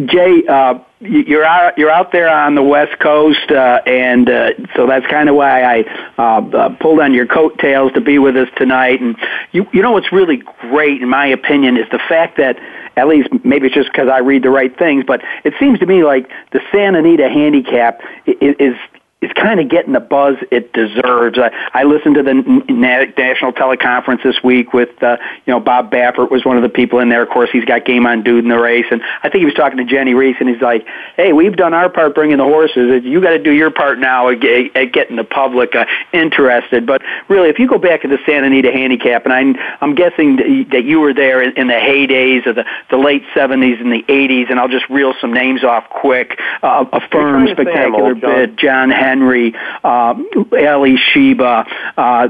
Jay, 0.06 0.42
uh, 0.48 0.78
you're 1.00 1.44
out 1.44 1.76
you're 1.78 1.90
out 1.90 2.10
there 2.12 2.28
on 2.28 2.54
the 2.54 2.62
West 2.62 2.98
Coast, 2.98 3.50
uh, 3.50 3.80
and 3.86 4.28
uh, 4.28 4.50
so 4.74 4.86
that's 4.86 5.06
kind 5.06 5.28
of 5.28 5.34
why 5.34 5.62
I 5.62 5.84
uh, 6.18 6.40
uh, 6.46 6.76
pulled 6.80 7.00
on 7.00 7.14
your 7.14 7.26
coattails 7.26 7.92
to 7.92 8.00
be 8.00 8.18
with 8.18 8.36
us 8.36 8.48
tonight. 8.56 9.00
And 9.00 9.16
you 9.52 9.66
you 9.72 9.82
know 9.82 9.92
what's 9.92 10.10
really 10.12 10.42
great, 10.60 11.02
in 11.02 11.08
my 11.08 11.26
opinion, 11.26 11.76
is 11.76 11.86
the 11.90 12.00
fact 12.08 12.38
that 12.38 12.58
at 12.96 13.08
least 13.08 13.28
maybe 13.44 13.66
it's 13.66 13.74
just 13.74 13.92
because 13.92 14.08
I 14.08 14.18
read 14.18 14.42
the 14.42 14.50
right 14.50 14.76
things, 14.76 15.04
but 15.06 15.22
it 15.44 15.54
seems 15.60 15.78
to 15.80 15.86
me 15.86 16.02
like 16.02 16.30
the 16.52 16.60
Santa 16.72 16.98
Anita 16.98 17.28
handicap 17.28 18.00
is, 18.26 18.56
is 18.58 18.76
is 19.22 19.32
kind 19.32 19.58
of 19.60 19.70
getting 19.70 19.94
the 19.94 20.00
buzz 20.00 20.36
it 20.50 20.74
deserves. 20.74 21.38
I, 21.38 21.50
I 21.72 21.84
listened 21.84 22.16
to 22.16 22.22
the 22.22 22.34
national 22.34 23.52
teleconference 23.52 24.22
this 24.22 24.42
week 24.44 24.74
with, 24.74 25.02
uh, 25.02 25.16
you 25.46 25.52
know, 25.52 25.58
Bob 25.58 25.90
Baffert 25.90 26.30
was 26.30 26.44
one 26.44 26.58
of 26.58 26.62
the 26.62 26.68
people 26.68 26.98
in 26.98 27.08
there. 27.08 27.22
Of 27.22 27.30
course, 27.30 27.48
he's 27.50 27.64
got 27.64 27.86
Game 27.86 28.06
On 28.06 28.22
Dude 28.22 28.44
in 28.44 28.50
the 28.50 28.58
race, 28.58 28.84
and 28.90 29.00
I 29.22 29.30
think 29.30 29.40
he 29.40 29.46
was 29.46 29.54
talking 29.54 29.78
to 29.78 29.84
Jenny 29.84 30.12
Reese, 30.12 30.36
and 30.38 30.50
he's 30.50 30.60
like, 30.60 30.86
"Hey, 31.16 31.32
we've 31.32 31.56
done 31.56 31.72
our 31.72 31.88
part 31.88 32.14
bringing 32.14 32.36
the 32.36 32.44
horses. 32.44 33.04
You 33.04 33.22
got 33.22 33.30
to 33.30 33.38
do 33.38 33.52
your 33.52 33.70
part 33.70 33.98
now 33.98 34.28
at, 34.28 34.44
at 34.44 34.92
getting 34.92 35.16
the 35.16 35.24
public 35.24 35.74
uh, 35.74 35.86
interested." 36.12 36.86
But 36.86 37.00
really, 37.28 37.48
if 37.48 37.58
you 37.58 37.66
go 37.66 37.78
back 37.78 38.02
to 38.02 38.08
the 38.08 38.18
Santa 38.26 38.48
Anita 38.48 38.70
Handicap, 38.70 39.24
and 39.24 39.32
I'm 39.32 39.56
I'm 39.80 39.94
guessing 39.94 40.36
that 40.70 40.84
you 40.84 41.00
were 41.00 41.14
there 41.14 41.42
in, 41.42 41.56
in 41.56 41.68
the 41.68 41.72
heydays 41.72 42.46
of 42.46 42.56
the 42.56 42.66
the 42.90 42.98
late 42.98 43.22
'70s 43.34 43.80
and 43.80 43.90
the 43.90 44.02
'80s, 44.02 44.50
and 44.50 44.60
I'll 44.60 44.68
just 44.68 44.88
reel 44.90 45.14
some 45.22 45.32
names 45.32 45.64
off 45.64 45.88
quick. 45.88 46.38
Uh, 46.62 46.84
Affirmed, 46.92 47.48
spectacular 47.50 48.14
bid, 48.14 48.58
John. 48.58 48.90
Henry, 49.06 49.54
uh, 49.84 50.14
Alysheba. 50.52 51.64
Uh, 51.96 52.28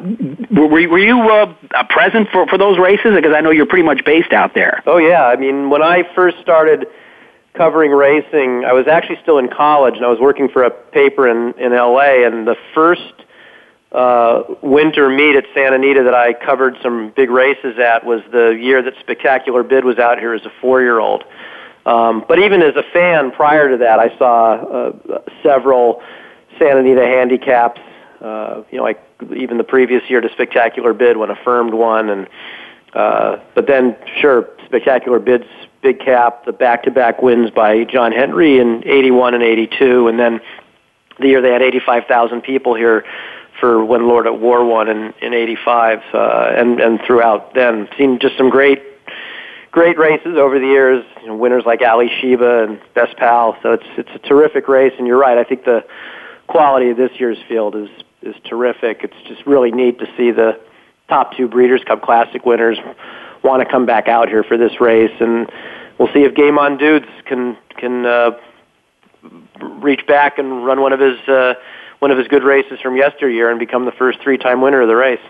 were, 0.51 0.69
were 0.69 0.99
you 0.99 1.21
uh, 1.21 1.55
present 1.89 2.29
for, 2.31 2.47
for 2.47 2.59
those 2.59 2.79
races? 2.79 3.15
Because 3.15 3.33
I 3.35 3.41
know 3.41 3.51
you're 3.51 3.67
pretty 3.67 3.85
much 3.85 4.05
based 4.05 4.33
out 4.33 4.55
there. 4.55 4.83
Oh, 4.87 4.99
yeah. 4.99 5.27
I 5.27 5.37
mean, 5.37 5.71
when 5.71 5.83
I 5.83 6.03
first 6.15 6.39
started 6.41 6.87
covering 7.55 7.93
racing, 7.93 8.65
I 8.65 8.73
was 8.73 8.87
actually 8.87 9.19
still 9.23 9.39
in 9.39 9.49
college, 9.49 9.97
and 9.97 10.05
I 10.05 10.09
was 10.09 10.21
working 10.21 10.49
for 10.49 10.63
a 10.63 10.71
paper 10.71 11.27
in, 11.27 11.55
in 11.59 11.73
L.A., 11.73 12.27
and 12.27 12.47
the 12.47 12.57
first 12.75 13.15
uh, 13.93 14.43
winter 14.63 15.09
meet 15.09 15.37
at 15.37 15.45
Santa 15.55 15.77
Anita 15.77 16.03
that 16.03 16.15
I 16.15 16.35
covered 16.35 16.77
some 16.83 17.13
big 17.17 17.31
races 17.31 17.79
at 17.79 18.05
was 18.05 18.21
the 18.31 18.51
year 18.51 18.83
that 18.83 18.95
Spectacular 19.01 19.63
Bid 19.63 19.85
was 19.85 19.99
out 19.99 20.19
here 20.19 20.35
as 20.35 20.45
a 20.45 20.53
four-year-old. 20.61 21.25
Um, 21.87 22.25
but 22.29 22.41
even 22.41 22.63
as 22.63 22.75
a 22.75 22.83
fan 22.93 23.31
prior 23.31 23.71
to 23.71 23.77
that, 23.79 24.01
I 24.01 24.17
saw 24.19 24.55
uh, 24.55 24.93
several 25.43 26.03
Santa 26.59 26.79
Anita 26.79 27.05
handicaps. 27.05 27.81
Uh, 28.21 28.63
you 28.71 28.79
know, 28.79 28.85
like 28.85 29.03
even 29.37 29.59
the 29.59 29.65
previous 29.65 30.03
year 30.09 30.21
to 30.21 30.29
Spectacular 30.33 30.93
Bid 30.93 31.17
when 31.17 31.31
Affirmed 31.31 31.75
won, 31.75 32.09
and 32.09 32.29
uh, 32.95 33.39
but 33.55 33.67
then 33.67 33.97
sure, 34.21 34.49
Spectacular 34.65 35.19
Bid's 35.19 35.47
big 35.83 36.01
cap, 36.01 36.45
the 36.47 36.53
back-to-back 36.53 37.23
wins 37.23 37.51
by 37.51 37.85
John 37.85 38.13
Henry 38.13 38.59
in 38.59 38.83
'81 38.87 39.35
and 39.35 39.43
'82, 39.43 40.09
and 40.09 40.19
then 40.19 40.41
the 41.21 41.29
year 41.29 41.41
they 41.41 41.53
had 41.53 41.63
85,000 41.63 42.43
people 42.43 42.75
here 42.75 43.05
for 43.61 43.85
when 43.85 44.07
Lord 44.07 44.27
at 44.27 44.39
War 44.41 44.65
won 44.65 44.89
in 44.89 45.15
in 45.21 45.35
'85, 45.35 46.03
uh, 46.13 46.53
and 46.57 46.81
and 46.81 47.01
throughout 47.07 47.55
then 47.55 47.89
seen 47.99 48.19
just 48.19 48.37
some 48.37 48.49
great 48.51 48.83
great 49.71 49.99
races 49.99 50.37
over 50.37 50.59
the 50.59 50.67
years. 50.67 51.05
You 51.21 51.29
know, 51.29 51.37
winners 51.37 51.65
like 51.67 51.83
Ali 51.83 52.11
Sheba 52.21 52.65
and 52.65 52.81
Best 52.95 53.17
Pal. 53.19 53.59
So 53.63 53.75
it's 53.75 53.87
it's 53.99 54.11
a 54.15 54.19
terrific 54.27 54.69
race, 54.69 54.95
and 54.99 55.07
you're 55.07 55.19
right. 55.19 55.39
I 55.39 55.45
think 55.45 55.65
the 55.65 55.85
quality 56.47 56.91
of 56.91 56.97
this 56.97 57.11
year's 57.19 57.39
field 57.49 57.75
is 57.75 57.89
is 58.23 58.35
terrific. 58.45 59.03
It's 59.05 59.29
just 59.29 59.47
really 59.47 59.71
neat 59.71 59.99
to 60.01 60.07
see 60.17 60.31
the 60.31 60.59
top 61.09 61.37
two 61.37 61.49
Breeders' 61.49 61.83
Cup 61.85 62.03
Classic 62.03 62.45
winners 62.45 62.79
want 63.43 63.63
to 63.63 63.71
come 63.71 63.87
back 63.87 64.09
out 64.09 64.29
here 64.29 64.43
for 64.43 64.57
this 64.57 64.81
race, 64.81 65.13
and 65.21 65.51
we'll 65.99 66.13
see 66.13 66.25
if 66.25 66.35
Game 66.35 66.59
on 66.59 66.77
Dudes 66.77 67.07
can 67.25 67.57
can 67.77 68.07
uh, 68.07 68.31
reach 69.61 70.07
back 70.07 70.39
and 70.39 70.65
run 70.65 70.81
one 70.81 70.93
of 70.93 71.01
his 71.01 71.19
uh, 71.29 71.55
one 71.99 72.11
of 72.11 72.19
his 72.19 72.29
good 72.29 72.43
races 72.43 72.81
from 72.81 72.97
yesteryear 72.97 73.51
and 73.51 73.59
become 73.59 73.85
the 73.85 73.93
first 73.93 74.21
three-time 74.21 74.61
winner 74.61 74.83
of 74.83 74.89
the 74.89 74.97
race. 74.97 75.21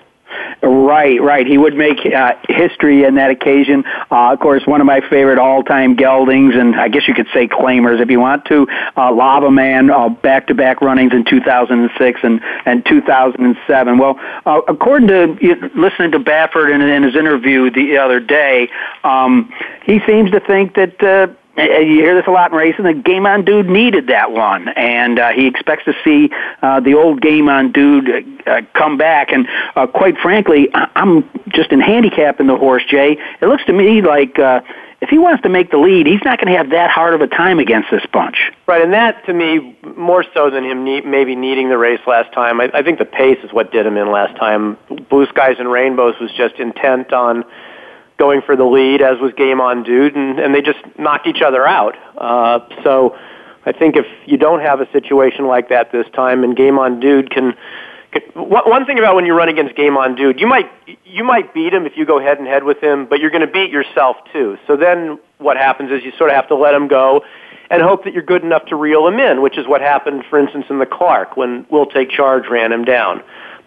Right, 0.63 1.21
right. 1.23 1.47
He 1.47 1.59
would 1.59 1.75
make 1.75 1.99
uh, 2.07 2.33
history 2.49 3.05
in 3.05 3.15
that 3.17 3.31
occasion. 3.31 3.85
Uh, 4.11 4.33
of 4.33 4.41
course, 4.41 4.67
one 4.67 4.81
of 4.81 4.87
my 4.87 5.01
favorite 5.09 5.39
all-time 5.39 5.97
geldings, 5.97 6.55
and 6.55 6.75
I 6.75 6.89
guess 6.89 7.07
you 7.07 7.15
could 7.15 7.29
say 7.33 7.47
claimers 7.47 8.01
if 8.01 8.11
you 8.11 8.19
want 8.19 8.45
to, 8.47 8.67
uh, 8.97 9.13
Lava 9.13 9.51
Man, 9.51 9.91
uh, 9.91 10.09
back-to-back 10.09 10.81
runnings 10.81 11.13
in 11.13 11.25
2006 11.25 12.21
and, 12.23 12.41
and 12.65 12.85
2007. 12.87 13.99
Well, 13.99 14.19
uh, 14.47 14.63
according 14.67 15.09
to 15.09 15.33
uh, 15.33 15.69
listening 15.77 16.13
to 16.13 16.19
Baffert 16.19 16.75
in, 16.75 16.81
in 16.81 17.03
his 17.03 17.15
interview 17.15 17.71
the 17.71 17.99
other 17.99 18.19
day, 18.19 18.69
um, 19.05 19.53
he 19.85 20.01
seems 20.07 20.31
to 20.33 20.41
think 20.41 20.75
that 20.75 21.03
uh, 21.03 21.29
you 21.57 22.01
hear 22.03 22.15
this 22.15 22.27
a 22.27 22.31
lot 22.31 22.53
in 22.53 22.57
racing. 22.57 22.85
The 22.85 22.95
Game 22.95 23.27
On 23.27 23.45
Dude 23.45 23.69
needed 23.69 24.09
that 24.09 24.33
one, 24.33 24.69
and 24.69 25.19
uh, 25.19 25.31
he 25.31 25.47
expects 25.47 25.85
to 25.85 25.95
see 26.05 26.31
uh, 26.63 26.81
the 26.81 26.95
old 26.95 27.21
Game 27.21 27.49
On 27.49 27.73
Dude 27.73 28.09
uh, 28.47 28.63
come 28.75 28.99
back. 28.99 29.33
And 29.33 29.49
uh, 29.75 29.87
quite 29.87 30.19
frankly, 30.19 30.69
I'm 30.75 31.29
just 31.49 31.73
in 31.73 31.81
handicapping 31.81 32.47
the 32.47 32.57
horse, 32.57 32.85
Jay. 32.89 33.17
It 33.41 33.47
looks 33.47 33.65
to 33.67 33.73
me 33.73 34.03
like 34.03 34.39
uh, 34.39 34.61
if 35.01 35.11
he 35.11 35.19
wants 35.19 35.43
to 35.43 35.49
make 35.49 35.71
the 35.71 35.79
lead, 35.79 36.07
he's 36.07 36.23
not 36.25 36.39
going 36.41 36.53
to 36.53 36.57
have 36.57 36.71
that 36.71 36.91
hard 36.91 37.15
of 37.15 37.21
a 37.21 37.27
time 37.27 37.59
against 37.59 37.91
this 37.91 38.05
bunch. 38.13 38.51
Right, 38.67 38.83
and 38.83 38.93
that 38.93 39.25
to 39.27 39.35
me, 39.35 39.77
more 39.97 40.25
so 40.35 40.51
than 40.51 40.65
him 40.65 40.85
need, 40.85 41.05
maybe 41.05 41.37
needing 41.37 41.69
the 41.69 41.79
race 41.79 42.01
last 42.07 42.33
time, 42.33 42.61
I, 42.61 42.71
I 42.73 42.83
think 42.83 42.99
the 42.99 43.05
pace 43.05 43.39
is 43.45 43.53
what 43.53 43.73
did 43.73 43.87
him 43.87 43.97
in 43.97 44.11
last 44.11 44.37
time. 44.37 44.79
Blue 45.11 45.27
Skies 45.27 45.57
and 45.59 45.71
Rainbows 45.71 46.15
was 46.21 46.31
just 46.33 46.57
intent 46.57 47.13
on 47.13 47.45
going 48.19 48.41
for 48.43 48.57
the 48.57 48.65
lead, 48.65 49.03
as 49.03 49.19
was 49.21 49.33
Game 49.35 49.61
On 49.61 49.83
Dude, 49.83 50.17
and, 50.17 50.39
and 50.39 50.55
they 50.55 50.63
just 50.63 50.79
knocked 50.99 51.27
each 51.27 51.43
other 51.43 51.67
out. 51.67 51.95
Uh, 52.17 52.61
so 52.83 53.17
I 53.65 53.73
think 53.73 53.97
if 53.97 54.07
you 54.27 54.37
don't 54.39 54.61
have 54.61 54.81
a 54.81 54.91
situation 54.93 55.47
like 55.47 55.69
that 55.69 55.93
this 55.93 56.07
time, 56.15 56.45
and 56.45 56.57
Game 56.57 56.79
On 56.79 57.01
Dude 57.01 57.31
can, 57.31 57.55
can 58.13 58.23
one 58.35 58.87
thing 58.87 58.99
about 58.99 59.17
when 59.17 59.27
you 59.27 59.35
run 59.35 59.49
against 59.49 59.77
Game 59.77 59.97
On 59.97 60.15
Dude, 60.15 60.41
you 60.41 60.47
might 60.47 60.71
you 61.05 61.25
might 61.25 61.53
beat 61.53 61.73
him 61.73 61.85
if 61.87 61.97
you 61.97 62.07
go 62.07 62.21
head 62.21 62.39
and 62.39 62.47
head 62.47 62.65
with 62.65 62.83
him, 62.83 63.07
but 63.07 63.21
you're 63.21 63.31
going 63.31 63.47
to 63.47 63.53
beat 63.53 63.71
yourself 63.71 64.17
too. 64.33 64.57
So 64.67 64.77
then 64.77 65.19
what 65.39 65.57
happens 65.57 65.91
is 65.91 66.05
you 66.05 66.13
sort 66.17 66.31
of 66.31 66.37
have 66.37 66.49
to 66.49 66.57
let 66.57 66.75
him 66.75 66.89
go 66.89 67.23
and 67.71 67.83
hope 67.83 68.05
that 68.05 68.15
you're 68.15 68.23
good 68.23 68.45
enough 68.45 68.65
to 68.67 68.77
reel 68.77 69.07
him 69.07 69.19
in, 69.19 69.43
which 69.43 69.59
is 69.59 69.67
what 69.67 69.81
happened, 69.81 70.25
for 70.31 70.39
instance, 70.39 70.67
in 70.71 70.79
the 70.79 70.87
Clark 70.87 71.37
when 71.37 71.67
Will 71.71 71.87
Take 71.87 72.11
Charge 72.11 72.45
ran 72.49 72.73
him 72.73 72.85
down. 72.85 73.23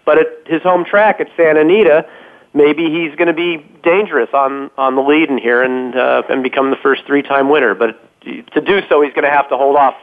But 0.06 0.18
at 0.18 0.26
his 0.46 0.62
home 0.62 0.84
track 0.84 1.20
at 1.20 1.28
Santa 1.36 1.60
Anita, 1.60 2.06
maybe 2.54 2.90
he's 2.90 3.14
going 3.16 3.28
to 3.28 3.34
be 3.34 3.64
dangerous 3.82 4.30
on 4.32 4.70
on 4.76 4.96
the 4.96 5.02
lead 5.02 5.30
in 5.30 5.38
here 5.38 5.62
and 5.62 5.94
uh, 5.94 6.22
and 6.28 6.42
become 6.42 6.70
the 6.70 6.76
first 6.76 7.04
three 7.06 7.22
time 7.22 7.48
winner. 7.48 7.74
But 7.74 8.00
to 8.22 8.60
do 8.60 8.80
so, 8.88 9.02
he's 9.02 9.12
going 9.12 9.24
to 9.24 9.30
have 9.30 9.48
to 9.50 9.56
hold 9.56 9.76
off 9.76 9.94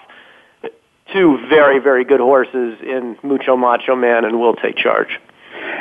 two 1.13 1.37
very 1.49 1.79
very 1.79 2.03
good 2.03 2.19
horses 2.19 2.79
in 2.81 3.17
Mucho 3.23 3.55
Macho 3.55 3.95
Man 3.95 4.25
and 4.25 4.39
Will 4.39 4.55
Take 4.55 4.77
Charge. 4.77 5.19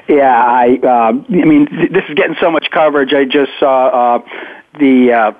Yeah, 0.09 0.35
I 0.35 0.79
uh, 0.83 0.89
I 0.89 1.13
mean 1.45 1.67
th- 1.67 1.91
this 1.91 2.05
is 2.09 2.15
getting 2.15 2.37
so 2.41 2.51
much 2.51 2.71
coverage. 2.71 3.13
I 3.13 3.25
just 3.25 3.53
saw 3.59 4.17
uh, 4.17 4.19
the. 4.79 5.13
Uh, 5.13 5.33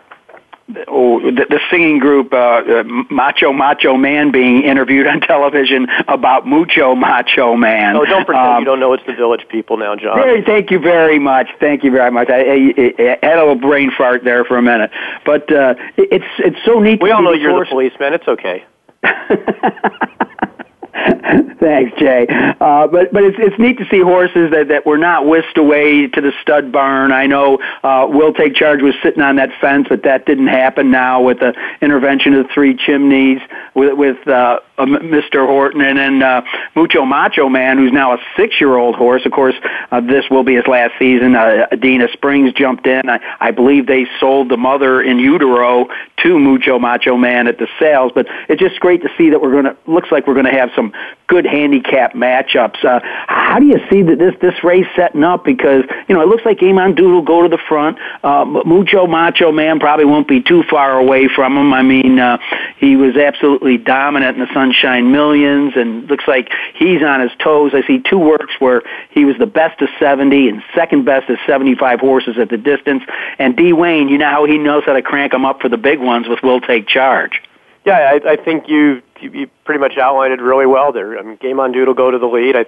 oh, 0.89 1.21
the, 1.21 1.47
the 1.49 1.61
singing 1.71 1.99
group 1.99 2.33
uh, 2.33 2.37
uh, 2.37 2.83
Macho 3.11 3.53
Macho 3.53 3.97
Man 3.97 4.31
being 4.31 4.63
interviewed 4.63 5.07
on 5.07 5.21
television 5.33 5.87
about 6.09 6.47
Mucho 6.47 6.95
Macho 6.95 7.57
Man. 7.57 7.97
Oh, 7.97 8.05
don't 8.05 8.25
pretend 8.25 8.47
um, 8.47 8.59
you 8.61 8.65
don't 8.65 8.81
know 8.81 8.93
it's 8.93 9.07
the 9.07 9.15
Village 9.15 9.47
People 9.49 9.77
now, 9.77 9.97
John. 9.97 10.17
Very, 10.17 10.43
thank 10.43 10.71
you 10.71 10.79
very 10.79 11.19
much. 11.19 11.49
Thank 11.61 11.85
you 11.85 11.91
very 11.91 12.11
much. 12.11 12.29
I, 12.31 12.41
I, 12.41 12.95
I 12.99 13.19
had 13.23 13.39
a 13.39 13.41
little 13.41 13.55
brain 13.55 13.91
fart 13.97 14.25
there 14.25 14.45
for 14.45 14.57
a 14.57 14.63
minute, 14.63 14.91
but 15.25 15.51
uh, 15.53 15.75
it's 15.97 16.25
it's 16.39 16.59
so 16.65 16.81
neat. 16.81 17.03
We 17.03 17.11
all 17.11 17.23
know 17.23 17.33
you're 17.33 17.59
the 17.59 17.67
policeman. 17.67 18.15
It's 18.15 18.29
okay. 18.29 18.65
Thanks, 21.61 21.99
Jay. 21.99 22.27
Uh, 22.29 22.87
but 22.87 23.13
but 23.13 23.23
it's 23.23 23.37
it's 23.39 23.59
neat 23.59 23.77
to 23.79 23.87
see 23.91 24.01
horses 24.01 24.51
that 24.53 24.69
that 24.69 24.87
were 24.87 24.97
not 24.97 25.27
whisked 25.27 25.59
away 25.59 26.07
to 26.07 26.21
the 26.21 26.33
stud 26.41 26.73
barn. 26.73 27.13
I 27.13 27.27
know 27.27 27.59
uh, 27.83 28.07
Will 28.09 28.33
Take 28.33 28.55
Charge 28.55 28.81
was 28.81 28.95
sitting 29.03 29.23
on 29.23 29.37
that 29.37 29.51
fence, 29.61 29.87
but 29.89 30.05
that 30.05 30.25
didn't 30.25 30.47
happen 30.47 30.91
now 30.91 31.21
with 31.21 31.41
the 31.41 31.55
intervention 31.83 32.35
of 32.35 32.47
the 32.47 32.53
three 32.55 32.75
chimneys 32.75 33.41
with 33.75 33.95
with 33.95 34.27
uh, 34.27 34.61
uh, 34.79 34.85
Mr. 34.87 35.47
Horton 35.47 35.81
and 35.81 35.99
then 35.99 36.23
uh, 36.23 36.43
Mucho 36.75 37.05
Macho 37.05 37.49
Man, 37.49 37.79
who's 37.79 37.93
now 37.93 38.15
a 38.15 38.19
six-year-old 38.37 38.95
horse. 38.95 39.25
Of 39.27 39.33
course, 39.33 39.55
uh, 39.91 40.01
this 40.01 40.25
will 40.31 40.45
be 40.45 40.55
his 40.55 40.67
last 40.67 40.95
season. 40.99 41.35
Uh, 41.35 41.67
Adena 41.73 42.11
Springs 42.13 42.53
jumped 42.53 42.87
in. 42.87 43.09
I, 43.09 43.21
I 43.41 43.51
believe 43.51 43.87
they 43.87 44.07
sold 44.19 44.49
the 44.49 44.57
mother 44.57 45.03
in 45.03 45.19
utero 45.19 45.89
to 46.23 46.39
Mucho 46.39 46.79
Macho 46.79 47.17
Man 47.17 47.47
at 47.47 47.59
the 47.59 47.69
sales. 47.79 48.13
But 48.15 48.27
it's 48.49 48.61
just 48.61 48.81
great 48.81 49.03
to 49.03 49.09
see 49.17 49.31
that 49.31 49.41
we're 49.41 49.63
to. 49.63 49.77
Looks 49.87 50.11
like 50.11 50.27
we're 50.27 50.35
to 50.47 50.53
have 50.53 50.71
some 50.75 50.86
good 51.29 51.45
handicap 51.45 52.15
matchups. 52.15 52.85
Uh, 52.85 53.01
how 53.27 53.59
do 53.59 53.67
you 53.67 53.79
see 53.91 54.03
that 54.03 54.19
this 54.19 54.35
this 54.41 54.63
race 54.63 54.87
setting 54.95 55.25
up? 55.25 55.45
Because 55.45 55.85
you 56.09 56.15
know 56.15 56.21
it 56.21 56.29
looks 56.29 56.45
like 56.45 56.59
Game 56.59 56.79
On 56.79 56.95
Dude'll 56.95 57.23
go 57.23 57.43
to 57.43 57.49
the 57.49 57.59
front. 57.69 57.99
Uh, 58.23 58.45
Mucho 58.45 59.07
Macho 59.07 59.53
Man 59.53 59.81
probably 59.81 60.05
won't 60.05 60.29
be 60.29 60.41
too 60.41 60.63
far 60.65 60.99
away 60.99 61.29
from 61.29 61.57
him. 61.57 61.73
I 61.73 61.83
mean, 61.83 62.19
uh, 62.19 62.39
he 62.79 62.97
was 62.97 63.17
absolutely 63.17 63.79
dominant 63.79 64.39
in 64.39 64.45
the 64.47 64.53
Sunshine 64.55 65.11
Millions, 65.11 65.73
and 65.77 66.09
looks 66.09 66.29
like 66.29 66.51
he's 66.75 67.03
on 67.03 67.21
his 67.21 67.33
toes. 67.39 67.73
I 67.75 67.87
see 67.87 68.01
two 68.01 68.19
works 68.19 68.55
where 68.59 68.83
he 69.11 69.25
was 69.25 69.37
the 69.39 69.47
best 69.47 69.81
of 69.83 69.89
70 69.99 70.49
and 70.49 70.63
second 70.75 71.05
best 71.05 71.29
of 71.29 71.39
75 71.47 72.01
horses 72.01 72.39
at 72.39 72.51
the 72.51 72.59
distance. 72.59 73.03
And 73.39 73.57
D. 73.57 73.73
Wayne, 73.73 74.09
you 74.09 74.19
know 74.19 74.31
how 74.31 74.45
he 74.45 74.59
knows 74.59 74.85
how 74.85 74.93
to 74.93 75.03
crank 75.03 75.33
them 75.33 75.45
up 75.45 75.61
for 75.61 75.69
the 75.69 75.77
big 75.77 75.99
ones 75.99 76.29
with 76.29 76.43
Will 76.43 76.61
Take 76.61 76.87
Charge. 76.87 77.43
Yeah, 77.87 78.19
I, 78.25 78.33
I 78.33 78.37
think 78.37 78.69
you, 78.69 79.01
you 79.21 79.49
pretty 79.65 79.79
much 79.79 79.97
outlined 79.97 80.33
it 80.33 80.41
really 80.41 80.67
well 80.67 80.93
there. 80.93 81.17
I 81.19 81.23
mean, 81.23 81.37
Game 81.37 81.61
on 81.61 81.71
Dude 81.71 81.87
will 81.87 81.95
go 81.95 82.11
to 82.11 82.19
the 82.19 82.27
lead. 82.27 82.57
I, 82.57 82.67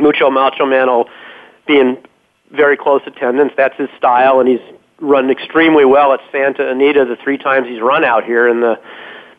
Mucho 0.00 0.30
Macho 0.30 0.64
Man 0.64 0.88
will 0.88 1.10
be 1.66 1.78
in 1.78 1.98
very 2.50 2.76
close 2.76 3.02
attendance. 3.06 3.52
That's 3.54 3.76
his 3.76 3.90
style, 3.98 4.40
and 4.40 4.48
he's 4.48 4.62
run 4.98 5.30
extremely 5.30 5.84
well 5.84 6.14
at 6.14 6.20
Santa 6.32 6.70
Anita 6.70 7.04
the 7.04 7.16
three 7.22 7.36
times 7.36 7.68
he's 7.68 7.82
run 7.82 8.02
out 8.02 8.24
here 8.24 8.48
in 8.48 8.60
the 8.60 8.80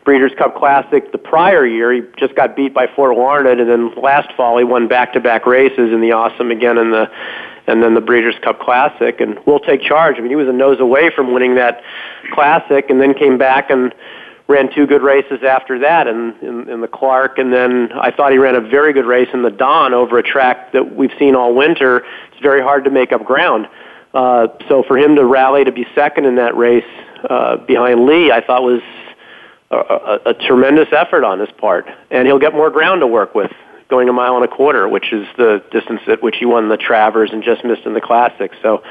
Breeders' 0.04 0.34
Cup 0.38 0.56
Classic 0.56 1.12
the 1.12 1.18
prior 1.18 1.66
year. 1.66 1.92
He 1.92 2.02
just 2.20 2.36
got 2.36 2.56
beat 2.56 2.72
by 2.72 2.86
Fort 2.96 3.18
Larned, 3.18 3.48
and 3.48 3.68
then 3.68 3.96
last 3.96 4.32
fall 4.38 4.60
he 4.60 4.64
won 4.64 4.88
back-to-back 4.88 5.48
races 5.48 5.92
in 5.92 6.00
the 6.02 6.12
Awesome 6.12 6.52
again 6.52 6.78
in 6.78 6.92
the 6.92 7.10
and 7.68 7.82
then 7.82 7.96
the 7.96 8.02
Breeders' 8.02 8.36
Cup 8.44 8.60
Classic. 8.60 9.20
And 9.20 9.40
will 9.48 9.60
take 9.60 9.82
charge. 9.82 10.18
I 10.18 10.20
mean, 10.20 10.30
he 10.30 10.36
was 10.36 10.48
a 10.48 10.54
nose 10.54 10.80
away 10.80 11.10
from 11.10 11.34
winning 11.34 11.56
that 11.56 11.82
Classic, 12.32 12.88
and 12.92 13.02
then 13.02 13.16
came 13.16 13.40
back 13.40 13.72
and 13.72 13.92
ran 14.48 14.74
two 14.74 14.86
good 14.86 15.02
races 15.02 15.40
after 15.44 15.80
that 15.80 16.08
in, 16.08 16.36
in, 16.42 16.70
in 16.70 16.82
the 16.82 16.88
Clark, 16.88 17.40
and 17.40 17.52
then 17.52 17.92
I 17.94 18.12
thought 18.12 18.32
he 18.32 18.38
ran 18.38 18.56
a 18.56 18.62
very 18.62 18.94
good 18.94 19.06
race 19.06 19.30
in 19.34 19.42
the 19.42 19.50
Donn 19.50 19.94
over 19.94 20.20
a 20.20 20.24
track 20.24 20.72
that 20.74 20.96
we've 20.96 21.14
seen 21.18 21.36
all 21.36 21.56
winter. 21.56 22.06
It's 22.32 22.42
very 22.42 22.62
hard 22.62 22.84
to 22.84 22.92
make 22.92 23.12
up 23.12 23.26
ground. 23.26 23.68
Uh, 24.14 24.48
so 24.70 24.84
for 24.84 24.98
him 24.98 25.16
to 25.16 25.26
rally 25.26 25.64
to 25.64 25.72
be 25.72 25.86
second 25.96 26.26
in 26.26 26.36
that 26.36 26.56
race 26.56 26.86
uh, 27.30 27.58
behind 27.58 28.06
Lea, 28.06 28.32
I 28.32 28.42
thought 28.46 28.64
was 28.64 28.82
a, 29.72 29.78
a, 29.78 30.20
a 30.28 30.34
tremendous 30.34 30.90
effort 30.92 31.24
on 31.24 31.40
his 31.40 31.50
part, 31.58 31.88
and 32.12 32.28
he'll 32.28 32.40
get 32.40 32.54
more 32.54 32.70
ground 32.70 33.02
to 33.02 33.08
work 33.08 33.34
with 33.34 33.52
going 33.90 34.10
a 34.10 34.14
mile 34.14 34.36
and 34.36 34.46
a 34.46 34.48
quarter, 34.48 34.88
which 34.88 35.12
is 35.12 35.28
the 35.38 35.64
distance 35.72 36.02
at 36.08 36.22
which 36.24 36.38
he 36.38 36.46
won 36.46 36.70
the 36.70 36.78
Travers 36.78 37.32
and 37.32 37.44
just 37.44 37.64
missed 37.64 37.86
in 37.86 37.94
the 37.94 38.02
Classic. 38.02 38.52
So 38.62 38.84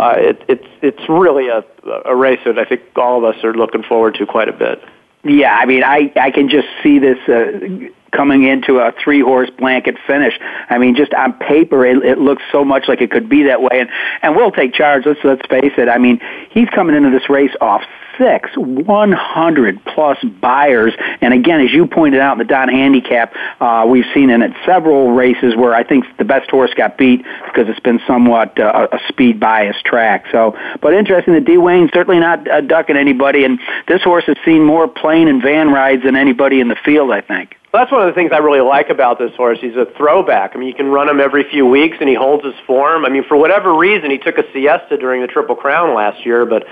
uh, 0.00 0.14
it, 0.16 0.42
it's 0.48 0.66
it's 0.82 1.08
really 1.08 1.48
a, 1.48 1.64
a 2.04 2.16
race 2.16 2.40
that 2.44 2.58
I 2.58 2.64
think 2.64 2.82
all 2.96 3.18
of 3.18 3.24
us 3.24 3.42
are 3.44 3.54
looking 3.54 3.82
forward 3.82 4.14
to 4.16 4.26
quite 4.26 4.48
a 4.48 4.52
bit. 4.52 4.82
Yeah, 5.22 5.54
I 5.54 5.66
mean, 5.66 5.84
I 5.84 6.12
I 6.16 6.30
can 6.30 6.48
just 6.48 6.68
see 6.82 6.98
this 6.98 7.18
uh, 7.28 7.90
coming 8.12 8.44
into 8.44 8.78
a 8.78 8.92
three 8.92 9.20
horse 9.20 9.50
blanket 9.50 9.96
finish. 10.06 10.38
I 10.68 10.78
mean, 10.78 10.96
just 10.96 11.12
on 11.14 11.34
paper, 11.34 11.84
it, 11.84 12.04
it 12.04 12.18
looks 12.18 12.42
so 12.50 12.64
much 12.64 12.88
like 12.88 13.00
it 13.00 13.10
could 13.10 13.28
be 13.28 13.42
that 13.44 13.60
way. 13.60 13.80
And 13.80 13.90
and 14.22 14.34
we'll 14.34 14.52
take 14.52 14.72
charge. 14.72 15.04
Let's 15.06 15.20
let's 15.22 15.46
face 15.48 15.72
it. 15.76 15.88
I 15.88 15.98
mean, 15.98 16.20
he's 16.50 16.68
coming 16.70 16.96
into 16.96 17.10
this 17.10 17.28
race 17.28 17.54
off 17.60 17.82
six, 18.18 18.50
100 18.56 19.84
plus 19.84 20.18
Beyers. 20.40 20.94
And 21.20 21.34
again, 21.34 21.60
as 21.60 21.72
you 21.72 21.86
pointed 21.86 22.20
out 22.20 22.32
in 22.32 22.38
the 22.38 22.44
Donn 22.44 22.68
Handicap, 22.68 23.34
uh, 23.60 23.86
we've 23.88 24.04
seen 24.14 24.30
in 24.30 24.42
it 24.42 24.52
several 24.64 25.12
races 25.12 25.56
where 25.56 25.74
I 25.74 25.84
think 25.84 26.04
the 26.18 26.24
best 26.24 26.50
horse 26.50 26.72
got 26.74 26.98
beat 26.98 27.24
because 27.46 27.68
it's 27.68 27.80
been 27.80 28.00
somewhat 28.06 28.58
uh, 28.58 28.88
a 28.92 28.98
speed 29.08 29.40
biased 29.40 29.84
track. 29.84 30.26
So, 30.30 30.56
but 30.80 30.94
interesting 30.94 31.34
that 31.34 31.44
D. 31.44 31.56
Wayne 31.56 31.90
certainly 31.92 32.20
not 32.20 32.48
uh, 32.48 32.60
ducking 32.60 32.96
anybody. 32.96 33.44
And 33.44 33.58
this 33.88 34.02
horse 34.02 34.24
has 34.26 34.36
seen 34.44 34.64
more 34.64 34.88
plane 34.88 35.28
and 35.28 35.42
van 35.42 35.70
rides 35.70 36.02
than 36.04 36.16
anybody 36.16 36.60
in 36.60 36.68
the 36.68 36.76
field, 36.84 37.10
I 37.10 37.20
think. 37.20 37.56
Well, 37.72 37.82
that's 37.84 37.92
one 37.92 38.02
of 38.02 38.08
the 38.08 38.18
things 38.18 38.32
I 38.32 38.38
really 38.38 38.60
like 38.60 38.90
about 38.90 39.20
this 39.20 39.30
horse. 39.36 39.58
He's 39.60 39.76
a 39.76 39.86
throwback. 39.96 40.52
I 40.54 40.58
mean, 40.58 40.66
you 40.66 40.74
can 40.74 40.88
run 40.88 41.08
him 41.08 41.20
every 41.20 41.48
few 41.48 41.64
weeks, 41.66 41.98
and 42.00 42.08
he 42.08 42.16
holds 42.16 42.44
his 42.44 42.54
form. 42.66 43.04
I 43.04 43.10
mean, 43.10 43.22
for 43.28 43.36
whatever 43.36 43.72
reason, 43.72 44.10
he 44.10 44.18
took 44.18 44.38
a 44.38 44.44
siesta 44.52 44.96
during 44.96 45.20
the 45.20 45.28
Triple 45.28 45.54
Crown 45.54 45.94
last 45.94 46.26
year, 46.26 46.44
but 46.44 46.66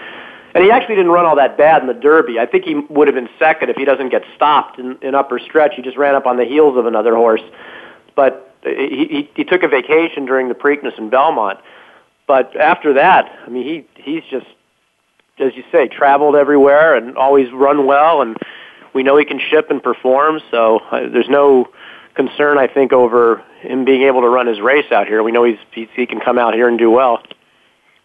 and 0.55 0.65
he 0.65 0.71
actually 0.71 0.97
didn't 0.97 1.11
run 1.11 1.27
all 1.27 1.37
that 1.37 1.57
bad 1.57 1.83
in 1.83 1.89
the 1.89 1.95
Derby. 1.95 2.39
I 2.39 2.47
think 2.47 2.65
he 2.65 2.75
would 2.75 3.09
have 3.09 3.15
been 3.15 3.29
second 3.39 3.71
if 3.71 3.77
he 3.77 3.85
doesn't 3.85 4.09
get 4.11 4.23
stopped 4.35 4.79
in, 4.79 4.99
in 5.03 5.15
upper 5.15 5.39
stretch. 5.39 5.75
He 5.77 5.83
just 5.83 5.97
ran 5.97 6.15
up 6.15 6.27
on 6.27 6.37
the 6.37 6.45
heels 6.45 6.77
of 6.77 6.87
another 6.87 7.15
horse, 7.15 7.43
but 8.17 8.55
he, 8.63 9.07
he 9.11 9.31
he 9.35 9.45
took 9.45 9.63
a 9.63 9.69
vacation 9.69 10.27
during 10.27 10.49
the 10.49 10.55
Preakness 10.55 10.99
in 10.99 11.11
Belmont. 11.11 11.61
But 12.27 12.57
after 12.57 12.95
that, 12.95 13.31
I 13.47 13.49
mean, 13.49 13.65
he 13.65 14.03
he's 14.03 14.25
just 14.31 14.47
as 15.41 15.55
you 15.55 15.65
say, 15.71 15.89
traveled 15.89 16.37
everywhere 16.37 16.97
and 16.97 17.17
always 17.17 17.51
run 17.53 17.87
well 17.87 18.23
and 18.23 18.37
we 18.95 19.03
know 19.03 19.17
he 19.17 19.25
can 19.25 19.39
ship 19.39 19.71
and 19.71 19.83
perform, 19.83 20.41
so 20.51 20.79
uh, 20.91 21.09
there's 21.09 21.29
no 21.29 21.69
concern, 22.15 22.59
I 22.59 22.67
think, 22.67 22.93
over 22.93 23.45
him 23.61 23.85
being 23.85 24.03
able 24.03 24.23
to 24.23 24.29
run 24.29 24.47
his 24.47 24.61
race 24.61 24.91
out 24.91 25.07
here. 25.07 25.23
We 25.23 25.31
know 25.31 25.45
he's, 25.45 25.59
he, 25.73 25.89
he 25.95 26.07
can 26.07 26.21
come 26.21 26.39
out 26.39 26.55
here 26.55 26.69
and 26.69 26.79
do 26.79 26.91
well. 26.91 27.23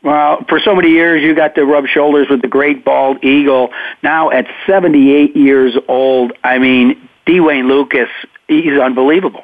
Well, 0.04 0.44
for 0.50 0.60
so 0.60 0.76
many 0.76 0.90
years, 0.90 1.24
you 1.24 1.34
got 1.34 1.56
to 1.56 1.64
rub 1.64 1.86
shoulders 1.86 2.28
with 2.30 2.42
the 2.42 2.48
great 2.50 2.84
bald 2.84 3.24
eagle. 3.24 3.70
Now, 4.04 4.32
at 4.32 4.46
78 4.68 5.36
years 5.36 5.76
old, 5.88 6.34
I 6.44 6.60
mean, 6.60 7.10
Dwayne 7.26 7.46
Wayne 7.46 7.68
Lukas, 7.70 8.10
he's 8.50 8.78
unbelievable. 8.78 9.44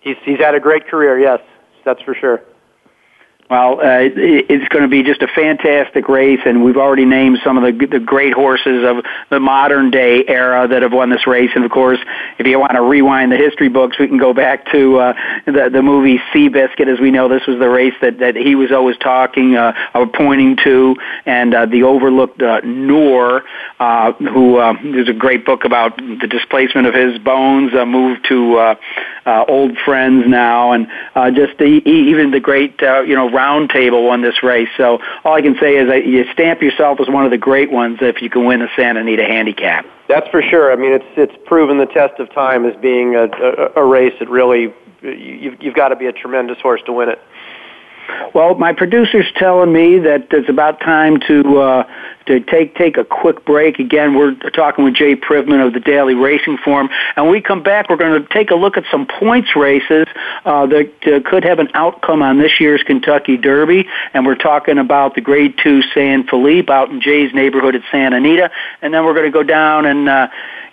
He's 0.00 0.16
he's 0.24 0.38
had 0.38 0.54
a 0.54 0.60
great 0.60 0.86
career, 0.86 1.18
yes, 1.18 1.40
that's 1.84 2.00
for 2.02 2.14
sure. 2.14 2.40
Well, 3.50 3.80
uh, 3.80 4.10
it's 4.14 4.68
going 4.68 4.82
to 4.82 4.88
be 4.88 5.02
just 5.02 5.22
a 5.22 5.26
fantastic 5.26 6.06
race, 6.08 6.40
and 6.44 6.62
we've 6.62 6.76
already 6.76 7.06
named 7.06 7.38
some 7.42 7.56
of 7.56 7.62
the 7.64 7.86
the 7.86 7.98
great 7.98 8.34
horses 8.34 8.84
of 8.84 9.02
the 9.30 9.40
modern 9.40 9.90
day 9.90 10.22
era 10.28 10.68
that 10.68 10.82
have 10.82 10.92
won 10.92 11.08
this 11.08 11.26
race. 11.26 11.50
And 11.54 11.64
of 11.64 11.70
course, 11.70 11.98
if 12.38 12.46
you 12.46 12.60
want 12.60 12.72
to 12.72 12.82
rewind 12.82 13.32
the 13.32 13.38
history 13.38 13.70
books, 13.70 13.98
we 13.98 14.06
can 14.06 14.18
go 14.18 14.34
back 14.34 14.70
to 14.72 14.98
uh, 14.98 15.12
the 15.46 15.70
the 15.72 15.80
movie 15.80 16.18
Seabiscuit. 16.30 16.92
As 16.92 17.00
we 17.00 17.10
know, 17.10 17.28
this 17.28 17.46
was 17.46 17.58
the 17.58 17.70
race 17.70 17.94
that 18.02 18.18
that 18.18 18.36
he 18.36 18.54
was 18.54 18.70
always 18.70 18.98
talking, 18.98 19.56
uh, 19.56 19.72
or 19.94 20.06
pointing 20.06 20.58
to, 20.64 20.96
and 21.24 21.54
uh, 21.54 21.64
the 21.64 21.84
overlooked 21.84 22.42
uh, 22.42 22.60
Noor, 22.64 23.44
uh, 23.80 24.12
who 24.12 24.58
uh, 24.58 24.74
there's 24.82 25.08
a 25.08 25.14
great 25.14 25.46
book 25.46 25.64
about 25.64 25.96
the 25.96 26.26
displacement 26.28 26.86
of 26.86 26.92
his 26.92 27.18
bones, 27.18 27.72
uh, 27.72 27.86
moved 27.86 28.26
to 28.28 28.58
uh, 28.58 28.74
uh, 29.28 29.44
old 29.48 29.76
friends 29.84 30.24
now, 30.26 30.72
and 30.72 30.88
uh, 31.14 31.30
just 31.30 31.58
the, 31.58 31.82
even 31.86 32.30
the 32.30 32.40
great 32.40 32.82
uh, 32.82 33.00
you 33.00 33.14
know 33.14 33.30
Round 33.38 33.70
Table 33.70 34.04
won 34.04 34.20
this 34.20 34.42
race. 34.42 34.68
So 34.76 34.98
all 35.24 35.34
I 35.34 35.42
can 35.42 35.56
say 35.60 35.76
is 35.76 35.88
that 35.88 36.06
you 36.06 36.24
stamp 36.32 36.60
yourself 36.60 36.98
as 36.98 37.08
one 37.08 37.24
of 37.24 37.30
the 37.30 37.38
great 37.38 37.70
ones 37.70 37.98
if 38.00 38.20
you 38.20 38.28
can 38.28 38.44
win 38.44 38.58
the 38.58 38.68
Santa 38.74 38.98
Anita 38.98 39.22
Handicap. 39.22 39.86
That's 40.08 40.28
for 40.28 40.42
sure. 40.42 40.72
I 40.72 40.76
mean, 40.76 40.92
it's 40.92 41.04
it's 41.16 41.34
proven 41.46 41.78
the 41.78 41.86
test 41.86 42.18
of 42.18 42.32
time 42.34 42.66
as 42.66 42.74
being 42.80 43.14
a, 43.14 43.26
a, 43.26 43.82
a 43.82 43.84
race 43.84 44.14
that 44.18 44.28
really 44.28 44.74
you've, 45.02 45.62
you've 45.62 45.74
got 45.74 45.90
to 45.90 45.96
be 45.96 46.06
a 46.06 46.12
tremendous 46.12 46.58
horse 46.60 46.80
to 46.86 46.92
win 46.92 47.10
it. 47.10 47.20
Well, 48.34 48.54
my 48.54 48.72
producer's 48.72 49.26
telling 49.36 49.72
me 49.72 49.98
that 50.00 50.28
it's 50.30 50.48
about 50.48 50.80
time 50.80 51.20
to 51.28 51.58
uh, 51.60 51.88
to 52.26 52.40
take 52.40 52.74
take 52.74 52.96
a 52.96 53.04
quick 53.04 53.44
break. 53.44 53.78
Again, 53.78 54.14
we're 54.14 54.34
talking 54.50 54.84
with 54.84 54.94
Jay 54.94 55.16
Privman 55.16 55.66
of 55.66 55.72
the 55.72 55.80
Daily 55.80 56.14
Racing 56.14 56.58
Form, 56.58 56.88
and 57.16 57.26
when 57.26 57.32
we 57.32 57.40
come 57.40 57.62
back, 57.62 57.88
we're 57.88 57.96
going 57.96 58.22
to 58.22 58.28
take 58.28 58.50
a 58.50 58.54
look 58.54 58.76
at 58.76 58.84
some 58.90 59.06
points 59.06 59.56
races 59.56 60.06
uh, 60.44 60.66
that 60.66 60.92
uh, 61.06 61.28
could 61.28 61.44
have 61.44 61.58
an 61.58 61.68
outcome 61.74 62.22
on 62.22 62.38
this 62.38 62.60
year's 62.60 62.82
Kentucky 62.82 63.36
Derby, 63.36 63.86
and 64.14 64.26
we're 64.26 64.36
talking 64.36 64.78
about 64.78 65.14
the 65.14 65.20
Grade 65.20 65.58
Two 65.62 65.82
San 65.94 66.26
Felipe 66.26 66.70
out 66.70 66.90
in 66.90 67.00
Jay's 67.00 67.32
neighborhood 67.34 67.74
at 67.74 67.82
Santa 67.90 68.16
Anita, 68.16 68.50
and 68.82 68.92
then 68.92 69.04
we're 69.04 69.14
going 69.14 69.26
to 69.26 69.32
go 69.32 69.42
down 69.42 69.86
and. 69.86 70.08
Uh, 70.08 70.28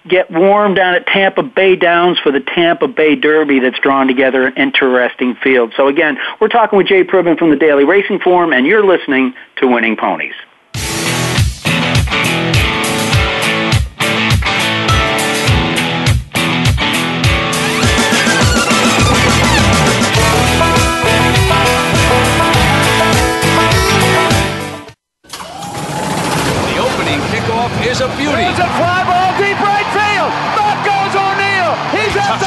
get 0.08 0.30
warm 0.30 0.74
down 0.74 0.95
at 0.95 1.08
Tampa 1.08 1.43
Bay 1.43 1.76
Downs 1.76 2.20
for 2.20 2.32
the 2.32 2.39
Tampa 2.39 2.88
Bay 2.88 3.16
Derby 3.16 3.60
that's 3.60 3.80
drawn 3.80 4.08
together 4.08 4.47
an 4.47 4.53
interesting 4.56 5.36
field. 5.36 5.74
So 5.76 5.88
again, 5.88 6.18
we're 6.39 6.47
talking 6.47 6.78
with 6.78 6.88
Jay 6.88 7.03
Privman 7.03 7.38
from 7.38 7.49
the 7.49 7.56
Daily 7.56 7.84
Racing 7.84 8.20
Form, 8.20 8.53
and 8.53 8.66
you're 8.66 8.86
listening 8.86 9.34
to 9.58 9.68
Winning 9.68 9.97
Ponies. 9.97 10.36
The 26.66 26.82
opening 26.82 27.20
kickoff 27.32 27.88
is 27.88 28.01
a 28.01 28.08
beauty. 28.18 28.43
It's 28.43 28.60
a 28.60 28.68
fly 28.78 29.03
ball 29.06 29.39
deep 29.39 29.60
right 29.60 29.74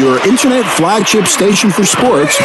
Your 0.00 0.18
internet 0.26 0.64
flagship 0.64 1.26
station 1.26 1.68
for 1.70 1.84
sports. 1.84 2.38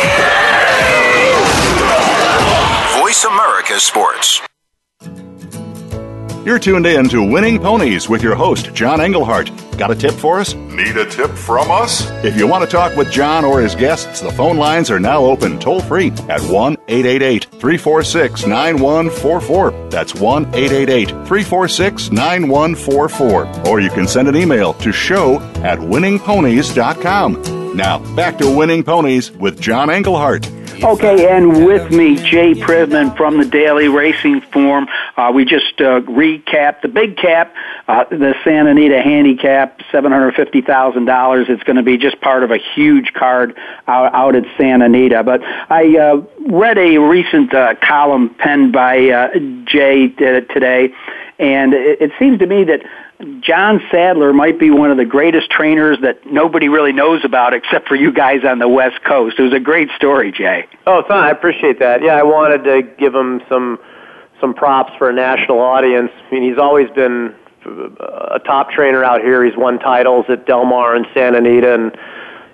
Voice 2.99 3.23
America 3.23 3.79
Sports. 3.79 4.41
You're 6.45 6.59
tuned 6.59 6.85
in 6.85 7.07
to 7.07 7.23
Winning 7.23 7.57
Ponies 7.57 8.09
with 8.09 8.21
your 8.21 8.35
host, 8.35 8.73
John 8.73 8.99
Englehart. 8.99 9.47
Got 9.77 9.91
a 9.91 9.95
tip 9.95 10.13
for 10.13 10.39
us? 10.39 10.53
Need 10.53 10.95
a 10.95 11.05
tip 11.09 11.31
from 11.31 11.69
us? 11.69 12.09
If 12.23 12.37
you 12.37 12.47
want 12.47 12.63
to 12.63 12.69
talk 12.69 12.95
with 12.95 13.11
John 13.11 13.43
or 13.43 13.59
his 13.61 13.75
guests, 13.75 14.21
the 14.21 14.31
phone 14.31 14.57
lines 14.57 14.89
are 14.89 14.99
now 14.99 15.23
open 15.23 15.59
toll 15.59 15.81
free 15.81 16.11
at 16.29 16.41
1 16.41 16.77
888 16.87 17.45
346 17.45 18.45
9144. 18.45 19.89
That's 19.89 20.15
1 20.15 20.45
888 20.45 21.07
346 21.09 22.11
9144. 22.11 23.67
Or 23.67 23.79
you 23.81 23.89
can 23.89 24.07
send 24.07 24.29
an 24.29 24.35
email 24.35 24.73
to 24.75 24.91
show 24.93 25.41
at 25.63 25.79
winningponies.com. 25.79 27.75
Now, 27.75 28.15
back 28.15 28.37
to 28.37 28.49
Winning 28.49 28.83
Ponies 28.83 29.31
with 29.31 29.59
John 29.59 29.89
Englehart. 29.89 30.49
Okay, 30.83 31.29
and 31.29 31.65
with 31.65 31.89
me, 31.91 32.17
Jay 32.17 32.53
Privman 32.53 33.15
from 33.15 33.37
the 33.37 33.45
Daily 33.45 33.87
Racing 33.87 34.41
Form. 34.41 34.87
Uh, 35.15 35.31
we 35.33 35.45
just 35.45 35.79
uh, 35.79 36.01
recapped 36.01 36.81
the 36.81 36.89
big 36.89 37.15
cap, 37.15 37.55
uh, 37.87 38.03
the 38.09 38.35
Santa 38.43 38.71
Anita 38.71 39.01
Handicap, 39.01 39.64
$750,000. 39.91 41.49
It's 41.49 41.63
going 41.63 41.75
to 41.75 41.83
be 41.83 41.97
just 41.97 42.19
part 42.21 42.43
of 42.43 42.51
a 42.51 42.57
huge 42.57 43.13
card 43.13 43.57
out, 43.87 44.13
out 44.13 44.35
at 44.35 44.43
Santa 44.57 44.85
Anita. 44.85 45.23
But 45.23 45.43
I 45.43 45.97
uh, 45.97 46.21
read 46.49 46.77
a 46.77 46.97
recent 46.97 47.53
uh, 47.53 47.75
column 47.81 48.33
penned 48.35 48.73
by 48.73 49.09
uh, 49.09 49.39
Jay 49.65 50.09
today, 50.09 50.93
and 51.39 51.73
it, 51.73 52.01
it 52.01 52.11
seems 52.19 52.39
to 52.39 52.47
me 52.47 52.63
that 52.65 52.81
John 53.39 53.81
Sadler 53.91 54.33
might 54.33 54.59
be 54.59 54.69
one 54.69 54.91
of 54.91 54.97
the 54.97 55.05
greatest 55.05 55.49
trainers 55.49 55.97
that 56.01 56.25
nobody 56.25 56.67
really 56.67 56.91
knows 56.91 57.23
about 57.23 57.53
except 57.53 57.87
for 57.87 57.95
you 57.95 58.11
guys 58.11 58.43
on 58.43 58.59
the 58.59 58.67
West 58.67 59.03
Coast. 59.05 59.39
It 59.39 59.43
was 59.43 59.53
a 59.53 59.59
great 59.59 59.89
story, 59.95 60.31
Jay. 60.31 60.65
Oh, 60.85 61.03
son, 61.07 61.23
I 61.23 61.29
appreciate 61.29 61.79
that. 61.79 62.01
Yeah, 62.01 62.15
I 62.15 62.23
wanted 62.23 62.63
to 62.65 62.83
give 62.97 63.15
him 63.15 63.41
some 63.47 63.79
some 64.41 64.53
props 64.53 64.91
for 64.97 65.09
a 65.09 65.13
national 65.13 65.59
audience. 65.59 66.11
I 66.13 66.33
mean, 66.33 66.43
he's 66.49 66.59
always 66.59 66.89
been 66.89 67.33
a 67.65 68.39
top 68.45 68.71
trainer 68.71 69.03
out 69.03 69.21
here. 69.21 69.43
He's 69.43 69.57
won 69.57 69.79
titles 69.79 70.25
at 70.29 70.45
Del 70.45 70.65
Mar 70.65 70.95
and 70.95 71.05
Santa 71.13 71.37
Anita 71.37 71.73
and 71.73 71.97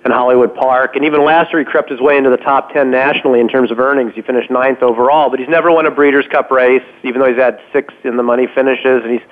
and 0.03 0.11
Hollywood 0.11 0.55
Park. 0.55 0.95
And 0.95 1.05
even 1.05 1.23
last 1.23 1.53
year, 1.53 1.59
he 1.59 1.65
crept 1.65 1.89
his 1.89 2.01
way 2.01 2.17
into 2.17 2.29
the 2.29 2.37
top 2.37 2.73
10 2.73 2.89
nationally 2.89 3.39
in 3.39 3.47
terms 3.47 3.71
of 3.71 3.79
earnings. 3.79 4.13
He 4.15 4.21
finished 4.21 4.49
ninth 4.49 4.81
overall, 4.81 5.29
but 5.29 5.39
he's 5.39 5.49
never 5.49 5.71
won 5.71 5.85
a 5.85 5.91
Breeders' 5.91 6.25
Cup 6.31 6.49
race, 6.49 6.83
even 7.03 7.21
though 7.21 7.27
he's 7.27 7.37
had 7.37 7.59
six 7.71 7.93
in 8.03 8.17
the 8.17 8.23
money 8.23 8.47
finishes, 8.53 9.03
and 9.03 9.11
he's 9.11 9.27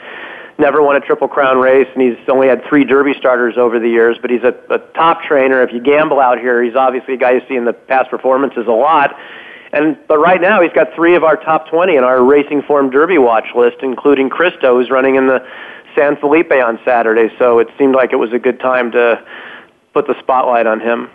never 0.60 0.84
won 0.84 0.96
a 0.96 1.00
Triple 1.00 1.28
Crown 1.28 1.58
race, 1.58 1.88
and 1.96 2.02
he's 2.04 2.18
only 2.28 2.48
had 2.48 2.64
three 2.66 2.84
Derby 2.84 3.14
starters 3.18 3.58
over 3.58 3.80
the 3.80 3.90
years. 3.90 4.18
But 4.22 4.30
he's 4.30 4.44
a, 4.44 4.54
a 4.70 4.78
top 4.94 5.24
trainer. 5.24 5.64
If 5.64 5.74
you 5.74 5.82
gamble 5.82 6.20
out 6.20 6.38
here, 6.38 6.62
he's 6.62 6.76
obviously 6.76 7.16
a 7.16 7.18
guy 7.18 7.32
you 7.32 7.42
see 7.48 7.56
in 7.56 7.66
the 7.66 7.74
past 7.74 8.12
performances 8.12 8.68
a 8.68 8.72
lot. 8.72 9.16
And 9.72 9.98
but 10.08 10.20
right 10.20 10.42
now 10.42 10.62
he's 10.62 10.74
got 10.74 10.94
three 10.96 11.16
of 11.16 11.24
our 11.24 11.38
top 11.38 11.70
20 11.70 11.96
in 11.96 12.04
our 12.04 12.24
Racing 12.24 12.64
Form 12.64 12.90
Derby 12.90 13.18
watch 13.18 13.48
list, 13.56 13.78
including 13.82 14.30
Kristo, 14.30 14.80
who's 14.80 14.90
running 14.90 15.16
in 15.16 15.28
the 15.28 15.46
San 15.96 16.18
Felipe 16.18 16.52
on 16.52 16.80
Saturday. 16.86 17.34
So 17.38 17.60
it 17.60 17.68
seemed 17.78 17.96
like 17.96 18.12
it 18.14 18.18
was 18.18 18.34
a 18.34 18.40
good 18.40 18.60
time 18.60 18.92
to 18.92 19.24
put 19.94 20.08
the 20.08 20.16
spotlight 20.20 20.68
on 20.68 20.80
him. 20.80 21.10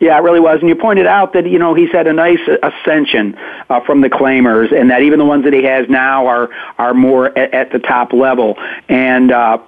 Yeah, 0.00 0.16
it 0.16 0.22
really 0.22 0.40
was. 0.40 0.60
And 0.60 0.68
you 0.68 0.76
pointed 0.76 1.06
out 1.06 1.34
that, 1.34 1.46
you 1.46 1.58
know, 1.58 1.74
he's 1.74 1.92
had 1.92 2.06
a 2.06 2.12
nice 2.12 2.40
ascension 2.62 3.36
uh, 3.68 3.80
from 3.84 4.00
the 4.00 4.08
claimers 4.08 4.72
and 4.72 4.90
that 4.90 5.02
even 5.02 5.18
the 5.18 5.26
ones 5.26 5.44
that 5.44 5.52
he 5.52 5.62
has 5.64 5.86
now 5.90 6.26
are, 6.26 6.48
are 6.78 6.94
more 6.94 7.26
at, 7.38 7.52
at 7.52 7.72
the 7.72 7.78
top 7.78 8.14
level. 8.14 8.56
And, 8.88 9.30
uh, 9.30 9.58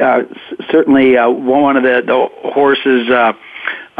uh, 0.00 0.22
certainly, 0.70 1.16
uh, 1.18 1.28
one 1.28 1.76
of 1.76 1.82
the, 1.82 2.02
the 2.06 2.50
horses, 2.50 3.10
uh, 3.10 3.32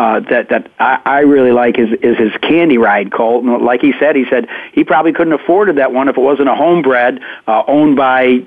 uh, 0.00 0.20
that 0.30 0.48
that 0.48 0.70
I, 0.78 1.00
I 1.04 1.18
really 1.20 1.52
like 1.52 1.78
is 1.78 1.90
is 2.02 2.16
his 2.16 2.32
Candy 2.40 2.78
Ride 2.78 3.12
colt. 3.12 3.44
And 3.44 3.62
like 3.62 3.82
he 3.82 3.92
said, 4.00 4.16
he 4.16 4.24
said 4.30 4.48
he 4.72 4.82
probably 4.82 5.12
couldn't 5.12 5.34
afforded 5.34 5.76
that 5.76 5.92
one 5.92 6.08
if 6.08 6.16
it 6.16 6.20
wasn't 6.22 6.48
a 6.48 6.54
homebred 6.54 7.20
uh, 7.46 7.62
owned 7.68 7.96
by 7.96 8.46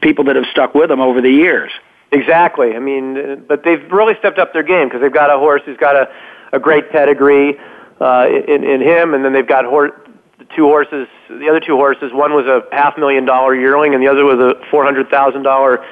people 0.00 0.24
that 0.24 0.36
have 0.36 0.46
stuck 0.50 0.74
with 0.74 0.90
him 0.90 1.00
over 1.00 1.20
the 1.20 1.30
years. 1.30 1.70
Exactly. 2.12 2.74
I 2.74 2.78
mean, 2.78 3.44
but 3.46 3.62
they've 3.62 3.84
really 3.92 4.14
stepped 4.18 4.38
up 4.38 4.54
their 4.54 4.62
game 4.62 4.88
because 4.88 5.02
they've 5.02 5.12
got 5.12 5.30
a 5.30 5.38
horse 5.38 5.60
who's 5.66 5.76
got 5.76 5.96
a 5.96 6.08
a 6.54 6.58
great 6.58 6.90
pedigree 6.90 7.58
uh, 8.00 8.28
in, 8.48 8.64
in 8.64 8.80
him, 8.80 9.12
and 9.12 9.22
then 9.22 9.34
they've 9.34 9.46
got 9.46 9.66
hor- 9.66 10.00
two 10.54 10.64
horses. 10.64 11.08
The 11.28 11.46
other 11.50 11.60
two 11.60 11.76
horses, 11.76 12.10
one 12.14 12.32
was 12.32 12.46
a 12.46 12.62
half 12.74 12.96
million 12.96 13.26
dollar 13.26 13.54
yearling, 13.54 13.92
and 13.92 14.02
the 14.02 14.08
other 14.08 14.24
was 14.24 14.38
a 14.38 14.54
four 14.70 14.82
hundred 14.82 15.10
thousand 15.10 15.42
dollar 15.42 15.84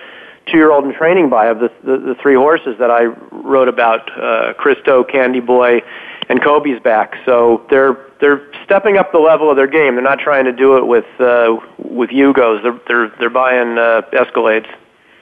two 0.46 0.56
year 0.56 0.70
old 0.70 0.84
in 0.84 0.94
training 0.94 1.30
by 1.30 1.46
of 1.46 1.58
the, 1.58 1.70
the 1.82 1.98
the 1.98 2.14
three 2.20 2.34
horses 2.34 2.76
that 2.78 2.90
I 2.90 3.04
wrote 3.32 3.68
about: 3.68 4.10
uh, 4.16 4.54
Kristo, 4.54 5.08
Candy 5.10 5.40
Boy, 5.40 5.82
and 6.28 6.42
Kobe's 6.42 6.80
back. 6.82 7.14
So 7.24 7.66
they're 7.70 7.96
they're 8.20 8.48
stepping 8.64 8.96
up 8.96 9.12
the 9.12 9.18
level 9.18 9.50
of 9.50 9.56
their 9.56 9.66
game. 9.66 9.94
They're 9.94 10.02
not 10.02 10.18
trying 10.18 10.44
to 10.44 10.52
do 10.52 10.76
it 10.76 10.86
with 10.86 11.06
uh, 11.18 11.56
with 11.78 12.10
Yugos. 12.10 12.62
They're 12.62 12.80
they're 12.88 13.12
they're 13.18 13.30
buying 13.30 13.78
uh, 13.78 14.02
Escalades. 14.12 14.68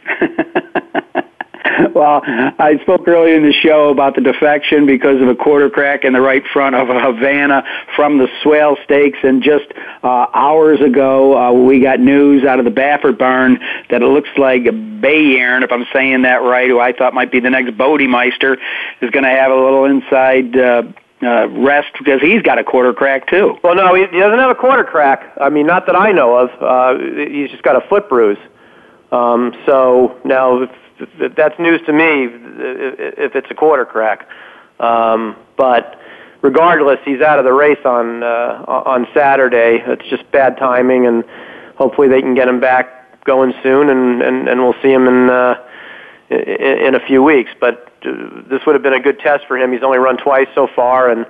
well, 1.95 2.23
I 2.25 2.79
spoke 2.83 3.07
earlier 3.07 3.37
in 3.37 3.43
the 3.43 3.53
show 3.53 3.91
about 3.91 4.15
the 4.15 4.21
defection 4.21 4.87
because 4.87 5.21
of 5.21 5.29
a 5.29 5.35
quarter 5.35 5.71
crack 5.71 6.05
in 6.05 6.13
the 6.13 6.21
right 6.21 6.43
front 6.53 6.75
of 6.75 6.89
a 6.89 7.01
Havana 7.01 7.65
from 7.95 8.19
the 8.19 8.29
Swale 8.43 8.77
Stakes, 8.85 9.19
and 9.23 9.43
just 9.43 9.67
uh, 10.03 10.27
hours 10.35 10.81
ago 10.81 11.37
uh, 11.37 11.53
we 11.53 11.81
got 11.81 12.01
news 12.01 12.45
out 12.45 12.59
of 12.59 12.65
the 12.65 12.71
Baffert 12.71 13.19
barn 13.19 13.61
that 13.91 14.03
it 14.03 14.07
looks 14.07 14.31
like 14.37 14.63
Bayern, 14.63 15.63
if 15.63 15.71
I'm 15.71 15.87
saying 15.93 16.23
that 16.23 16.43
right, 16.43 16.69
who 16.69 16.81
I 16.81 16.93
thought 16.93 17.15
might 17.15 17.31
be 17.31 17.41
the 17.41 17.51
next 17.51 17.73
Bodemeister, 17.73 18.57
is 19.01 19.11
going 19.11 19.25
to 19.25 19.31
have 19.31 19.51
a 19.51 19.57
little 19.57 19.85
inside. 19.85 20.57
Uh, 20.57 20.83
uh, 21.25 21.49
rest 21.51 21.87
because 22.01 22.21
he's 22.21 22.43
got 22.43 22.59
a 22.59 22.65
quarter 22.65 22.93
crack 22.93 23.29
too. 23.29 23.57
Well, 23.63 23.77
no, 23.77 23.95
he, 23.95 24.07
he 24.07 24.19
doesn't 24.19 24.41
have 24.41 24.51
a 24.51 24.57
quarter 24.57 24.83
crack. 24.83 25.33
I 25.41 25.51
mean, 25.51 25.69
not 25.69 25.87
that 25.87 25.95
I 25.95 26.11
know 26.11 26.37
of. 26.37 26.51
Uh, 26.61 26.99
he's 27.31 27.49
just 27.49 27.63
got 27.63 27.77
a 27.77 27.89
foot 27.89 28.09
bruise. 28.09 28.39
Um, 29.13 29.55
so 29.65 30.19
now, 30.25 30.63
if 30.63 30.71
that's 31.37 31.59
news 31.59 31.81
to 31.87 31.93
me 31.93 32.29
if 32.29 33.35
it's 33.35 33.51
a 33.51 33.55
quarter 33.55 33.85
crack. 33.85 34.29
Um, 34.81 35.37
but 35.57 35.99
regardless, 36.43 36.99
he's 37.05 37.21
out 37.21 37.39
of 37.39 37.45
the 37.45 37.53
race 37.53 37.85
on 37.85 38.23
uh, 38.23 38.65
on 38.67 39.07
Saturday. 39.15 39.83
It's 39.87 40.09
just 40.09 40.31
bad 40.33 40.59
timing, 40.59 41.07
and 41.07 41.25
hopefully 41.77 42.09
they 42.09 42.21
can 42.21 42.35
get 42.35 42.49
him 42.49 42.61
back 42.61 43.25
going 43.25 43.55
soon, 43.63 43.89
and 43.89 44.23
and, 44.23 44.49
and 44.49 44.61
we'll 44.61 44.81
see 44.83 44.93
him 44.93 45.07
in, 45.07 45.31
uh, 45.31 45.55
in 46.31 46.87
in 46.87 46.95
a 46.95 47.01
few 47.07 47.23
weeks. 47.23 47.51
But 47.59 47.93
uh, 48.05 48.43
this 48.51 48.67
would 48.67 48.75
have 48.75 48.83
been 48.83 48.93
a 48.93 49.01
good 49.01 49.21
test 49.21 49.47
for 49.47 49.57
him. 49.57 49.73
He's 49.73 49.83
only 49.83 49.99
run 49.99 50.17
twice 50.17 50.49
so 50.55 50.69
far, 50.75 51.11
and 51.11 51.27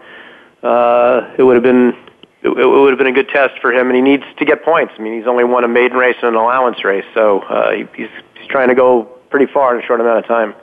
uh, 0.63 1.35
it 1.39 1.43
would 1.43 1.57
have 1.57 1.63
been 1.63 1.95
it 2.43 2.49
would 2.49 2.91
have 2.91 2.99
been 2.99 3.07
a 3.07 3.13
good 3.13 3.29
test 3.29 3.61
for 3.61 3.73
him, 3.73 3.87
and 3.87 3.95
he 3.95 4.03
needs 4.03 4.25
to 4.39 4.45
get 4.45 4.65
points. 4.65 4.93
I 4.99 5.03
mean, 5.03 5.17
he's 5.17 5.29
only 5.29 5.45
won 5.45 5.63
a 5.63 5.69
maiden 5.69 5.97
race 5.97 6.17
and 6.23 6.31
an 6.31 6.35
allowance 6.35 6.85
race, 6.85 7.05
so 7.15 7.41
uh, 7.41 7.71
he, 7.71 7.87
he's 7.95 8.11
he's 8.35 8.49
trying 8.49 8.69
to 8.69 8.75
go 8.75 9.12
pretty 9.33 9.53
far 9.53 9.75
in 9.75 9.83
a 9.83 9.87
short 9.87 10.01
amount 10.01 10.19
of 10.21 10.27
time. 10.27 10.55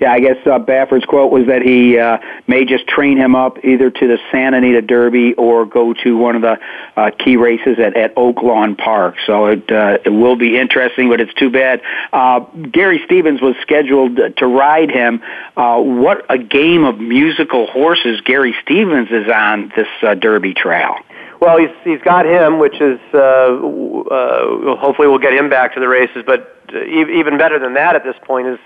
Yeah, 0.00 0.12
I 0.12 0.20
guess 0.20 0.36
uh, 0.46 0.58
Baffert's 0.58 1.06
quote 1.06 1.32
was 1.32 1.46
that 1.46 1.62
he 1.62 1.98
uh, 1.98 2.18
may 2.46 2.64
just 2.64 2.86
train 2.86 3.16
him 3.16 3.34
up 3.34 3.64
either 3.64 3.90
to 3.90 4.06
the 4.06 4.18
Santa 4.30 4.58
Anita 4.58 4.82
Derby 4.82 5.34
or 5.34 5.64
go 5.64 5.94
to 6.04 6.16
one 6.16 6.36
of 6.36 6.42
the 6.42 6.58
uh, 6.96 7.10
key 7.18 7.36
races 7.36 7.78
at, 7.78 7.96
at 7.96 8.14
Oaklawn 8.14 8.76
Park. 8.76 9.16
So 9.26 9.46
it 9.46 9.70
uh, 9.70 9.98
it 10.04 10.10
will 10.10 10.36
be 10.36 10.58
interesting, 10.58 11.08
but 11.08 11.20
it's 11.20 11.32
too 11.34 11.50
bad. 11.50 11.80
Uh, 12.12 12.40
Gary 12.72 13.00
Stevens 13.06 13.40
was 13.40 13.54
scheduled 13.62 14.18
to 14.36 14.46
ride 14.46 14.90
him. 14.90 15.22
Uh, 15.56 15.80
what 15.80 16.26
a 16.30 16.38
game 16.38 16.84
of 16.84 16.98
musical 16.98 17.66
horses 17.66 18.20
Gary 18.22 18.54
Stevens 18.62 19.08
is 19.10 19.28
on 19.32 19.72
this 19.76 19.88
uh, 20.02 20.14
Derby 20.14 20.52
trail. 20.52 20.94
Well, 21.40 21.58
he's 21.58 21.70
he's 21.84 22.00
got 22.02 22.26
him, 22.26 22.58
which 22.58 22.80
is 22.80 22.98
uh, 23.12 23.18
uh, 23.18 24.76
hopefully 24.76 25.08
we'll 25.08 25.18
get 25.18 25.34
him 25.34 25.48
back 25.50 25.74
to 25.74 25.80
the 25.80 25.88
races. 25.88 26.22
But 26.26 26.55
uh, 26.74 26.84
even 26.84 27.38
better 27.38 27.58
than 27.58 27.74
that 27.74 27.96
at 27.96 28.04
this 28.04 28.16
point 28.22 28.46
is 28.46 28.58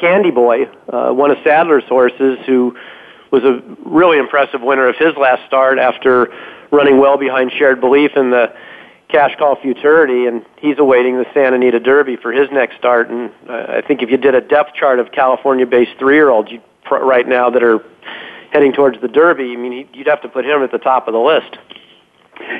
Candy 0.00 0.30
Boy, 0.30 0.64
uh, 0.88 1.12
one 1.12 1.30
of 1.30 1.38
Sadler's 1.44 1.84
horses, 1.84 2.38
who 2.46 2.76
was 3.30 3.44
a 3.44 3.62
really 3.84 4.18
impressive 4.18 4.62
winner 4.62 4.88
of 4.88 4.96
his 4.96 5.16
last 5.16 5.46
start 5.46 5.78
after 5.78 6.32
running 6.70 6.98
well 6.98 7.16
behind 7.16 7.52
Shared 7.52 7.80
Belief 7.80 8.12
in 8.16 8.30
the 8.30 8.54
Cash 9.08 9.36
Call 9.38 9.56
Futurity, 9.56 10.26
and 10.26 10.44
he's 10.58 10.78
awaiting 10.78 11.18
the 11.18 11.26
Santa 11.32 11.56
Anita 11.56 11.78
Derby 11.78 12.16
for 12.16 12.32
his 12.32 12.50
next 12.50 12.76
start. 12.76 13.10
And 13.10 13.30
uh, 13.48 13.66
I 13.68 13.80
think 13.80 14.02
if 14.02 14.10
you 14.10 14.16
did 14.16 14.34
a 14.34 14.40
depth 14.40 14.74
chart 14.74 14.98
of 14.98 15.12
California-based 15.12 15.98
three-year-olds 15.98 16.50
you, 16.50 16.60
right 16.90 17.26
now 17.26 17.50
that 17.50 17.62
are 17.62 17.84
heading 18.50 18.72
towards 18.72 19.00
the 19.00 19.08
Derby, 19.08 19.52
I 19.52 19.56
mean, 19.56 19.88
you'd 19.92 20.06
have 20.08 20.22
to 20.22 20.28
put 20.28 20.44
him 20.44 20.62
at 20.62 20.72
the 20.72 20.78
top 20.78 21.06
of 21.06 21.12
the 21.12 21.20
list. 21.20 21.56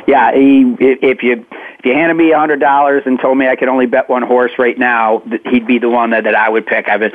Yeah, 0.07 0.33
he, 0.35 0.77
if 0.81 1.22
you 1.22 1.47
if 1.79 1.85
you 1.85 1.93
handed 1.93 2.14
me 2.14 2.33
a 2.33 2.39
hundred 2.39 2.61
dollars 2.61 3.03
and 3.07 3.20
told 3.20 3.37
me 3.37 3.49
I 3.49 3.57
could 3.57 3.68
only 3.68 3.87
bet 3.87 4.09
one 4.09 4.22
horse 4.22 4.53
right 4.59 4.79
now, 4.79 5.22
he'd 5.51 5.66
be 5.66 5.79
the 5.79 5.89
one 5.89 6.11
that, 6.11 6.25
that 6.25 6.35
I 6.35 6.49
would 6.49 6.66
pick. 6.66 6.89
I've 6.89 7.01
been 7.01 7.12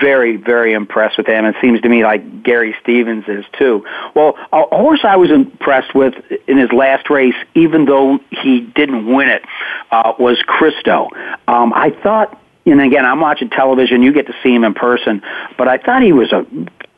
very 0.00 0.36
very 0.36 0.72
impressed 0.72 1.18
with 1.18 1.26
him. 1.26 1.44
It 1.44 1.56
seems 1.60 1.80
to 1.82 1.88
me 1.88 2.04
like 2.04 2.42
Gary 2.42 2.74
Stevens 2.82 3.24
is 3.28 3.44
too. 3.58 3.84
Well, 4.14 4.36
a 4.52 4.62
horse 4.76 5.00
I 5.04 5.16
was 5.16 5.30
impressed 5.30 5.94
with 5.94 6.14
in 6.46 6.58
his 6.58 6.72
last 6.72 7.10
race, 7.10 7.36
even 7.54 7.84
though 7.84 8.18
he 8.30 8.60
didn't 8.60 9.06
win 9.06 9.28
it, 9.28 9.42
uh, 9.90 10.14
was 10.18 10.38
Kristo. 10.48 11.08
Um, 11.46 11.72
I 11.74 11.90
thought 12.02 12.40
and 12.66 12.80
again, 12.80 13.06
I'm 13.06 13.20
watching 13.20 13.48
television. 13.50 14.02
You 14.02 14.12
get 14.12 14.26
to 14.26 14.34
see 14.42 14.54
him 14.54 14.64
in 14.64 14.74
person, 14.74 15.22
but 15.56 15.68
I 15.68 15.78
thought 15.78 16.02
he 16.02 16.12
was 16.12 16.32
a 16.32 16.44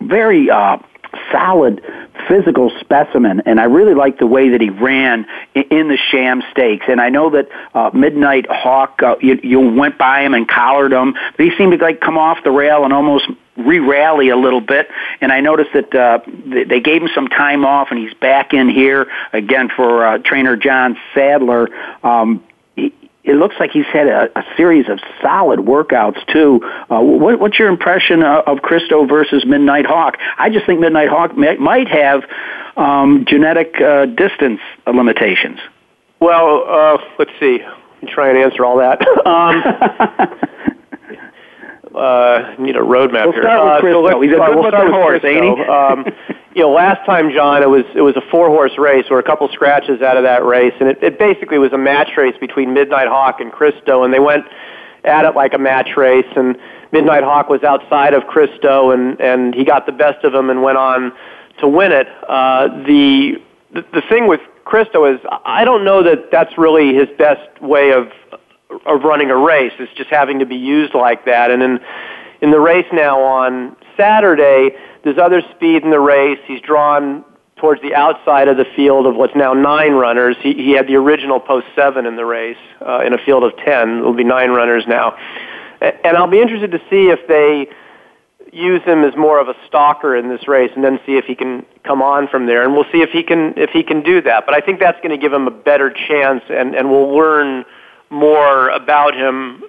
very 0.01 0.51
uh, 0.51 0.79
solid 1.33 1.83
physical 2.29 2.71
specimen, 2.81 3.43
and 3.47 3.61
I 3.61 3.65
really 3.65 3.95
like 3.95 4.19
the 4.19 4.27
way 4.27 4.51
that 4.51 4.61
he 4.61 4.71
ran 4.71 5.27
in 5.55 5.89
the 5.89 5.99
sham 6.11 6.43
stakes. 6.51 6.87
And 6.89 7.01
I 7.01 7.09
know 7.09 7.31
that 7.31 7.49
uh, 7.75 7.91
Midnight 7.95 8.47
Hawk, 8.51 9.03
uh, 9.03 9.17
you, 9.21 9.41
you 9.43 9.61
went 9.61 9.99
by 9.99 10.23
him 10.23 10.35
and 10.35 10.49
collared 10.49 10.93
him, 10.93 11.15
but 11.37 11.47
he 11.47 11.57
seemed 11.57 11.73
to 11.73 11.79
like 11.79 12.01
come 12.01 12.19
off 12.19 12.39
the 12.45 12.51
rail 12.51 12.85
and 12.85 12.93
almost 12.93 13.27
re-rally 13.57 14.29
a 14.29 14.37
little 14.37 14.61
bit. 14.61 14.89
And 15.21 15.33
I 15.33 15.41
noticed 15.41 15.71
that 15.75 15.95
uh, 15.95 16.21
they 16.67 16.81
gave 16.81 17.03
him 17.03 17.09
some 17.15 17.29
time 17.29 17.65
off, 17.65 17.89
and 17.91 17.99
he's 17.99 18.15
back 18.15 18.53
in 18.53 18.69
here 18.69 19.07
again 19.33 19.69
for 19.75 20.07
uh, 20.07 20.19
trainer 20.19 20.57
John 20.57 20.97
Sadler. 21.15 21.69
Um, 22.05 22.45
it 23.23 23.35
looks 23.35 23.55
like 23.61 23.71
he's 23.71 23.87
had 23.87 24.07
a, 24.07 24.39
a 24.39 24.43
series 24.57 24.89
of 24.89 24.99
solid 25.21 25.61
workouts 25.61 26.25
too. 26.33 26.61
Uh, 26.91 27.01
what, 27.01 27.39
what's 27.39 27.59
your 27.59 27.69
impression 27.69 28.23
of, 28.23 28.45
of 28.47 28.59
Kristo 28.59 29.09
versus 29.09 29.45
Midnight 29.47 29.87
Hawk? 29.87 30.17
I 30.39 30.49
just 30.51 30.67
think 30.67 30.81
Midnight 30.81 31.09
Hawk 31.09 31.37
may, 31.37 31.57
might 31.57 31.89
have 31.89 32.23
um, 32.77 33.25
genetic 33.29 33.75
uh, 33.81 34.07
distance 34.07 34.61
limitations. 34.87 35.59
Well, 36.21 36.65
uh, 36.67 36.99
let's 37.19 37.33
see. 37.39 37.61
I'm 37.63 38.09
trying 38.09 38.37
to 38.37 38.43
answer 38.43 38.65
all 38.65 38.79
that. 38.79 39.01
um, 39.27 40.77
uh, 41.95 42.55
need 42.59 42.77
a 42.77 42.81
roadmap 42.81 43.25
we'll 43.25 43.33
here. 43.33 43.43
Start 43.43 43.85
with 43.85 43.95
uh, 43.95 44.13
so 44.13 44.21
He's 44.21 44.33
a 44.33 44.37
good 44.37 44.55
we'll 44.55 44.69
start 44.69 44.87
with 44.87 44.95
horse, 44.95 45.25
ain't 45.25 45.69
um, 45.69 46.07
you 46.55 46.63
know, 46.63 46.71
last 46.71 47.05
time, 47.07 47.33
John, 47.33 47.63
it 47.63 47.69
was 47.69 47.85
it 47.95 48.01
was 48.01 48.17
a 48.17 48.23
four 48.31 48.49
horse 48.49 48.77
race. 48.79 49.07
Or 49.11 49.19
a 49.19 49.23
couple 49.23 49.49
scratches 49.49 50.03
out 50.03 50.17
of 50.17 50.25
that 50.25 50.45
race, 50.45 50.75
and 50.81 50.89
it, 50.89 51.03
it 51.03 51.19
basically 51.19 51.59
was 51.59 51.73
a 51.73 51.79
match 51.79 52.11
race 52.17 52.35
between 52.41 52.75
Midnight 52.75 53.09
Hawk 53.09 53.41
and 53.41 53.53
Kristo, 53.53 54.05
and 54.05 54.13
they 54.13 54.19
went 54.19 54.45
at 55.05 55.25
it 55.25 55.35
like 55.35 55.55
a 55.55 55.59
match 55.59 55.97
race. 55.97 56.27
And 56.37 56.57
Midnight 56.93 57.23
Hawk 57.23 57.49
was 57.49 57.63
outside 57.63 58.15
of 58.15 58.25
Kristo, 58.25 58.93
and 58.93 59.21
and 59.21 59.55
he 59.55 59.65
got 59.65 59.87
the 59.87 59.93
best 59.93 60.25
of 60.25 60.35
him 60.35 60.51
and 60.51 60.63
went 60.63 60.79
on 60.79 61.13
to 61.61 61.69
win 61.69 61.93
it. 61.93 62.09
Uh, 62.29 62.69
the, 62.85 63.37
the 63.73 63.85
the 63.93 64.03
thing 64.09 64.27
with 64.27 64.41
Kristo 64.65 65.13
is 65.13 65.21
I 65.45 65.65
don't 65.65 65.85
know 65.85 66.03
that 66.03 66.31
that's 66.33 66.57
really 66.59 66.95
his 66.95 67.09
best 67.17 67.63
way 67.63 67.93
of 67.93 68.09
of 68.87 69.03
running 69.03 69.31
a 69.31 69.37
race. 69.37 69.73
It's 69.79 69.93
just 69.95 70.11
having 70.11 70.39
to 70.41 70.47
be 70.47 70.57
used 70.57 70.95
like 70.95 71.25
that. 71.27 71.51
And 71.51 71.63
in 71.63 71.81
in 72.43 72.51
the 72.51 72.61
race 72.61 72.87
now 72.93 73.21
on 73.21 73.77
Saturday, 73.97 74.77
there's 75.05 75.19
other 75.19 75.43
speed 75.55 75.83
in 75.83 75.91
the 75.91 76.01
race. 76.01 76.39
He's 76.47 76.61
drawn 76.61 77.25
towards 77.57 77.83
the 77.83 77.95
outside 77.95 78.49
of 78.49 78.57
the 78.57 78.65
field 78.75 79.07
of 79.07 79.15
what's 79.15 79.37
now 79.37 79.53
nine 79.53 79.93
runners. 79.93 80.37
He, 80.41 80.55
he 80.55 80.73
had 80.73 80.87
the 80.87 80.97
original 80.97 81.39
post 81.39 81.67
seven 81.77 82.07
in 82.07 82.17
the 82.17 82.25
race 82.25 82.57
uh, 82.81 83.05
in 83.05 83.13
a 83.13 83.19
field 83.19 83.45
of 83.45 83.55
ten. 83.59 83.99
It'll 83.99 84.15
be 84.15 84.25
nine 84.25 84.51
runners 84.51 84.85
now, 84.89 85.17
and 85.81 86.17
I'll 86.17 86.27
be 86.27 86.41
interested 86.41 86.71
to 86.73 86.79
see 86.89 87.11
if 87.11 87.27
they 87.29 87.69
use 88.53 88.83
him 88.83 89.05
as 89.05 89.15
more 89.15 89.39
of 89.39 89.49
a 89.49 89.55
stalker 89.69 90.17
in 90.17 90.29
this 90.29 90.49
race, 90.49 90.73
and 90.75 90.83
then 90.83 90.99
see 91.07 91.17
if 91.17 91.27
he 91.27 91.35
can 91.35 91.65
come 91.85 92.03
on 92.03 92.27
from 92.27 92.47
there. 92.47 92.65
And 92.65 92.73
we'll 92.73 92.91
see 92.91 93.03
if 93.03 93.11
he 93.11 93.23
can 93.23 93.55
if 93.57 93.71
he 93.71 93.83
can 93.83 94.03
do 94.03 94.23
that. 94.23 94.47
But 94.47 94.55
I 94.55 94.61
think 94.61 94.81
that's 94.81 94.99
going 94.99 95.11
to 95.11 95.19
give 95.19 95.33
him 95.33 95.47
a 95.47 95.51
better 95.51 95.91
chance, 95.91 96.43
and 96.49 96.75
and 96.75 96.91
we'll 96.91 97.15
learn 97.15 97.65
more 98.11 98.69
about 98.71 99.15
him 99.15 99.63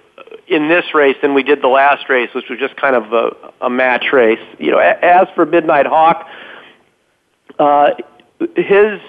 in 0.48 0.68
this 0.68 0.84
race 0.94 1.16
than 1.22 1.34
we 1.34 1.42
did 1.42 1.62
the 1.62 1.68
last 1.68 2.08
race, 2.08 2.28
which 2.34 2.48
was 2.50 2.58
just 2.58 2.76
kind 2.76 2.96
of 2.96 3.12
a, 3.12 3.30
a 3.62 3.70
match 3.70 4.06
race. 4.12 4.40
You 4.58 4.72
know, 4.72 4.78
as 4.78 5.28
for 5.34 5.46
Midnight 5.46 5.86
Hawk, 5.86 6.26
uh, 7.58 7.90
his 8.56 9.00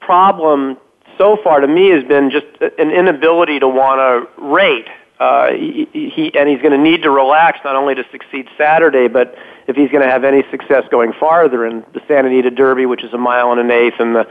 problem 0.00 0.76
so 1.18 1.38
far 1.42 1.60
to 1.60 1.66
me 1.66 1.88
has 1.90 2.04
been 2.04 2.30
just 2.30 2.46
an 2.78 2.90
inability 2.90 3.58
to 3.60 3.68
want 3.68 3.98
to 3.98 4.42
rate. 4.42 4.88
Uh, 5.18 5.52
he, 5.52 5.88
he 5.92 6.30
and 6.34 6.48
he's 6.48 6.60
going 6.60 6.72
to 6.72 6.78
need 6.78 7.02
to 7.02 7.10
relax 7.10 7.58
not 7.64 7.74
only 7.74 7.94
to 7.94 8.04
succeed 8.12 8.46
Saturday, 8.58 9.08
but 9.08 9.34
if 9.66 9.74
he's 9.74 9.90
going 9.90 10.02
to 10.02 10.10
have 10.10 10.24
any 10.24 10.42
success 10.50 10.84
going 10.90 11.12
farther 11.18 11.64
in 11.64 11.84
the 11.94 12.00
Santa 12.06 12.28
Anita 12.28 12.50
Derby, 12.50 12.84
which 12.84 13.02
is 13.02 13.12
a 13.14 13.18
mile 13.18 13.50
and 13.50 13.60
an 13.60 13.70
eighth, 13.70 13.98
and 13.98 14.14
the 14.14 14.26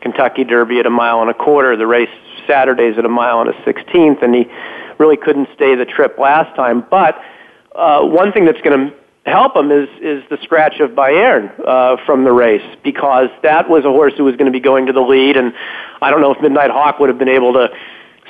Kentucky 0.00 0.44
Derby 0.44 0.78
at 0.78 0.86
a 0.86 0.90
mile 0.90 1.20
and 1.20 1.28
a 1.30 1.34
quarter, 1.34 1.76
the 1.76 1.86
race 1.86 2.08
Saturdays 2.46 2.96
at 2.96 3.04
a 3.04 3.08
mile 3.08 3.42
and 3.42 3.50
a 3.50 3.64
sixteenth, 3.64 4.22
and 4.22 4.34
he 4.34 4.46
really 4.98 5.18
couldn't 5.18 5.48
stay 5.54 5.74
the 5.74 5.84
trip 5.84 6.18
last 6.18 6.56
time. 6.56 6.86
But 6.90 7.20
uh, 7.74 8.02
one 8.06 8.32
thing 8.32 8.46
that's 8.46 8.60
going 8.62 8.90
to 8.90 8.96
help 9.30 9.54
him 9.54 9.70
is 9.70 9.90
is 10.00 10.24
the 10.30 10.38
scratch 10.42 10.80
of 10.80 10.92
Bayern 10.92 11.52
uh, 11.66 11.98
from 12.06 12.24
the 12.24 12.32
race 12.32 12.64
because 12.82 13.28
that 13.42 13.68
was 13.68 13.84
a 13.84 13.90
horse 13.90 14.14
who 14.16 14.24
was 14.24 14.36
going 14.36 14.50
to 14.50 14.52
be 14.52 14.60
going 14.60 14.86
to 14.86 14.94
the 14.94 15.02
lead, 15.02 15.36
and 15.36 15.52
I 16.00 16.10
don't 16.10 16.22
know 16.22 16.32
if 16.32 16.40
Midnight 16.40 16.70
Hawk 16.70 16.98
would 16.98 17.10
have 17.10 17.18
been 17.18 17.28
able 17.28 17.52
to 17.52 17.68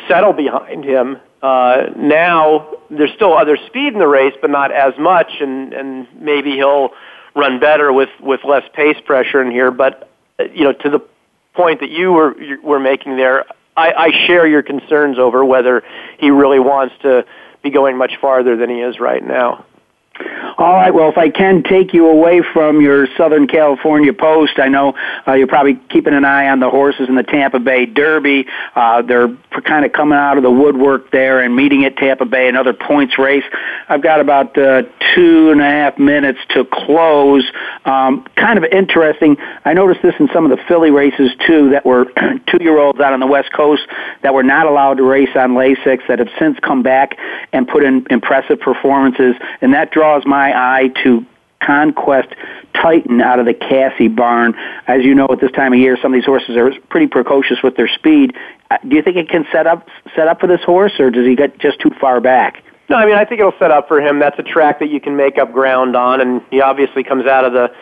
settle 0.09 0.33
behind 0.33 0.85
him. 0.85 1.19
Uh, 1.43 1.86
now 1.97 2.70
there's 2.91 3.12
still 3.14 3.32
other 3.32 3.57
speed 3.66 3.93
in 3.93 3.99
the 3.99 4.07
race, 4.09 4.34
but 4.41 4.51
not 4.51 4.72
as 4.72 4.93
much, 4.99 5.32
and 5.41 5.72
and 5.72 6.07
maybe 6.20 6.53
he'll 6.53 6.91
run 7.34 7.61
better 7.61 7.93
with 7.93 8.11
with 8.20 8.41
less 8.45 8.64
pace 8.74 8.99
pressure 9.05 9.43
in 9.43 9.51
here. 9.51 9.70
But 9.70 10.11
uh, 10.38 10.45
you 10.53 10.64
know, 10.64 10.72
to 10.72 10.91
the 10.91 11.01
point 11.55 11.80
that 11.80 11.91
you 11.91 12.12
were 12.12 12.41
you 12.41 12.61
were 12.62 12.80
making 12.80 13.16
there, 13.16 13.47
I, 13.76 13.93
I 13.93 14.26
share 14.26 14.47
your 14.47 14.62
concerns 14.62 15.18
over 15.18 15.45
whether 15.45 15.82
he 16.18 16.30
really 16.30 16.59
wants 16.61 16.95
to 17.03 17.24
be 17.62 17.70
going 17.70 17.97
much 17.97 18.12
farther 18.20 18.57
than 18.57 18.68
he 18.68 18.80
is 18.80 19.01
right 19.01 19.24
now. 19.24 19.64
All 20.59 20.75
right. 20.75 20.93
Well, 20.93 21.09
if 21.09 21.16
I 21.16 21.31
can 21.31 21.62
take 21.62 21.95
you 21.95 22.09
away 22.09 22.43
from 22.53 22.81
your 22.81 23.07
Southern 23.16 23.47
California 23.47 24.12
post, 24.12 24.59
I 24.59 24.68
know 24.68 24.95
uh, 25.27 25.33
you're 25.33 25.47
probably 25.47 25.81
keeping 25.89 26.12
an 26.12 26.25
eye 26.25 26.49
on 26.49 26.61
the 26.61 26.68
horses 26.68 27.09
in 27.09 27.14
the 27.14 27.23
Tampa 27.23 27.59
Bay 27.59 27.87
Derby. 27.87 28.47
Uh, 28.75 29.03
they're 29.03 29.35
kind 29.64 29.85
of 29.85 29.93
coming 29.93 30.18
out 30.18 30.37
of 30.37 30.43
the 30.43 30.51
woodwork 30.51 31.11
there 31.11 31.41
and 31.41 31.57
meeting 31.57 31.85
at 31.85 31.97
Tampa 31.97 32.27
Bay, 32.27 32.49
another 32.49 32.75
points 32.75 33.18
race. 33.18 33.45
I've 33.89 34.03
got 34.03 34.21
about 34.21 34.57
uh, 34.59 34.83
two 35.14 35.51
and 35.51 35.61
a 35.61 35.64
half 35.64 35.99
minutes 35.99 36.41
to 36.51 36.64
close. 36.64 37.51
Um, 37.85 38.27
kind 38.37 38.59
of 38.59 38.64
interesting. 38.64 39.37
I 39.64 39.73
noticed 39.73 40.03
this 40.03 40.14
in 40.18 40.29
some 40.35 40.45
of 40.45 40.57
the 40.57 40.62
filly 40.68 40.91
races 40.91 41.31
too 41.47 41.71
that 41.71 41.87
were 41.87 42.05
two-year-olds 42.47 43.01
out 43.01 43.12
on 43.12 43.21
the 43.21 43.27
West 43.27 43.53
Coast 43.53 43.83
that 44.23 44.35
were 44.35 44.43
not 44.43 44.66
allowed 44.66 44.99
to 44.99 45.05
race 45.05 45.35
on 45.35 45.53
Lasix 45.53 46.07
that 46.09 46.18
have 46.18 46.29
since 46.39 46.59
come 46.61 46.83
back 46.83 47.16
and 47.53 47.66
put 47.66 47.83
in 47.83 48.07
impressive 48.11 48.61
performances, 48.61 49.37
and 49.61 49.73
that 49.75 49.91
draws 49.91 50.10
my 50.27 50.53
eye 50.55 50.89
to 51.03 51.25
Conquest 51.63 52.29
Titan 52.75 53.21
out 53.21 53.39
of 53.39 53.47
the 53.47 53.55
Casse 53.55 54.09
barn. 54.11 54.55
As 54.87 55.05
you 55.05 55.15
know, 55.15 55.29
at 55.31 55.41
this 55.41 55.53
time 55.53 55.73
of 55.73 55.79
year, 55.79 55.99
some 56.01 56.13
of 56.13 56.17
these 56.17 56.25
horses 56.25 56.57
are 56.57 56.73
pretty 56.89 57.07
precocious 57.07 57.59
with 57.63 57.77
their 57.77 57.89
speed. 57.89 58.35
Uh, 58.71 58.79
do 58.89 58.97
you 58.97 59.03
think 59.03 59.17
it 59.17 59.29
can 59.29 59.47
set 59.53 59.67
up 59.67 59.89
set 60.17 60.29
up 60.29 60.41
for 60.41 60.47
this 60.47 60.63
horse, 60.63 60.99
or 60.99 61.11
does 61.11 61.27
he 61.27 61.37
get 61.37 61.59
just 61.59 61.81
too 61.81 61.91
far 62.01 62.21
back? 62.21 62.63
No, 62.89 62.97
I 62.97 63.07
mean 63.07 63.15
I 63.15 63.25
think 63.25 63.41
it'll 63.41 63.59
set 63.59 63.71
up 63.71 63.89
for 63.89 64.01
him. 64.01 64.19
That's 64.19 64.39
a 64.39 64.43
track 64.43 64.79
that 64.81 64.91
you 64.91 65.01
can 65.01 65.17
make 65.17 65.39
up 65.39 65.53
ground 65.53 65.97
on, 65.97 66.21
and 66.21 66.43
he 66.51 66.61
obviously 66.61 67.05
comes 67.05 67.27
out 67.27 67.45
of 67.45 67.53
the 67.53 67.73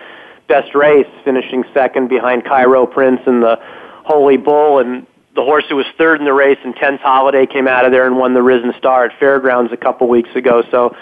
best 0.49 0.74
race, 0.74 1.07
finishing 1.24 1.64
second 1.72 2.09
behind 2.09 2.45
Cairo 2.45 2.87
Prince 2.87 3.20
and 3.26 3.43
the 3.43 3.59
Holy 4.05 4.39
Bull, 4.39 4.79
and 4.79 5.07
the 5.35 5.45
horse 5.45 5.64
who 5.68 5.76
was 5.76 5.87
third 5.97 6.18
in 6.18 6.24
the 6.24 6.33
race 6.33 6.59
Intense 6.64 7.01
Holiday 7.01 7.47
came 7.47 7.68
out 7.68 7.85
of 7.85 7.93
there 7.93 8.07
and 8.07 8.16
won 8.18 8.35
the 8.35 8.43
Risen 8.43 8.72
Star 8.79 9.05
at 9.05 9.18
Fairgrounds 9.18 9.72
a 9.72 9.76
couple 9.76 10.09
weeks 10.09 10.35
ago. 10.35 10.62
So 10.70 10.97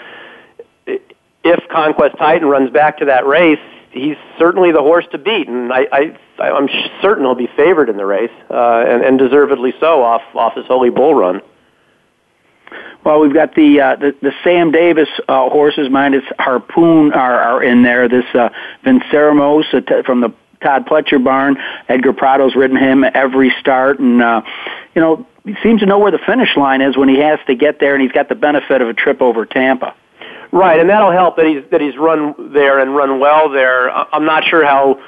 if 1.47 1.67
Conquest 1.69 2.17
Titan 2.17 2.47
runs 2.47 2.71
back 2.71 2.97
to 2.99 3.05
that 3.05 3.25
race, 3.25 3.59
he's 3.91 4.17
certainly 4.37 4.71
the 4.71 4.81
horse 4.81 5.05
to 5.11 5.17
beat, 5.17 5.47
and 5.47 5.71
I, 5.71 5.87
I 5.91 6.43
I'm 6.43 6.69
certain 7.01 7.23
he'll 7.23 7.35
be 7.35 7.49
favored 7.55 7.89
in 7.89 7.97
the 7.97 8.05
race, 8.05 8.31
uh, 8.49 8.83
and, 8.87 9.03
and 9.03 9.19
deservedly 9.19 9.73
so 9.79 10.03
off 10.03 10.21
off 10.35 10.55
his 10.55 10.65
Holy 10.65 10.89
Bull 10.89 11.15
run. 11.15 11.41
Well, 13.03 13.19
we've 13.19 13.33
got 13.33 13.55
the 13.55 13.81
uh, 13.81 13.95
the, 13.95 14.15
the 14.21 14.31
Sam 14.43 14.71
Davis 14.71 15.09
uh, 15.27 15.49
horses. 15.49 15.89
Mine 15.89 16.13
is 16.13 16.23
Harpoon 16.39 17.13
are, 17.13 17.39
are 17.39 17.63
in 17.63 17.81
there. 17.81 18.09
This 18.09 18.25
uh, 18.33 18.49
Vinceremos 18.83 19.73
uh, 19.73 20.03
from 20.03 20.21
the 20.21 20.33
Todd 20.61 20.85
Pletcher 20.85 21.23
barn. 21.23 21.57
Edgar 21.87 22.13
Prado's 22.13 22.55
ridden 22.55 22.77
him 22.77 23.03
every 23.03 23.53
start, 23.59 23.99
and 23.99 24.21
uh, 24.21 24.41
you 24.93 25.01
know 25.01 25.25
he 25.45 25.55
seems 25.63 25.79
to 25.79 25.85
know 25.85 25.99
where 25.99 26.11
the 26.11 26.19
finish 26.25 26.55
line 26.57 26.81
is 26.81 26.97
when 26.97 27.07
he 27.07 27.19
has 27.19 27.39
to 27.47 27.55
get 27.55 27.79
there, 27.79 27.93
and 27.93 28.01
he's 28.01 28.11
got 28.11 28.29
the 28.29 28.35
benefit 28.35 28.81
of 28.81 28.89
a 28.89 28.93
trip 28.93 29.21
over 29.21 29.45
Tampa. 29.45 29.95
Right, 30.51 30.79
and 30.79 30.89
that'll 30.89 31.11
help 31.11 31.35
that 31.37 31.45
he's 31.45 31.63
that 31.71 31.81
he's 31.81 31.97
run 31.97 32.53
there 32.53 32.79
and 32.79 32.95
run 32.95 33.19
well 33.19 33.49
there. 33.49 33.89
I'm 33.89 34.25
not 34.25 34.43
sure 34.45 34.65
how 34.65 35.01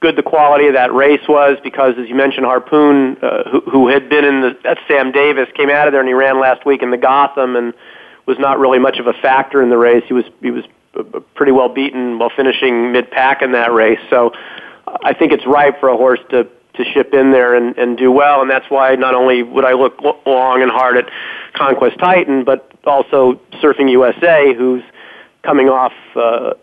good 0.00 0.16
the 0.16 0.22
quality 0.22 0.66
of 0.66 0.74
that 0.74 0.92
race 0.92 1.26
was 1.28 1.56
because, 1.64 1.94
as 1.98 2.08
you 2.08 2.14
mentioned, 2.14 2.46
Harpoon, 2.46 3.16
uh, 3.22 3.48
who, 3.50 3.60
who 3.62 3.88
had 3.88 4.08
been 4.08 4.24
in 4.24 4.40
the 4.42 4.56
at 4.64 4.78
Sam 4.86 5.12
Davis, 5.12 5.48
came 5.56 5.70
out 5.70 5.88
of 5.88 5.92
there 5.92 6.00
and 6.00 6.08
he 6.08 6.14
ran 6.14 6.38
last 6.40 6.64
week 6.64 6.82
in 6.82 6.90
the 6.90 6.96
Gotham 6.96 7.56
and 7.56 7.74
was 8.26 8.38
not 8.38 8.58
really 8.58 8.78
much 8.78 8.98
of 8.98 9.06
a 9.06 9.12
factor 9.14 9.62
in 9.62 9.70
the 9.70 9.78
race. 9.78 10.04
He 10.06 10.14
was 10.14 10.24
he 10.40 10.50
was 10.50 10.64
pretty 11.34 11.52
well 11.52 11.68
beaten 11.68 12.18
while 12.18 12.30
finishing 12.34 12.92
mid 12.92 13.10
pack 13.10 13.42
in 13.42 13.52
that 13.52 13.72
race. 13.72 13.98
So 14.10 14.32
I 15.02 15.12
think 15.12 15.32
it's 15.32 15.46
right 15.46 15.74
for 15.80 15.88
a 15.88 15.96
horse 15.96 16.20
to 16.30 16.48
to 16.74 16.84
ship 16.84 17.14
in 17.14 17.30
there 17.30 17.54
and, 17.54 17.76
and 17.78 17.96
do 17.96 18.10
well, 18.10 18.42
and 18.42 18.50
that's 18.50 18.68
why 18.68 18.94
not 18.96 19.14
only 19.14 19.42
would 19.42 19.64
I 19.64 19.72
look 19.72 20.00
long 20.26 20.62
and 20.62 20.70
hard 20.70 20.96
at 20.96 21.08
Conquest 21.54 21.98
Titan, 21.98 22.44
but 22.44 22.70
also 22.84 23.40
Surfing 23.62 23.90
USA, 23.90 24.54
who's 24.54 24.82
coming 25.42 25.68
off 25.68 25.92
uh, 26.16 26.54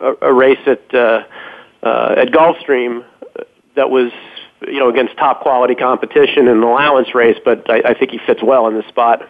a, 0.00 0.14
a 0.22 0.32
race 0.32 0.58
at 0.66 0.94
uh, 0.94 1.24
uh, 1.82 2.14
at 2.16 2.28
Gulfstream 2.28 3.04
that 3.76 3.90
was 3.90 4.10
you 4.66 4.78
know 4.78 4.88
against 4.88 5.16
top 5.16 5.40
quality 5.40 5.74
competition 5.74 6.48
in 6.48 6.56
an 6.56 6.62
allowance 6.62 7.14
race, 7.14 7.38
but 7.44 7.70
I, 7.70 7.90
I 7.90 7.94
think 7.94 8.10
he 8.10 8.18
fits 8.18 8.42
well 8.42 8.66
in 8.66 8.74
this 8.74 8.86
spot. 8.86 9.22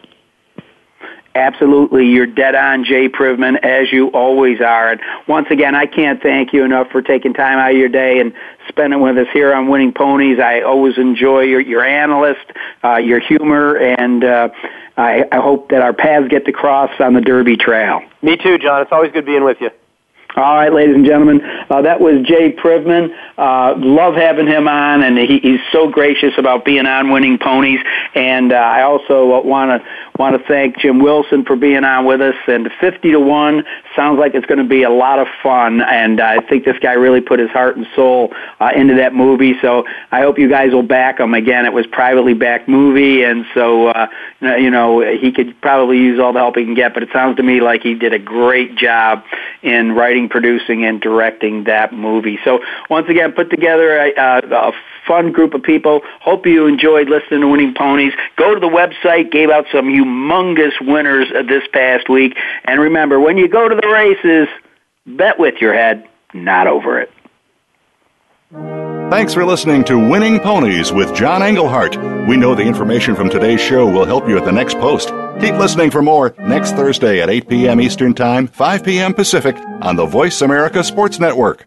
Absolutely. 1.38 2.06
You're 2.08 2.26
dead 2.26 2.56
on, 2.56 2.84
Jay 2.84 3.08
Privman, 3.08 3.58
as 3.62 3.92
you 3.92 4.08
always 4.08 4.60
are. 4.60 4.90
And 4.90 5.00
once 5.28 5.46
again, 5.50 5.76
I 5.76 5.86
can't 5.86 6.20
thank 6.20 6.52
you 6.52 6.64
enough 6.64 6.90
for 6.90 7.00
taking 7.00 7.32
time 7.32 7.58
out 7.58 7.70
of 7.70 7.76
your 7.76 7.88
day 7.88 8.18
and 8.18 8.32
spending 8.68 9.00
with 9.00 9.16
us 9.16 9.28
here 9.32 9.54
on 9.54 9.68
Winning 9.68 9.92
Ponies. 9.92 10.40
I 10.40 10.62
always 10.62 10.98
enjoy 10.98 11.42
your, 11.42 11.60
your 11.60 11.84
analyst, 11.84 12.44
uh, 12.82 12.96
your 12.96 13.20
humor, 13.20 13.76
and 13.76 14.24
uh, 14.24 14.48
I, 14.96 15.24
I 15.30 15.36
hope 15.36 15.70
that 15.70 15.80
our 15.80 15.92
paths 15.92 16.26
get 16.28 16.44
to 16.46 16.52
cross 16.52 16.90
on 16.98 17.14
the 17.14 17.20
Derby 17.20 17.56
Trail. 17.56 18.00
Me 18.20 18.36
too, 18.36 18.58
John. 18.58 18.82
It's 18.82 18.92
always 18.92 19.12
good 19.12 19.24
being 19.24 19.44
with 19.44 19.60
you. 19.60 19.70
All 20.36 20.54
right, 20.54 20.72
ladies 20.72 20.94
and 20.94 21.06
gentlemen, 21.06 21.40
uh, 21.70 21.82
that 21.82 22.00
was 22.00 22.24
Jay 22.24 22.52
Privman. 22.52 23.12
Uh, 23.36 23.74
love 23.76 24.14
having 24.14 24.46
him 24.46 24.68
on, 24.68 25.02
and 25.02 25.18
he, 25.18 25.38
he's 25.40 25.60
so 25.72 25.88
gracious 25.88 26.34
about 26.36 26.64
being 26.64 26.86
on 26.86 27.10
Winning 27.10 27.38
Ponies. 27.38 27.80
And 28.14 28.52
uh, 28.52 28.56
I 28.56 28.82
also 28.82 29.40
want 29.42 29.82
to 29.82 29.88
want 30.18 30.40
to 30.40 30.46
thank 30.48 30.78
Jim 30.78 30.98
Wilson 30.98 31.44
for 31.44 31.56
being 31.56 31.84
on 31.84 32.04
with 32.04 32.20
us. 32.20 32.34
And 32.46 32.68
50 32.80 33.12
to 33.12 33.20
1 33.20 33.64
sounds 33.94 34.18
like 34.18 34.34
it's 34.34 34.46
going 34.46 34.58
to 34.58 34.68
be 34.68 34.82
a 34.82 34.90
lot 34.90 35.18
of 35.18 35.28
fun. 35.42 35.80
And 35.80 36.20
I 36.20 36.40
think 36.40 36.64
this 36.64 36.78
guy 36.80 36.94
really 36.94 37.20
put 37.20 37.38
his 37.38 37.50
heart 37.50 37.76
and 37.76 37.86
soul 37.94 38.34
uh, 38.60 38.72
into 38.74 38.94
that 38.94 39.14
movie. 39.14 39.54
So 39.62 39.86
I 40.10 40.20
hope 40.20 40.38
you 40.38 40.48
guys 40.48 40.72
will 40.72 40.82
back 40.82 41.20
him. 41.20 41.34
Again, 41.34 41.64
it 41.64 41.72
was 41.72 41.86
privately 41.86 42.34
backed 42.34 42.68
movie. 42.68 43.22
And 43.22 43.46
so, 43.54 43.88
uh, 43.88 44.08
you 44.40 44.70
know, 44.70 45.00
he 45.00 45.30
could 45.30 45.60
probably 45.60 45.98
use 45.98 46.18
all 46.18 46.32
the 46.32 46.40
help 46.40 46.56
he 46.56 46.64
can 46.64 46.74
get. 46.74 46.94
But 46.94 47.04
it 47.04 47.10
sounds 47.12 47.36
to 47.36 47.42
me 47.42 47.60
like 47.60 47.82
he 47.82 47.94
did 47.94 48.12
a 48.12 48.18
great 48.18 48.76
job 48.76 49.22
in 49.62 49.92
writing, 49.92 50.28
producing, 50.28 50.84
and 50.84 51.00
directing 51.00 51.64
that 51.64 51.92
movie. 51.92 52.38
So 52.44 52.60
once 52.90 53.08
again, 53.08 53.32
put 53.32 53.50
together 53.50 53.96
a, 53.96 54.12
a, 54.14 54.68
a 54.68 54.72
fun 55.08 55.32
group 55.32 55.54
of 55.54 55.62
people. 55.62 56.02
Hope 56.20 56.46
you 56.46 56.66
enjoyed 56.66 57.08
listening 57.08 57.40
to 57.40 57.48
Winning 57.48 57.74
Ponies. 57.74 58.12
Go 58.36 58.54
to 58.54 58.60
the 58.60 58.68
website, 58.68 59.32
gave 59.32 59.50
out 59.50 59.64
some 59.72 59.86
humongous 59.86 60.74
winners 60.80 61.28
this 61.48 61.64
past 61.72 62.08
week. 62.08 62.36
And 62.66 62.80
remember, 62.80 63.18
when 63.18 63.38
you 63.38 63.48
go 63.48 63.68
to 63.68 63.74
the 63.74 63.88
races, 63.88 64.46
bet 65.06 65.38
with 65.38 65.60
your 65.60 65.72
head, 65.72 66.06
not 66.34 66.66
over 66.66 67.00
it. 67.00 67.10
Thanks 69.10 69.32
for 69.32 69.44
listening 69.44 69.84
to 69.84 69.98
Winning 70.10 70.38
Ponies 70.38 70.92
with 70.92 71.14
John 71.14 71.42
Englehart. 71.42 71.96
We 72.28 72.36
know 72.36 72.54
the 72.54 72.62
information 72.62 73.16
from 73.16 73.30
today's 73.30 73.60
show 73.60 73.86
will 73.86 74.04
help 74.04 74.28
you 74.28 74.36
at 74.36 74.44
the 74.44 74.52
next 74.52 74.74
post. 74.74 75.08
Keep 75.40 75.54
listening 75.54 75.90
for 75.90 76.02
more 76.02 76.34
next 76.38 76.72
Thursday 76.72 77.22
at 77.22 77.30
8 77.30 77.48
p.m. 77.48 77.80
Eastern 77.80 78.12
Time, 78.12 78.46
5 78.46 78.84
p.m. 78.84 79.14
Pacific 79.14 79.56
on 79.80 79.96
the 79.96 80.04
Voice 80.04 80.42
America 80.42 80.84
Sports 80.84 81.18
Network. 81.18 81.66